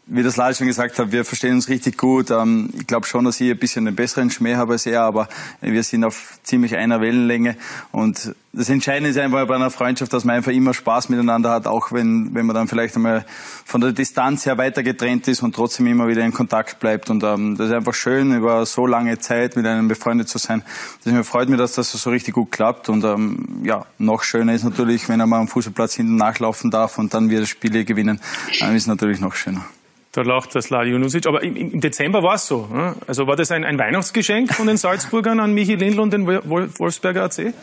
[0.06, 2.30] wie das Lars schon gesagt hat, wir verstehen uns richtig gut.
[2.30, 5.30] Ähm, ich glaube schon, dass ich ein bisschen einen besseren Schmäh habe als er, aber
[5.62, 7.56] wir sind auf ziemlich einer Wellenlänge.
[7.92, 11.68] Und das Entscheidende ist einfach bei einer Freundschaft, dass man einfach immer Spaß miteinander hat,
[11.68, 13.26] auch wenn, wenn man dann vielleicht einmal
[13.64, 17.10] von der Distanz her weiter getrennt ist und trotzdem immer wieder in Kontakt bleibt.
[17.10, 20.64] Und ähm, das ist einfach schön, über so lange Zeit mit einem befreundet zu sein.
[21.06, 22.90] Das freut mich, dass das so richtig gut klappt.
[22.90, 27.00] Und ähm, ja, noch schöner ist natürlich, wenn er mal am Fußballplatz hinten nachlaufen darf
[27.00, 28.20] und dann wieder Spiele gewinnen,
[28.60, 29.66] dann ist natürlich noch schöner.
[30.14, 31.26] Da lacht das Sladi Junusic.
[31.26, 32.68] Aber im, im Dezember war es so.
[32.72, 32.96] Ne?
[33.08, 37.24] Also war das ein, ein, Weihnachtsgeschenk von den Salzburgern an Michi Lindl und den Wolfsberger
[37.24, 37.54] AC?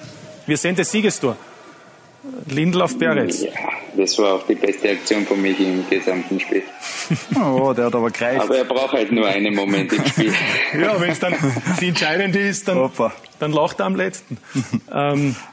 [0.47, 1.37] Wir sehen das Siegestor.
[2.49, 3.43] Lindl auf Beretz.
[3.43, 3.51] Ja,
[3.97, 6.63] das war auch die beste Aktion von Michi im gesamten Spiel.
[7.37, 8.43] oh, der hat aber gereicht.
[8.43, 10.33] Aber er braucht halt nur einen Moment im Spiel.
[10.81, 11.35] ja, wenn es dann
[11.81, 12.91] die entscheidende ist, dann,
[13.39, 14.39] dann lacht er am letzten.
[14.93, 15.37] ähm,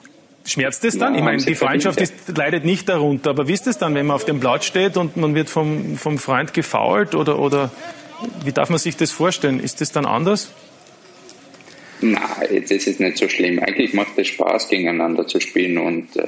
[0.47, 1.13] Schmerzt es dann?
[1.13, 4.05] Ja, ich meine, die Freundschaft ist, leidet nicht darunter, aber wie ist es dann, wenn
[4.05, 7.69] man auf dem Blatt steht und man wird vom, vom Freund gefault oder, oder
[8.45, 9.59] wie darf man sich das vorstellen?
[9.59, 10.51] Ist das dann anders?
[11.99, 13.59] Na, jetzt ist es nicht so schlimm.
[13.59, 16.25] Eigentlich macht es Spaß, gegeneinander zu spielen und äh,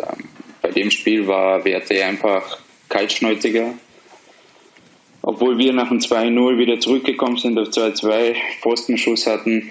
[0.61, 2.59] bei dem Spiel war WRC einfach
[2.89, 3.73] kaltschnäuziger.
[5.21, 9.69] Obwohl wir nach dem 2-0 wieder zurückgekommen sind auf 2-2, Pfostenschuss hatten,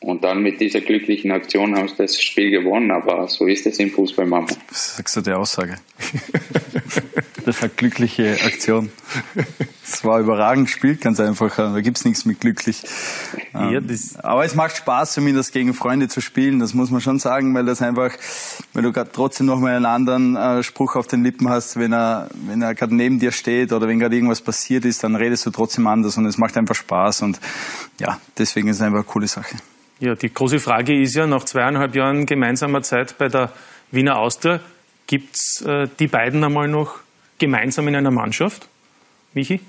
[0.00, 3.78] und dann mit dieser glücklichen Aktion haben sie das Spiel gewonnen, aber so ist es
[3.78, 4.58] im Fußball manchmal.
[4.68, 5.76] Was sagst du der Aussage?
[7.46, 8.90] das hat glückliche Aktion.
[9.82, 11.56] Es war überragend gespielt, ganz einfach.
[11.56, 12.82] Da gibt es nichts mit glücklich.
[13.54, 16.58] Ja, ähm, aber es macht Spaß, zumindest gegen Freunde zu spielen.
[16.58, 18.12] Das muss man schon sagen, weil das einfach,
[18.74, 21.92] weil du gerade trotzdem noch mal einen anderen äh, Spruch auf den Lippen hast, wenn
[21.92, 25.46] er, wenn er gerade neben dir steht oder wenn gerade irgendwas passiert ist, dann redest
[25.46, 27.40] du trotzdem anders und es macht einfach Spaß und
[27.98, 29.56] ja, deswegen ist es einfach eine coole Sache.
[29.98, 33.50] Ja, die große Frage ist ja, nach zweieinhalb Jahren gemeinsamer Zeit bei der
[33.90, 34.60] Wiener Austria,
[35.06, 36.96] gibt es äh, die beiden einmal noch
[37.38, 38.68] gemeinsam in einer Mannschaft?
[39.32, 39.60] Michi?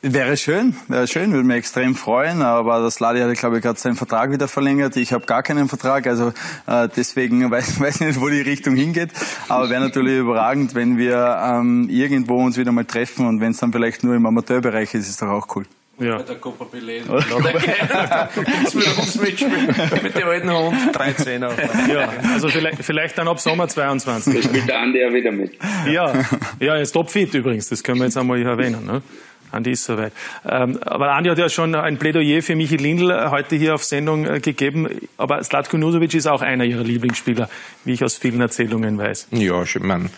[0.00, 3.80] Wäre schön, wäre schön, würde mich extrem freuen, aber das Ladi hat, glaube ich, gerade
[3.80, 4.94] seinen Vertrag wieder verlängert.
[4.96, 6.32] Ich habe gar keinen Vertrag, also
[6.68, 9.10] äh, deswegen weiß, weiß nicht, wo die Richtung hingeht.
[9.48, 13.58] Aber wäre natürlich überragend, wenn wir ähm, irgendwo uns wieder mal treffen und wenn es
[13.58, 15.66] dann vielleicht nur im Amateurbereich ist, ist doch auch cool.
[16.00, 16.18] Ja.
[16.18, 17.04] Bei der Copa Belen.
[17.08, 19.66] Da gibt's wieder ums Mitspielen.
[20.02, 20.76] Mit dem alten Hund.
[20.92, 21.52] 13 er
[21.88, 24.34] Ja, also vielleicht, vielleicht dann ab Sommer 22.
[24.34, 25.58] Da spielt der Andi ja wieder mit.
[25.90, 26.12] Ja,
[26.60, 27.68] ja, er ist topfit übrigens.
[27.68, 28.86] Das können wir jetzt einmal hier erwähnen.
[28.86, 29.02] Ne?
[29.50, 30.12] Andi ist soweit.
[30.48, 34.26] Ähm, aber Andi hat ja schon ein Plädoyer für Michi Lindl heute hier auf Sendung
[34.26, 34.88] äh, gegeben.
[35.16, 37.48] Aber Slatko Nusovic ist auch einer ihrer Lieblingsspieler,
[37.84, 39.28] wie ich aus vielen Erzählungen weiß.
[39.32, 40.10] Ja, ich meine,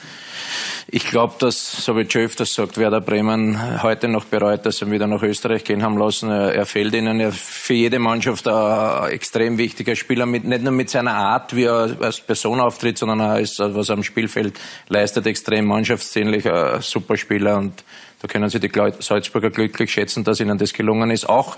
[0.89, 4.91] ich glaube, dass, so wie Joe das sagt, Werder Bremen heute noch bereut, dass sie
[4.91, 6.31] wieder nach Österreich gehen haben lassen.
[6.31, 10.73] Er, er fehlt ihnen er für jede Mannschaft ein extrem wichtiger Spieler, mit, nicht nur
[10.73, 14.59] mit seiner Art, wie er als Person auftritt, sondern auch als, was er am Spielfeld
[14.89, 17.85] leistet, extrem mannschaftsdienlich, ein super Spieler und
[18.21, 21.27] da können Sie die Salzburger glücklich schätzen, dass ihnen das gelungen ist.
[21.27, 21.57] Auch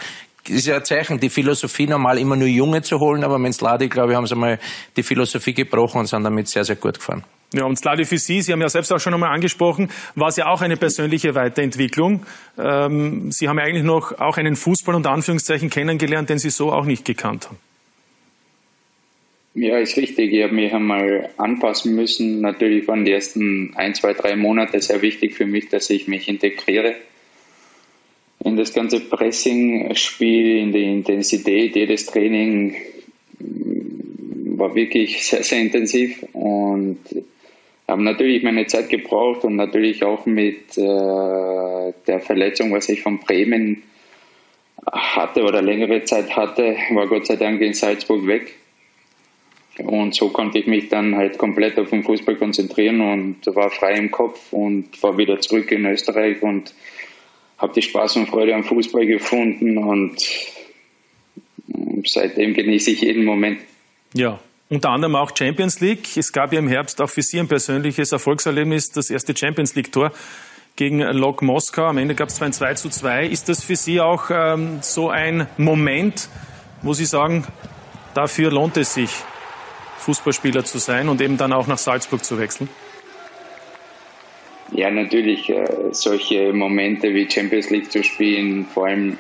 [0.49, 3.89] ist ja ein Zeichen, die Philosophie normal immer nur Junge zu holen, aber mit Sladi,
[3.89, 4.59] glaube ich, haben sie mal
[4.97, 7.25] die Philosophie gebrochen und sind damit sehr, sehr gut gefahren.
[7.53, 10.37] Ja, und Sladi für Sie, Sie haben ja selbst auch schon einmal angesprochen, war es
[10.37, 12.25] ja auch eine persönliche Weiterentwicklung.
[12.59, 16.73] Ähm, Sie haben ja eigentlich noch auch einen Fußball unter Anführungszeichen kennengelernt, den Sie so
[16.73, 17.59] auch nicht gekannt haben.
[19.55, 20.33] Ja, ist richtig.
[20.33, 22.41] Ich habe mich einmal anpassen müssen.
[22.41, 26.27] Natürlich waren die ersten ein, zwei, drei Monate sehr wichtig für mich, dass ich mich
[26.29, 26.95] integriere
[28.45, 31.77] in das ganze Pressing-Spiel, in die Intensität.
[31.77, 32.77] Jedes Training
[34.57, 36.99] war wirklich sehr, sehr intensiv und
[37.93, 43.21] habe natürlich meine Zeit gebraucht und natürlich auch mit äh, der Verletzung, was ich von
[43.21, 43.83] Bremen
[44.91, 48.55] hatte oder längere Zeit hatte, war Gott sei Dank in Salzburg weg.
[49.77, 53.93] Und so konnte ich mich dann halt komplett auf den Fußball konzentrieren und war frei
[53.95, 56.75] im Kopf und war wieder zurück in Österreich und
[57.59, 60.17] habe die Spaß und Freude am Fußball gefunden und
[62.07, 63.61] seitdem genieße ich jeden Moment.
[64.15, 64.41] Ja,
[64.73, 66.17] unter anderem auch Champions League.
[66.17, 70.13] Es gab ja im Herbst auch für Sie ein persönliches Erfolgserlebnis, das erste Champions League-Tor
[70.77, 71.85] gegen Lok Moskau.
[71.85, 73.27] Am Ende gab es ein 2 zu 2.
[73.27, 76.31] Ist das für Sie auch ähm, so ein Moment,
[76.81, 77.47] wo Sie sagen,
[78.15, 79.11] dafür lohnt es sich,
[79.99, 82.71] Fußballspieler zu sein und eben dann auch nach Salzburg zu wechseln?
[84.71, 85.51] Ja, natürlich.
[85.51, 89.19] Äh, solche Momente wie Champions League zu spielen, vor allem,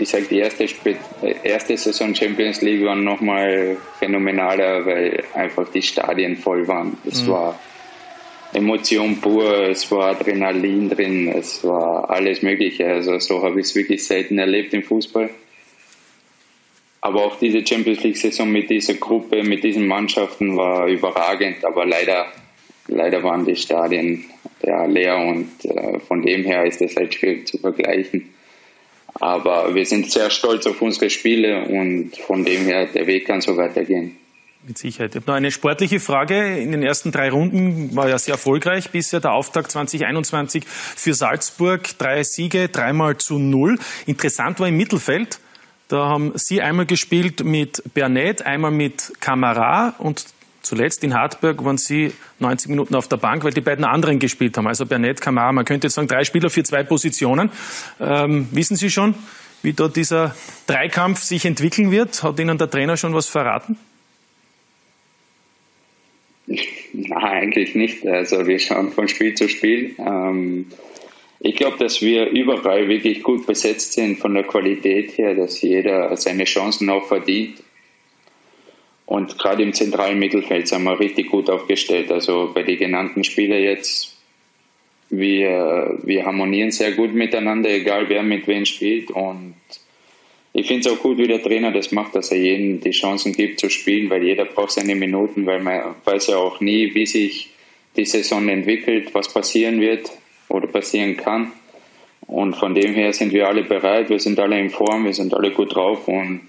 [0.00, 5.82] ich sage, die erste, äh, erste Saison Champions League war nochmal phänomenaler, weil einfach die
[5.82, 6.96] Stadien voll waren.
[7.06, 7.32] Es mhm.
[7.32, 7.60] war
[8.52, 12.86] Emotion pur, es war Adrenalin drin, es war alles Mögliche.
[12.86, 15.30] Also so habe ich es wirklich selten erlebt im Fußball.
[17.02, 21.64] Aber auch diese Champions League-Saison mit dieser Gruppe, mit diesen Mannschaften war überragend.
[21.64, 22.26] Aber leider,
[22.88, 24.24] leider waren die Stadien
[24.62, 28.34] ja, leer und äh, von dem her ist das halt schwierig zu vergleichen.
[29.20, 33.40] Aber wir sind sehr stolz auf unsere Spiele und von dem her, der Weg kann
[33.40, 34.16] so weitergehen.
[34.66, 35.10] Mit Sicherheit.
[35.10, 36.58] Ich habe noch eine sportliche Frage.
[36.58, 41.96] In den ersten drei Runden war ja sehr erfolgreich bisher der Auftakt 2021 für Salzburg.
[41.96, 43.78] Drei Siege, dreimal zu null.
[44.04, 45.40] Interessant war im Mittelfeld.
[45.88, 50.26] Da haben Sie einmal gespielt mit Bernet, einmal mit Kamara und
[50.62, 54.56] zuletzt in Hartberg waren Sie 90 Minuten auf der Bank, weil die beiden anderen gespielt
[54.56, 54.66] haben.
[54.66, 55.52] Also Bernet, Kamara.
[55.52, 57.50] Man könnte jetzt sagen, drei Spieler für zwei Positionen.
[58.00, 59.14] Ähm, wissen Sie schon,
[59.62, 60.34] wie dort dieser
[60.66, 62.22] Dreikampf sich entwickeln wird?
[62.22, 63.76] Hat Ihnen der Trainer schon was verraten?
[66.92, 68.06] Nein, eigentlich nicht.
[68.06, 69.94] Also wir schauen von Spiel zu Spiel.
[69.98, 70.66] Ähm,
[71.40, 76.14] ich glaube, dass wir überall wirklich gut besetzt sind von der Qualität her, dass jeder
[76.16, 77.62] seine Chancen auch verdient.
[79.10, 82.12] Und gerade im zentralen Mittelfeld sind wir richtig gut aufgestellt.
[82.12, 84.16] Also bei den genannten Spielern jetzt,
[85.08, 89.10] wir, wir harmonieren sehr gut miteinander, egal wer mit wem spielt.
[89.10, 89.56] Und
[90.52, 93.32] ich finde es auch gut, wie der Trainer das macht, dass er jedem die Chancen
[93.32, 97.06] gibt zu spielen, weil jeder braucht seine Minuten, weil man weiß ja auch nie, wie
[97.06, 97.50] sich
[97.96, 100.08] die Saison entwickelt, was passieren wird
[100.48, 101.50] oder passieren kann.
[102.28, 105.34] Und von dem her sind wir alle bereit, wir sind alle in Form, wir sind
[105.34, 106.46] alle gut drauf und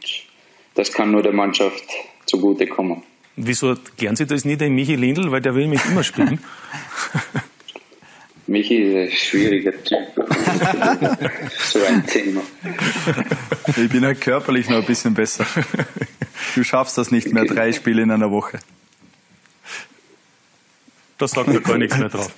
[0.76, 1.84] das kann nur der Mannschaft
[2.26, 3.04] zugutekommen.
[3.36, 6.40] Wieso klären Sie das nicht den Michi Lindl, weil der will mich immer spielen?
[8.48, 10.00] Michi ist ein schwieriger Typ.
[11.60, 12.42] so ein Thema.
[13.68, 15.46] Ich bin halt körperlich noch ein bisschen besser.
[16.56, 18.60] Du schaffst das nicht mehr, drei Spiele in einer Woche.
[21.18, 22.32] Da sagt er gar nichts mehr drauf.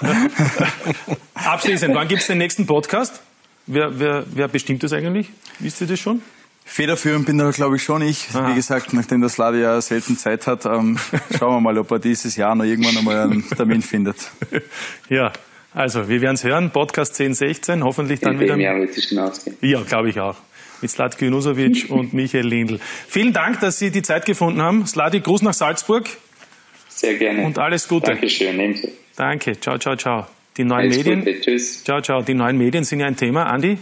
[1.34, 3.20] Abschließend, wann gibt es den nächsten Podcast?
[3.66, 5.28] Wer, wer, wer bestimmt das eigentlich?
[5.58, 6.22] Wisst ihr das schon?
[6.72, 8.28] Federführend bin da, glaube ich, schon ich.
[8.32, 8.48] Aha.
[8.48, 11.00] Wie gesagt, nachdem das Sladi ja selten Zeit hat, ähm,
[11.36, 14.16] schauen wir mal, ob er dieses Jahr noch irgendwann einmal einen Termin findet.
[15.08, 15.32] Ja,
[15.74, 16.70] also wir werden es hören.
[16.70, 18.56] Podcast 1016, hoffentlich dann In wieder.
[18.56, 19.56] Jahr wird es schon ausgehen.
[19.62, 20.36] Ja, glaube ich auch.
[20.80, 22.78] Mit Slatko Junusovic und Michael Lindl.
[23.08, 24.86] Vielen Dank, dass Sie die Zeit gefunden haben.
[24.86, 26.08] Sladi, Gruß nach Salzburg.
[26.88, 27.42] Sehr gerne.
[27.42, 28.12] Und alles Gute.
[28.12, 28.60] Dankeschön.
[28.60, 28.88] Ebenso.
[29.16, 29.58] Danke.
[29.58, 30.26] Ciao, ciao, ciao.
[30.56, 31.24] Die neuen alles Medien.
[31.24, 31.40] Gute.
[31.40, 31.82] Tschüss.
[31.82, 32.22] Ciao, ciao.
[32.22, 33.46] Die neuen Medien sind ja ein Thema.
[33.46, 33.76] Andi,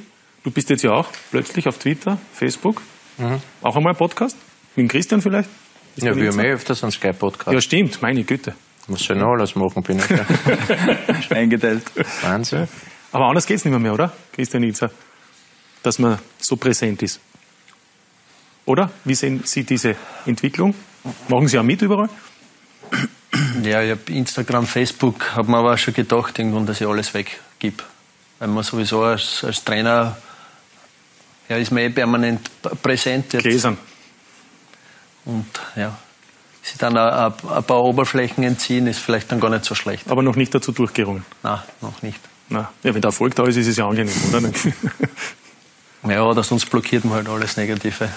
[0.49, 2.81] du bist jetzt ja auch plötzlich auf Twitter, Facebook.
[3.19, 3.43] Mhm.
[3.61, 4.35] Auch einmal Podcast?
[4.77, 5.51] Mit Christian vielleicht?
[5.95, 7.53] Ist ja, wir haben eh öfters einen Skype-Podcast.
[7.53, 8.01] Ja, stimmt.
[8.01, 8.55] Meine Güte.
[8.87, 10.25] Was soll ich noch alles machen, bin ich ja.
[11.37, 11.83] Eingeteilt.
[12.23, 12.67] Wahnsinn.
[13.13, 14.13] Aber anders geht es nicht mehr, mehr, oder?
[14.33, 14.91] Christian Itzer?
[15.83, 17.21] Dass man so präsent ist.
[18.65, 18.91] Oder?
[19.05, 20.75] Wie sehen Sie diese Entwicklung?
[21.29, 22.09] Machen Sie auch mit überall?
[23.63, 27.13] Ja, ich habe Instagram, Facebook, habe mir aber auch schon gedacht, irgendwann, dass ich alles
[27.13, 27.83] weggib.
[28.39, 30.17] Weil man sowieso als, als Trainer,
[31.49, 32.51] ja, ist man eh permanent
[32.83, 33.33] präsent.
[33.33, 33.43] Jetzt.
[33.43, 33.79] Gläsern.
[35.25, 35.47] Und
[35.77, 35.97] ja,
[36.63, 40.11] sich dann ein, ein, paar Oberflächen entziehen, ist vielleicht dann gar nicht so schlecht.
[40.11, 41.25] Aber noch nicht dazu durchgerungen?
[41.43, 42.21] Nein, noch nicht.
[42.49, 44.51] Na, ja, wenn der Erfolg da ist, ist es ja angenehm, oder?
[46.11, 48.09] ja, oder sonst blockiert man halt alles Negative.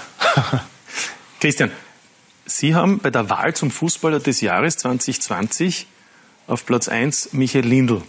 [1.41, 1.71] Christian,
[2.45, 5.87] Sie haben bei der Wahl zum Fußballer des Jahres 2020
[6.47, 8.01] auf Platz 1 Michael Lindl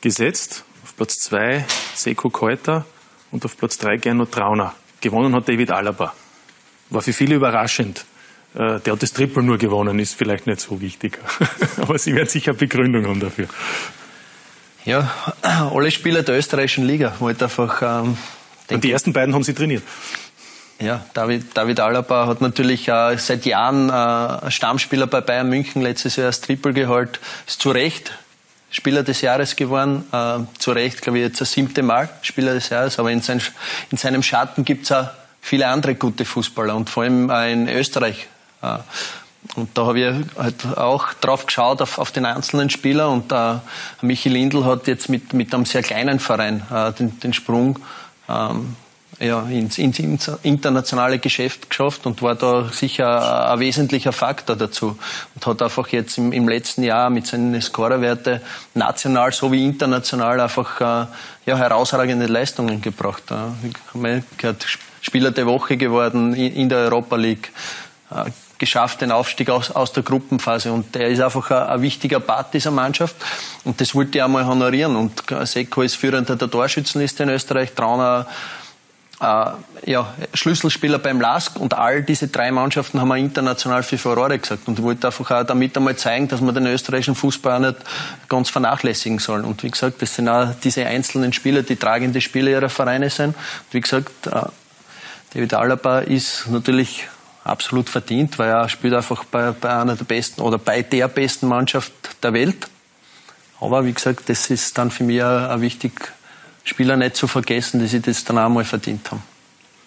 [0.00, 1.64] gesetzt, auf Platz 2
[1.94, 2.86] Seko Keuter
[3.34, 4.74] und auf Platz 3 Gernot Trauner.
[5.00, 6.14] Gewonnen hat David Alaba.
[6.90, 8.04] War für viele überraschend.
[8.54, 11.18] Äh, der hat das Triple nur gewonnen, ist vielleicht nicht so wichtig.
[11.78, 13.48] Aber Sie werden sicher Begründung haben dafür.
[14.84, 15.12] Ja,
[15.42, 17.82] alle Spieler der österreichischen Liga wollte einfach.
[17.82, 18.16] Ähm,
[18.70, 19.82] Und die ersten beiden haben Sie trainiert.
[20.78, 26.16] Ja, David, David Alaba hat natürlich äh, seit Jahren äh, Stammspieler bei Bayern München, letztes
[26.16, 27.18] Jahr das Triple geholt,
[27.48, 28.12] ist zu Recht
[28.74, 32.70] Spieler des Jahres geworden, äh, zu Recht, glaube ich, jetzt das siebte Mal Spieler des
[32.70, 33.40] Jahres, aber in, sein,
[33.92, 35.08] in seinem Schatten gibt es auch
[35.40, 38.26] viele andere gute Fußballer und vor allem äh, in Österreich
[38.62, 38.78] äh,
[39.54, 43.56] und da habe ich halt auch drauf geschaut auf, auf den einzelnen Spieler und äh,
[44.00, 47.78] Michi Lindl hat jetzt mit, mit einem sehr kleinen Verein äh, den, den Sprung
[48.28, 48.74] ähm,
[49.24, 54.98] ja, ins, ins, internationale Geschäft geschafft und war da sicher ein, wesentlicher Faktor dazu
[55.34, 58.40] und hat einfach jetzt im, im letzten Jahr mit seinen Scorerwerte
[58.74, 61.06] national sowie international einfach äh,
[61.46, 63.24] ja, herausragende Leistungen gebracht.
[63.30, 63.34] Äh.
[63.94, 64.22] Habe
[65.00, 67.50] Spieler der Woche geworden in, in der Europa League.
[68.10, 70.72] Äh, geschafft, den Aufstieg aus, aus der Gruppenphase.
[70.72, 73.16] Und der ist einfach ein, ein, wichtiger Part dieser Mannschaft.
[73.64, 74.96] Und das wollte ich einmal honorieren.
[74.96, 78.26] Und Seko ist Führender der Torschützenliste in Österreich, Trauner
[79.20, 79.46] äh,
[79.86, 84.66] ja, Schlüsselspieler beim LASK und all diese drei Mannschaften haben wir international für Furore gesagt.
[84.66, 87.76] Und ich wollte einfach auch damit einmal zeigen, dass man den österreichischen Fußball nicht
[88.28, 89.44] ganz vernachlässigen soll.
[89.44, 93.36] Und wie gesagt, das sind auch diese einzelnen Spieler, die tragende Spieler ihrer Vereine sind.
[93.36, 94.42] Und wie gesagt, äh,
[95.32, 97.08] David Alaba ist natürlich
[97.44, 101.46] absolut verdient, weil er spielt einfach bei, bei einer der besten oder bei der besten
[101.46, 101.92] Mannschaft
[102.22, 102.68] der Welt.
[103.60, 106.12] Aber wie gesagt, das ist dann für mich auch wichtig,
[106.64, 109.22] Spieler nicht zu vergessen, dass sie das dann auch mal verdient haben.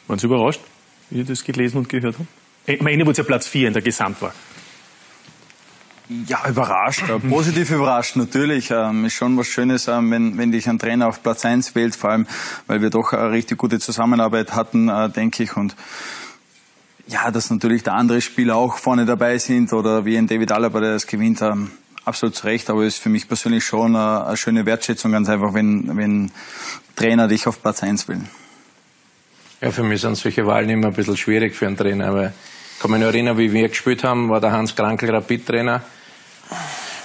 [0.07, 0.61] Waren Sie überrascht,
[1.09, 2.27] wie Sie das gelesen und gehört haben?
[2.67, 4.33] Am Ende wurde es ja Platz 4 in der Gesamtwahl.
[6.09, 8.71] Ja, überrascht, positiv überrascht natürlich.
[8.71, 11.95] Ähm, ist schon was Schönes, ähm, wenn, wenn dich ein Trainer auf Platz 1 wählt,
[11.95, 12.27] vor allem,
[12.65, 15.57] weil wir doch eine richtig gute Zusammenarbeit hatten, äh, denke ich.
[15.57, 15.75] Und
[17.07, 20.79] ja, dass natürlich da andere Spieler auch vorne dabei sind oder wie ein David Alaba,
[20.79, 21.71] der das gewinnt, ähm,
[22.07, 22.69] absolut zu Recht.
[22.69, 26.31] Aber es ist für mich persönlich schon eine, eine schöne Wertschätzung, ganz einfach, wenn, wenn
[26.95, 28.27] Trainer dich auf Platz 1 wählen.
[29.61, 32.33] Ja, für mich sind solche Wahlen immer ein bisschen schwierig für einen Trainer, weil
[32.73, 35.81] ich kann mich nur erinnern, wie wir gespielt haben, war der Hans Krankel Rapid-Trainer.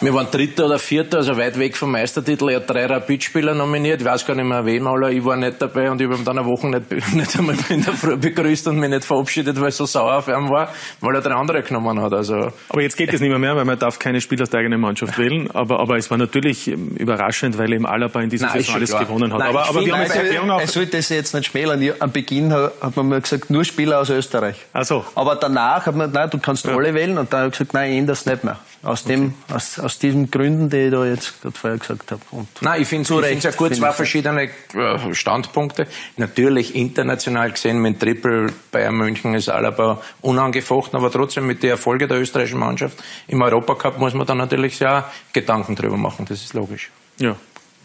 [0.03, 2.49] Wir waren Dritter oder Vierter, also weit weg vom Meistertitel.
[2.51, 4.01] Er hat drei Rapid-Spieler nominiert.
[4.01, 6.25] Ich weiß gar nicht mehr wem, aber ich war nicht dabei und ich habe ihn
[6.25, 9.69] dann eine Woche nicht, nicht einmal in der Früh begrüßt und mich nicht verabschiedet, weil
[9.69, 12.13] es so sauer auf ihn war, weil er drei andere genommen hat.
[12.15, 12.35] Also.
[12.69, 14.81] Aber jetzt geht es nicht mehr, mehr, weil man darf keine Spieler aus der eigenen
[14.81, 15.49] Mannschaft wählen.
[15.55, 19.05] Aber, aber es war natürlich ähm, überraschend, weil eben Alaba in dieser Saison alles klar.
[19.05, 19.39] gewonnen hat.
[19.39, 20.61] Nein, aber, ich aber wir haben Erklärung auch.
[20.61, 21.81] Er sollte das jetzt nicht schmälern.
[21.81, 24.57] Ich- Am Beginn hat man mir gesagt, nur Spieler aus Österreich.
[24.73, 25.05] Ach so.
[25.15, 27.17] Aber danach hat man, nein, du kannst alle wählen.
[27.19, 28.59] Und dann habe ich gesagt, nein, ich ändere das nicht mehr.
[28.83, 32.21] Aus, dem, aus, aus diesen Gründen, die ich da jetzt gerade vorher gesagt habe.
[32.33, 35.87] Und Nein, ich finde Zu es Recht, ja gut, zwei verschiedene äh, Standpunkte.
[36.17, 42.09] Natürlich international gesehen mit Triple Bayern München ist Alaba unangefochten, aber trotzdem mit den Erfolgen
[42.09, 46.53] der österreichischen Mannschaft im Europacup muss man da natürlich sehr Gedanken drüber machen, das ist
[46.53, 46.91] logisch.
[47.19, 47.37] Ja.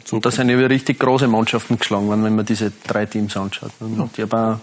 [0.09, 3.71] Und da sind ja richtig große Mannschaften geschlagen worden, wenn man diese drei Teams anschaut.
[3.79, 4.59] Und habe auch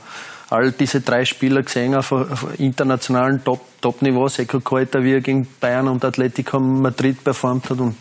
[0.50, 4.28] all diese drei Spieler gesehen auf, auf internationalen Top- Top-Niveau.
[4.28, 7.78] Seko Koita, wie er gegen Bayern und Atletico Madrid performt hat.
[7.78, 7.96] Und,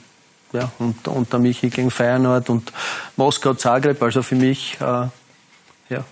[0.52, 2.72] ja, und, und der Michi gegen Feyenoord und
[3.18, 4.02] Moskau, Zagreb.
[4.04, 4.84] Also für mich, äh,
[5.89, 6.04] ja.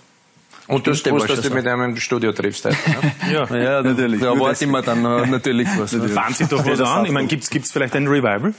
[0.68, 2.64] Und du hast gewusst, dass du mit einem im Studio triffst.
[2.64, 3.12] heute, ne?
[3.32, 3.56] Ja.
[3.56, 4.20] Ja, natürlich.
[4.20, 5.92] Da erwarte ich mir dann äh, natürlich was.
[5.92, 6.08] ne?
[6.08, 7.04] Fahren Sie doch was an.
[7.04, 8.54] Ich meine, gibt's gibt's vielleicht ein Revival?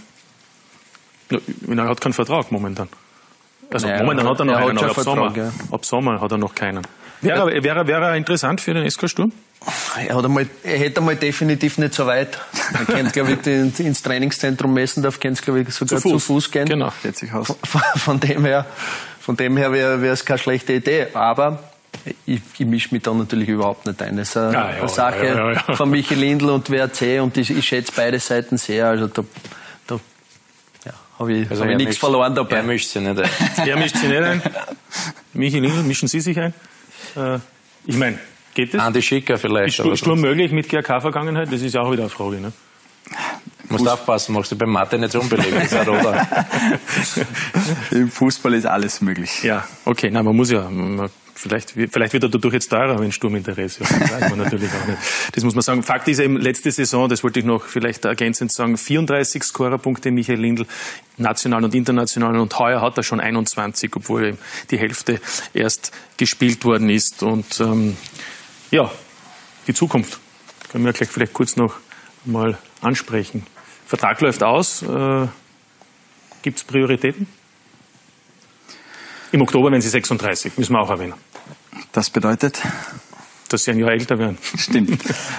[1.31, 2.89] Ja, ich meine, Er hat keinen Vertrag momentan.
[3.71, 5.51] Also Naja, momentan hat er noch er einen, aber ab Vertrag, Sommer, ja.
[5.71, 6.81] ab Sommer hat er noch keinen.
[7.23, 9.31] Wäre, wäre, wäre er interessant für den SK Sturm?
[10.07, 12.37] Er, hat einmal, er hätte einmal definitiv nicht so weit.
[12.77, 16.25] Er kennt, glaube ich, den, ins Trainingszentrum Messendorf, kennt glaube ich, sogar Zu zu Fuß.
[16.25, 16.65] Fuß, gehen.
[16.65, 16.91] Genau.
[17.01, 17.47] Geht sich aus.
[17.63, 18.65] Von, von dem her,
[19.21, 21.07] von dem her wäre es keine schlechte Idee.
[21.13, 21.59] Aber
[22.25, 24.17] ich, ich mische mich da natürlich überhaupt nicht ein.
[24.17, 25.75] Es ist eine, Ja, ja, eine Sache ja, ja, ja.
[25.75, 28.87] von Michi Lindl und WRC und ich, ich schätze beide Seiten sehr.
[28.87, 29.23] Also da,
[29.87, 29.99] da
[30.85, 32.57] ja, habe ich, Also hab ich nichts verloren dabei.
[32.57, 33.29] Er mischt sich nicht ein.
[33.65, 34.41] Er mischt sich nicht ein.
[35.33, 36.53] Michi Lindl, mischen Sie sich ein?
[37.15, 37.39] Äh,
[37.85, 38.19] ich meine,
[38.53, 38.81] geht das?
[38.81, 39.79] Andi Schicker vielleicht.
[39.79, 41.51] Ist Sturm, möglich mit GRK-Vergangenheit?
[41.51, 42.39] Das ist ja auch wieder eine Frage.
[42.39, 42.53] Ne?
[43.69, 46.27] Musst aufpassen, machst du beim Martin nicht so Roter.
[47.91, 49.43] Im Fußball ist alles möglich.
[49.43, 53.11] Ja, okay, na, man muss ja, man, vielleicht, vielleicht wird er dadurch jetzt teurer, wenn
[53.11, 54.01] Sturminteresse hat.
[54.01, 54.99] Das weiß man natürlich auch nicht.
[55.33, 55.83] Das muss man sagen.
[55.83, 60.39] Fakt ist eben, letzte Saison, das wollte ich noch vielleicht ergänzend sagen, 34 Scorerpunkte Michael
[60.39, 60.65] Lindl,
[61.17, 64.37] national und international, und heuer hat er schon 21, obwohl
[64.71, 65.19] die Hälfte
[65.53, 67.23] erst gespielt worden ist.
[67.23, 67.97] Und ähm,
[68.71, 68.91] ja,
[69.67, 70.19] die Zukunft
[70.71, 71.75] können wir gleich vielleicht kurz noch
[72.25, 73.45] mal ansprechen.
[73.85, 74.81] Vertrag läuft aus.
[74.81, 75.27] Äh,
[76.41, 77.27] Gibt es Prioritäten?
[79.33, 81.15] Im Oktober werden Sie 36, müssen wir auch erwähnen.
[81.91, 82.61] Das bedeutet?
[83.49, 84.37] Dass Sie ein Jahr älter werden.
[84.57, 84.91] Stimmt.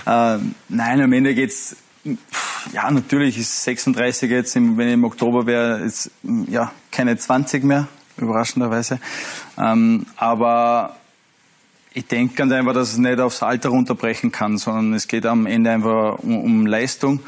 [0.04, 0.38] äh,
[0.68, 1.76] nein, am Ende geht's.
[2.04, 6.10] pff, Ja, natürlich ist 36 jetzt, wenn ich im Oktober wäre, jetzt
[6.48, 7.86] ja keine 20 mehr,
[8.16, 8.98] überraschenderweise.
[9.56, 10.96] Ähm, aber
[11.92, 15.46] ich denke ganz einfach, dass es nicht aufs Alter runterbrechen kann, sondern es geht am
[15.46, 17.20] Ende einfach um, um Leistung.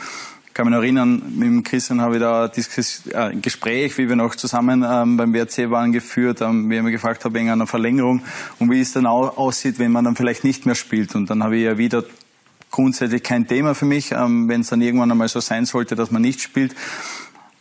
[0.57, 3.99] Ich kann mich noch erinnern, mit dem Christian habe ich da ein äh, ein Gespräch,
[3.99, 7.35] wie wir noch zusammen ähm, beim WRC waren, geführt, ähm, wie er mir gefragt hat
[7.35, 8.23] wegen einer Verlängerung
[8.59, 11.15] und wie es dann au aussieht, wenn man dann vielleicht nicht mehr spielt.
[11.15, 12.05] Und dann habe ich ja wieder
[12.71, 16.11] grundsätzlich kein Thema für mich, ähm, wenn es dann irgendwann einmal so sein sollte, dass
[16.11, 16.75] man nicht spielt.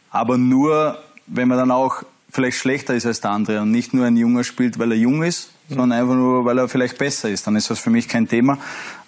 [0.10, 4.06] Aber nur, wenn man dann auch vielleicht schlechter ist als der andere und nicht nur
[4.06, 7.46] ein Junger spielt, weil er jung ist, sondern einfach nur, weil er vielleicht besser ist,
[7.46, 8.58] dann ist das für mich kein Thema.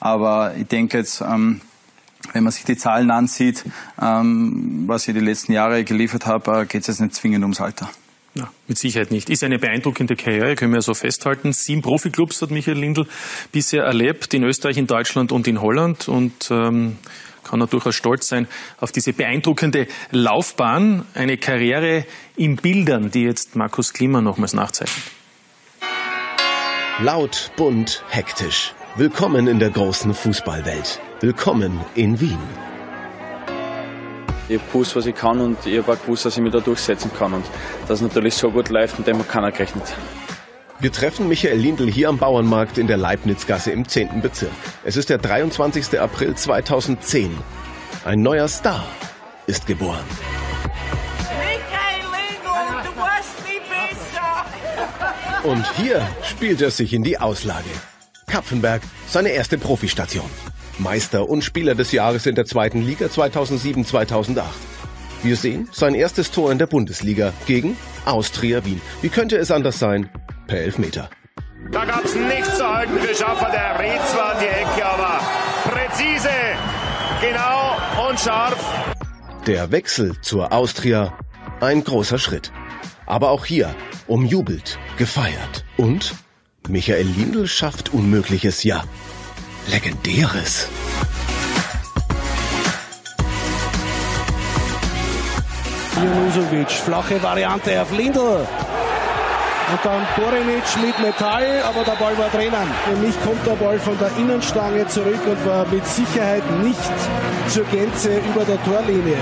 [0.01, 1.61] Aber ich denke jetzt, ähm,
[2.33, 3.63] wenn man sich die Zahlen ansieht,
[4.01, 7.61] ähm, was ich die letzten Jahre geliefert habe, äh, geht es jetzt nicht zwingend ums
[7.61, 7.89] Alter.
[8.33, 9.29] Ja, mit Sicherheit nicht.
[9.29, 11.53] Ist eine beeindruckende Karriere, können wir so festhalten.
[11.53, 13.07] Sieben Profiklubs hat Michael Lindl
[13.51, 16.07] bisher erlebt, in Österreich, in Deutschland und in Holland.
[16.07, 16.97] Und ähm,
[17.43, 18.47] kann er durchaus stolz sein
[18.79, 21.05] auf diese beeindruckende Laufbahn.
[21.15, 22.05] Eine Karriere
[22.35, 25.03] in Bildern, die jetzt Markus Klima nochmals nachzeichnet.
[26.99, 28.73] Laut, bunt, hektisch.
[28.97, 30.99] Willkommen in der großen Fußballwelt.
[31.19, 32.39] Willkommen in Wien.
[34.49, 36.61] Ich habe gewusst, was ich kann und ich habe auch gewusst, dass ich mich da
[36.61, 37.31] durchsetzen kann.
[37.31, 37.45] Und
[37.87, 39.95] das natürlich so gut läuft, mit dem hat keiner gerechnet.
[40.79, 44.19] Wir treffen Michael Lindl hier am Bauernmarkt in der Leibnizgasse im 10.
[44.23, 44.49] Bezirk.
[44.83, 45.99] Es ist der 23.
[45.99, 47.37] April 2010.
[48.03, 48.83] Ein neuer Star
[49.45, 50.05] ist geboren.
[51.37, 55.47] Michael Lindl, du warst nie besser.
[55.47, 57.69] Und hier spielt er sich in die Auslage.
[58.27, 60.29] Kapfenberg, seine erste Profistation.
[60.79, 64.43] Meister und Spieler des Jahres in der zweiten Liga 2007-2008.
[65.23, 68.81] Wir sehen sein erstes Tor in der Bundesliga gegen Austria Wien.
[69.01, 70.09] Wie könnte es anders sein?
[70.45, 71.09] Per Elfmeter.
[71.71, 73.49] Da gab es nichts zu halten für Schaffer.
[73.49, 75.19] Der rät zwar die Ecke, aber
[75.63, 76.29] präzise,
[77.21, 78.63] genau und scharf.
[79.47, 81.17] Der Wechsel zur Austria,
[81.59, 82.51] ein großer Schritt.
[83.05, 83.73] Aber auch hier
[84.05, 85.65] umjubelt, gefeiert.
[85.77, 86.13] Und
[86.69, 88.83] Michael Lindl schafft Unmögliches, ja.
[89.67, 90.67] Legendäres.
[95.95, 98.45] Junusovic, flache Variante auf Lindl.
[99.69, 102.67] Und dann Borinic mit Metall, aber der Ball war drinnen.
[102.85, 106.77] Für mich kommt der Ball von der Innenstange zurück und war mit Sicherheit nicht
[107.49, 109.17] zur Gänze über der Torlinie.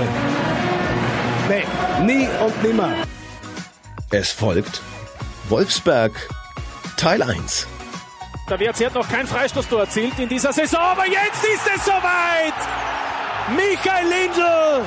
[1.48, 1.64] Nee,
[2.04, 2.90] nie und nimmer.
[4.10, 4.80] Es folgt
[5.48, 6.12] Wolfsberg
[6.96, 7.66] Teil 1.
[8.48, 12.54] Der WRC hat noch kein Freistoßtor erzielt in dieser Saison, aber jetzt ist es soweit!
[13.54, 14.86] Michael Lindl!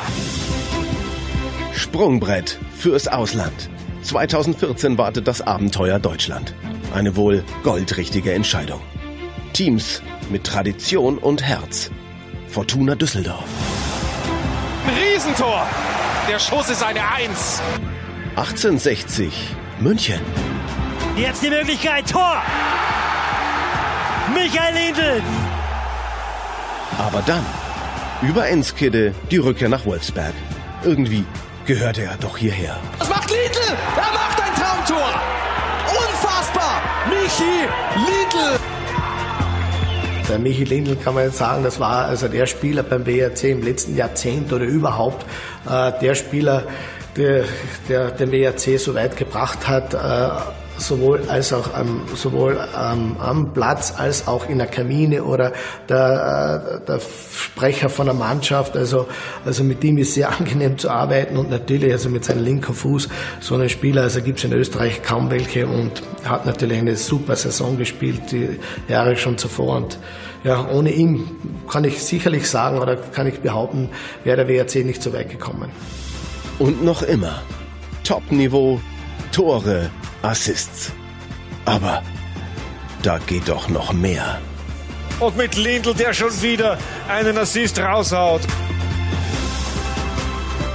[1.74, 3.70] Sprungbrett fürs Ausland.
[4.02, 6.56] 2014 wartet das Abenteuer Deutschland.
[6.94, 8.82] Eine wohl goldrichtige Entscheidung.
[9.54, 10.02] Teams
[10.32, 11.92] mit Tradition und Herz.
[12.48, 13.46] Fortuna Düsseldorf.
[14.98, 15.68] Riesentor!
[16.28, 17.62] Der Schuss ist eine Eins.
[18.36, 20.20] 1860 München.
[21.20, 22.42] Jetzt die Möglichkeit, Tor!
[24.34, 25.22] Michael Lindl!
[26.98, 27.46] Aber dann,
[28.22, 30.34] über Enskede, die Rückkehr nach Wolfsberg.
[30.86, 31.26] Irgendwie
[31.66, 32.78] gehört er doch hierher.
[33.00, 33.60] Was macht Lindl?
[33.98, 35.10] Er macht ein Traumtor!
[35.90, 36.82] Unfassbar!
[37.10, 38.60] Michi Lindl!
[40.30, 43.62] Der Michi Lindl kann man jetzt sagen, das war also der Spieler beim WRC im
[43.62, 45.26] letzten Jahrzehnt oder überhaupt
[45.70, 46.64] äh, der Spieler,
[47.18, 47.44] der,
[47.90, 53.54] der den WRC so weit gebracht hat, äh, sowohl als auch ähm, sowohl ähm, am
[53.54, 55.54] Platz als auch in der Kabine oder
[55.88, 58.76] der, äh, der Sprecher von der Mannschaft.
[58.76, 59.08] Also,
[59.46, 63.10] also mit ihm ist sehr angenehm zu arbeiten und natürlich also mit seinem linken Fuß
[63.40, 67.36] so einen Spieler, also gibt es in Österreich kaum welche und hat natürlich eine super
[67.36, 70.00] Saison gespielt, die Jahre schon zuvor und
[70.44, 71.30] ja, ohne ihn
[71.70, 73.90] kann ich sicherlich sagen oder kann ich behaupten,
[74.24, 75.70] wäre der WRC nicht so weit gekommen.
[76.60, 77.42] Und noch immer
[78.04, 78.80] Top-Niveau,
[79.32, 79.90] Tore,
[80.22, 80.92] Assists.
[81.66, 82.04] Aber
[83.02, 84.40] da geht doch noch mehr.
[85.20, 88.42] Und mit Lindl, der schon wieder einen Assist raushaut.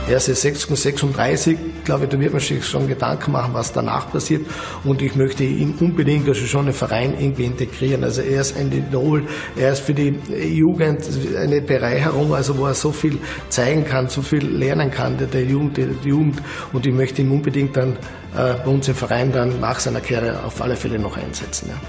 [0.08, 4.46] Er ist 36, glaube da wird man sich schon Gedanken machen, was danach passiert.
[4.84, 8.04] Und ich möchte ihn unbedingt also schon im Verein irgendwie integrieren.
[8.04, 9.24] Also er ist ein Idol,
[9.56, 11.02] er ist für die Jugend
[11.36, 13.18] eine Bereicherung, also wo er so viel
[13.48, 16.42] zeigen kann, so viel lernen kann, der, der Jugend, der Jugend.
[16.72, 17.96] Und ich möchte ihn unbedingt dann
[18.34, 21.68] äh, bei uns im Verein dann nach seiner Karriere auf alle Fälle noch einsetzen.
[21.68, 21.80] Ja.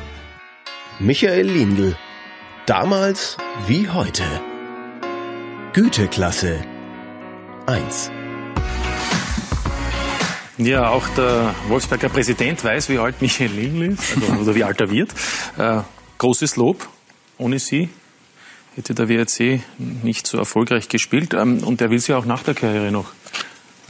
[0.99, 1.95] Michael Lindl.
[2.65, 3.37] Damals
[3.67, 4.23] wie heute.
[5.73, 6.61] Güteklasse
[7.67, 8.14] 1.
[10.57, 14.79] Ja, auch der Wolfsberger Präsident weiß, wie alt Michael Lindl ist, also, oder wie alt
[14.79, 15.13] er wird.
[15.57, 15.81] Äh,
[16.17, 16.87] großes Lob.
[17.37, 17.89] Ohne sie
[18.75, 21.33] hätte der WRC nicht so erfolgreich gespielt.
[21.33, 23.11] Ähm, und er will sie auch nach der Karriere noch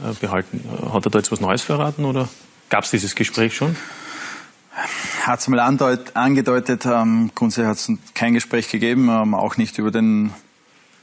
[0.00, 0.64] äh, behalten.
[0.92, 2.28] Hat er da jetzt was Neues verraten oder
[2.68, 3.76] gab es dieses Gespräch schon?
[5.22, 9.90] Hat es mal angedeutet, ähm, grundsätzlich hat es kein Gespräch gegeben, ähm, auch nicht über
[9.90, 10.32] den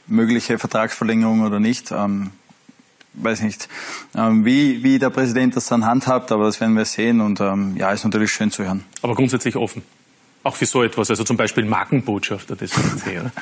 [0.06, 1.90] mögliche Vertragsverlängerung oder nicht.
[1.90, 2.30] Ähm,
[3.14, 3.68] weiß nicht,
[4.16, 7.76] ähm, wie, wie der Präsident das dann handhabt, aber das werden wir sehen und ähm,
[7.76, 8.84] ja, ist natürlich schön zu hören.
[9.02, 9.82] Aber grundsätzlich offen.
[10.42, 13.32] Auch für so etwas, also zum Beispiel Markenbotschafter des WC, oder?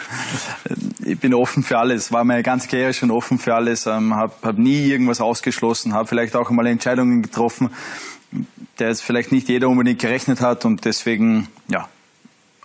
[1.05, 4.33] ich bin offen für alles, war meine ganze Karriere schon offen für alles, ähm, habe
[4.43, 7.71] hab nie irgendwas ausgeschlossen, habe vielleicht auch einmal Entscheidungen getroffen,
[8.79, 11.89] der jetzt vielleicht nicht jeder unbedingt gerechnet hat und deswegen, ja,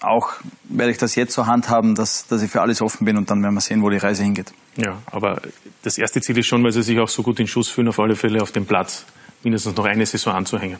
[0.01, 0.33] auch
[0.63, 3.41] werde ich das jetzt so handhaben, dass, dass ich für alles offen bin und dann
[3.41, 4.53] werden wir sehen, wo die Reise hingeht.
[4.75, 5.41] Ja, aber
[5.81, 7.99] das erste Ziel ist schon, weil Sie sich auch so gut in Schuss fühlen, auf
[7.99, 9.05] alle Fälle auf dem Platz
[9.43, 10.77] mindestens noch eine Saison anzuhängen.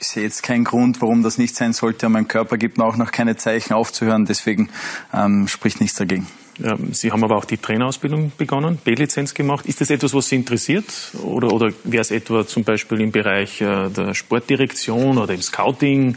[0.00, 2.08] Ich sehe jetzt keinen Grund, warum das nicht sein sollte.
[2.08, 4.26] mein Körper gibt mir auch noch keine Zeichen aufzuhören.
[4.26, 4.70] Deswegen
[5.12, 6.28] ähm, spricht nichts dagegen.
[6.58, 9.66] Ja, Sie haben aber auch die Trainerausbildung begonnen, B-Lizenz gemacht.
[9.66, 10.86] Ist das etwas, was Sie interessiert?
[11.22, 16.16] Oder, oder wäre es etwa zum Beispiel im Bereich äh, der Sportdirektion oder im Scouting?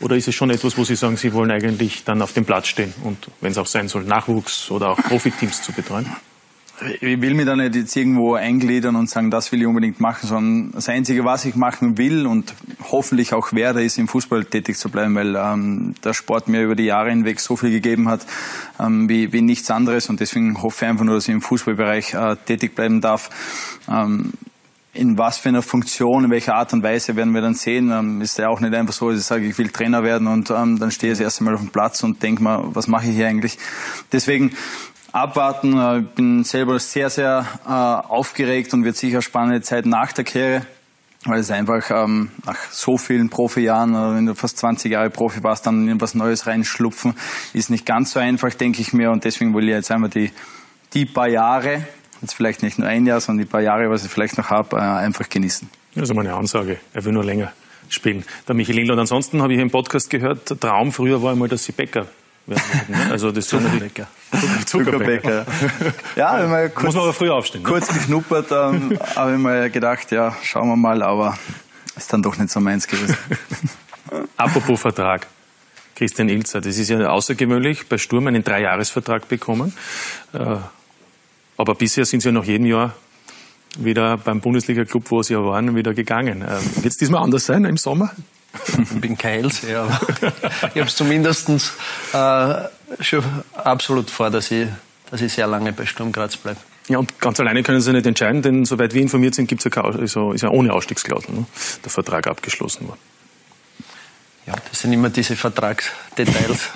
[0.00, 2.68] Oder ist es schon etwas, wo Sie sagen, Sie wollen eigentlich dann auf dem Platz
[2.68, 6.06] stehen und, wenn es auch sein soll, Nachwuchs oder auch Profiteams zu betreuen?
[7.02, 10.26] Ich will mich da nicht jetzt irgendwo eingliedern und sagen, das will ich unbedingt machen,
[10.26, 12.54] sondern das Einzige, was ich machen will und
[12.90, 16.74] hoffentlich auch werde, ist im Fußball tätig zu bleiben, weil ähm, der Sport mir über
[16.74, 18.26] die Jahre hinweg so viel gegeben hat
[18.78, 22.14] ähm, wie, wie nichts anderes und deswegen hoffe ich einfach nur, dass ich im Fußballbereich
[22.14, 23.28] äh, tätig bleiben darf.
[23.86, 24.32] Ähm,
[25.00, 27.90] in was für einer Funktion, in welcher Art und Weise werden wir dann sehen.
[27.90, 30.50] Ähm, ist ja auch nicht einfach so, dass ich sage, ich will Trainer werden und
[30.50, 33.06] ähm, dann stehe ich das erste Mal auf dem Platz und denke mal, was mache
[33.06, 33.58] ich hier eigentlich?
[34.12, 34.52] Deswegen
[35.12, 36.02] abwarten.
[36.02, 40.66] Ich bin selber sehr, sehr äh, aufgeregt und wird sicher spannende Zeit nach der Karriere.
[41.26, 45.42] Weil es einfach ähm, nach so vielen Profijahren, oder wenn du fast 20 Jahre Profi
[45.42, 47.14] warst, dann in was Neues reinschlupfen,
[47.52, 49.10] ist nicht ganz so einfach, denke ich mir.
[49.10, 50.30] Und deswegen will ich jetzt einmal die,
[50.94, 51.86] die paar Jahre,
[52.20, 54.76] jetzt vielleicht nicht nur ein Jahr, sondern die paar Jahre, was ich vielleicht noch habe,
[54.76, 55.68] äh, einfach genießen.
[55.94, 56.78] Das ist meine Ansage.
[56.92, 57.52] Er will nur länger
[57.88, 58.24] spielen.
[58.46, 58.92] Der Michael Lindl.
[58.92, 62.06] Und ansonsten habe ich im Podcast gehört, der Traum früher war einmal, dass sie Bäcker
[62.46, 62.62] werden.
[62.88, 63.10] Ne?
[63.10, 63.92] Also das ist natürlich
[64.66, 65.46] Zuckerbäcker.
[66.16, 67.62] Ja, wenn man kurz, Muss man aber früh aufstehen.
[67.62, 67.68] Ne?
[67.68, 71.38] Kurz geschnuppert, ähm, habe ich mir gedacht, ja, schauen wir mal, aber
[71.96, 73.16] ist dann doch nicht so meins gewesen.
[74.36, 75.26] Apropos Vertrag.
[75.96, 79.74] Christian Ilzer, das ist ja außergewöhnlich, bei Sturm einen Dreijahresvertrag bekommen.
[80.32, 80.56] Äh,
[81.60, 82.94] aber bisher sind sie ja nach jedem Jahr
[83.78, 86.42] wieder beim Bundesliga-Club, wo sie ja waren, wieder gegangen.
[86.42, 88.10] Ähm, Wird es diesmal anders sein im Sommer?
[88.66, 90.00] Ich bin kein Hellseher, aber
[90.74, 91.48] ich habe es zumindest
[92.12, 92.54] äh,
[92.98, 93.22] schon
[93.54, 94.66] absolut vor, dass ich,
[95.10, 96.58] dass ich sehr lange bei Sturm Graz bleibe.
[96.88, 99.70] Ja, und ganz alleine können sie nicht entscheiden, denn soweit wir informiert sind, gibt's ja,
[99.70, 101.46] keine, also ist ja ohne Ausstiegsklausel ne,
[101.84, 102.98] der Vertrag abgeschlossen worden.
[104.46, 106.70] Ja, das sind immer diese Vertragsdetails.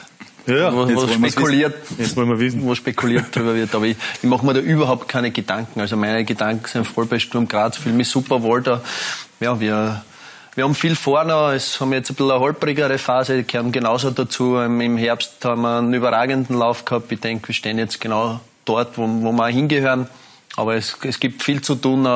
[0.47, 1.75] Ja, wo, jetzt wo spekuliert.
[1.99, 2.63] Jetzt wollen wir wissen.
[2.65, 3.75] wo spekuliert drüber wird.
[3.75, 5.81] Aber ich, ich mache mir da überhaupt keine Gedanken.
[5.81, 8.83] Also meine Gedanken sind voll bei Sturm Graz, fühle mich super wohl da.
[9.41, 10.05] Ja, wir,
[10.55, 11.51] wir haben viel vor noch.
[11.51, 14.59] Es haben jetzt ein bisschen eine holprigere Phase, die gehören genauso dazu.
[14.59, 17.11] Im Herbst haben wir einen überragenden Lauf gehabt.
[17.11, 20.09] Ich denke, wir stehen jetzt genau dort, wo, wo wir hingehören.
[20.57, 22.07] Aber es, es gibt viel zu tun.
[22.07, 22.09] äh,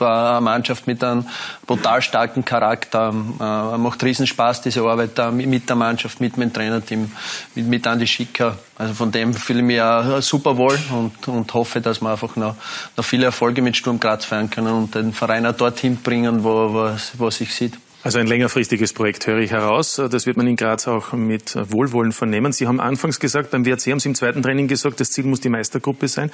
[0.00, 1.26] Eine Mannschaft mit einem
[1.66, 3.08] brutal starken Charakter.
[3.10, 7.10] Äh, Macht riesen Spaß, diese Arbeit mit der Mannschaft, mit meinem Trainerteam,
[7.54, 8.56] mit, mit Andi Schicker.
[8.78, 12.34] Also von dem fühle ich mich auch super wohl und, und hoffe, dass wir einfach
[12.36, 12.56] noch,
[12.96, 16.72] noch viele Erfolge mit Sturm Graz feiern können und den Verein auch dorthin bringen, wo,
[16.72, 17.76] wo, wo sich sieht.
[18.04, 19.94] Also ein längerfristiges Projekt höre ich heraus.
[19.94, 22.50] Das wird man in Graz auch mit Wohlwollen vernehmen.
[22.50, 25.40] Sie haben anfangs gesagt, beim WRC haben Sie im zweiten Training gesagt, das Ziel muss
[25.40, 26.32] die Meistergruppe sein.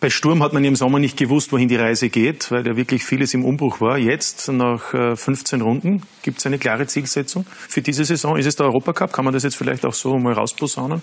[0.00, 3.04] Bei Sturm hat man im Sommer nicht gewusst, wohin die Reise geht, weil ja wirklich
[3.04, 3.98] vieles im Umbruch war.
[3.98, 8.36] Jetzt, nach äh, 15 Runden, gibt es eine klare Zielsetzung für diese Saison.
[8.36, 9.12] Ist es der Europacup?
[9.12, 11.02] Kann man das jetzt vielleicht auch so mal rausposaunen?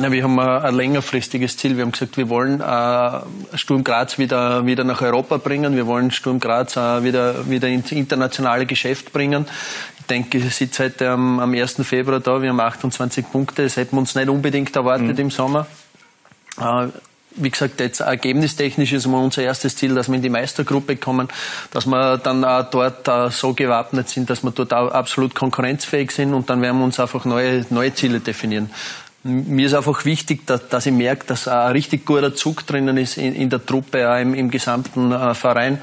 [0.00, 1.76] Na, wir haben ein, längerfristiges Ziel.
[1.76, 5.76] Wir haben gesagt, wir wollen äh, Sturm Graz wieder, wieder nach Europa bringen.
[5.76, 9.44] Wir wollen Sturm Graz äh, wieder, wieder ins internationale Geschäft bringen.
[9.98, 11.82] Ich denke, ihr seid heute am, am 1.
[11.82, 12.40] Februar da.
[12.40, 13.62] Wir haben 28 Punkte.
[13.62, 15.66] Das hätten wir uns nicht unbedingt erwartet im Sommer.
[16.58, 16.86] Äh,
[17.32, 21.28] wie gesagt, jetzt ergebnistechnisch ist mal unser erstes Ziel, dass wir in die Meistergruppe kommen,
[21.72, 26.10] dass wir dann auch dort äh, so gewappnet sind, dass wir dort auch absolut konkurrenzfähig
[26.10, 28.70] sind und dann werden wir uns einfach neue, neue Ziele definieren.
[29.22, 33.18] Mir ist einfach wichtig, dass, dass ich merke, dass ein richtig guter Zug drinnen ist
[33.18, 35.78] in, in der Truppe, auch im, im gesamten äh, Verein.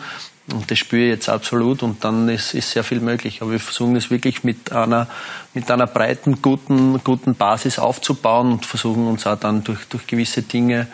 [0.51, 3.41] Und das spüre ich jetzt absolut und dann ist, ist sehr viel möglich.
[3.41, 5.07] Aber wir versuchen es wirklich mit einer,
[5.53, 10.41] mit einer breiten, guten, guten Basis aufzubauen und versuchen uns auch dann durch, durch gewisse
[10.41, 10.87] Dinge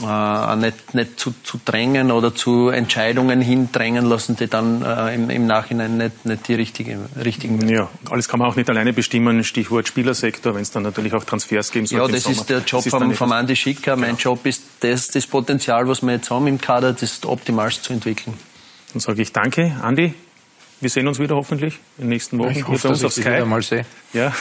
[0.00, 5.30] äh, nicht, nicht zu, zu drängen oder zu Entscheidungen hindrängen lassen, die dann äh, im,
[5.30, 9.44] im Nachhinein nicht, nicht die richtige, richtigen Ja, alles kann man auch nicht alleine bestimmen.
[9.44, 12.00] Stichwort Spielersektor, wenn es dann natürlich auch Transfers geben soll.
[12.00, 13.96] Ja, das ist der Job ist vom, vom Andi Schicker.
[13.96, 17.92] Mein Job ist, das, das Potenzial, was wir jetzt haben im Kader, das optimalst zu
[17.92, 18.36] entwickeln.
[18.92, 20.14] Dann sage ich danke, Andi.
[20.80, 22.50] Wir sehen uns wieder hoffentlich in den nächsten Wochen.
[22.50, 23.30] Ich hoffe, dass auf ich Sky.
[23.30, 23.86] dich wieder mal sehe.
[24.12, 24.32] Ja.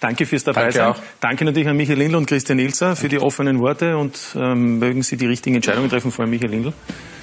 [0.00, 0.86] Danke fürs dabei Danke sein.
[0.86, 0.98] auch.
[1.20, 5.02] Danke natürlich an Michael Lindl und Christian Ilzer für die offenen Worte und ähm, mögen
[5.02, 6.72] Sie die richtigen Entscheidungen treffen, vor allem Michael Lindl.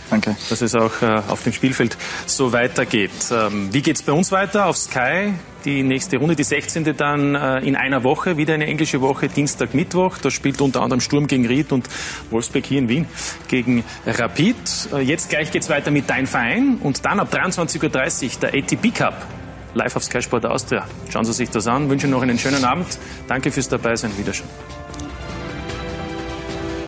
[0.10, 0.36] Danke.
[0.50, 3.12] Dass es auch äh, auf dem Spielfeld so weitergeht.
[3.32, 4.68] Ähm, wie geht's bei uns weiter?
[4.68, 5.34] Auf Sky
[5.66, 6.96] die nächste Runde, die 16.
[6.96, 10.18] dann äh, in einer Woche, wieder eine englische Woche, Dienstag, Mittwoch.
[10.20, 11.90] Da spielt unter anderem Sturm gegen Ried und
[12.30, 13.08] Wolfsburg hier in Wien
[13.48, 14.56] gegen Rapid.
[14.94, 18.94] Äh, jetzt gleich geht's weiter mit Dein Verein und dann ab 23.30 Uhr der ATP
[18.94, 19.26] Cup.
[19.76, 20.88] Live auf Sky Sport Austria.
[21.10, 21.90] Schauen Sie sich das an.
[21.90, 22.98] Wünsche noch einen schönen Abend.
[23.28, 24.18] Danke fürs Dabeisein.
[24.18, 24.50] Wiederschauen.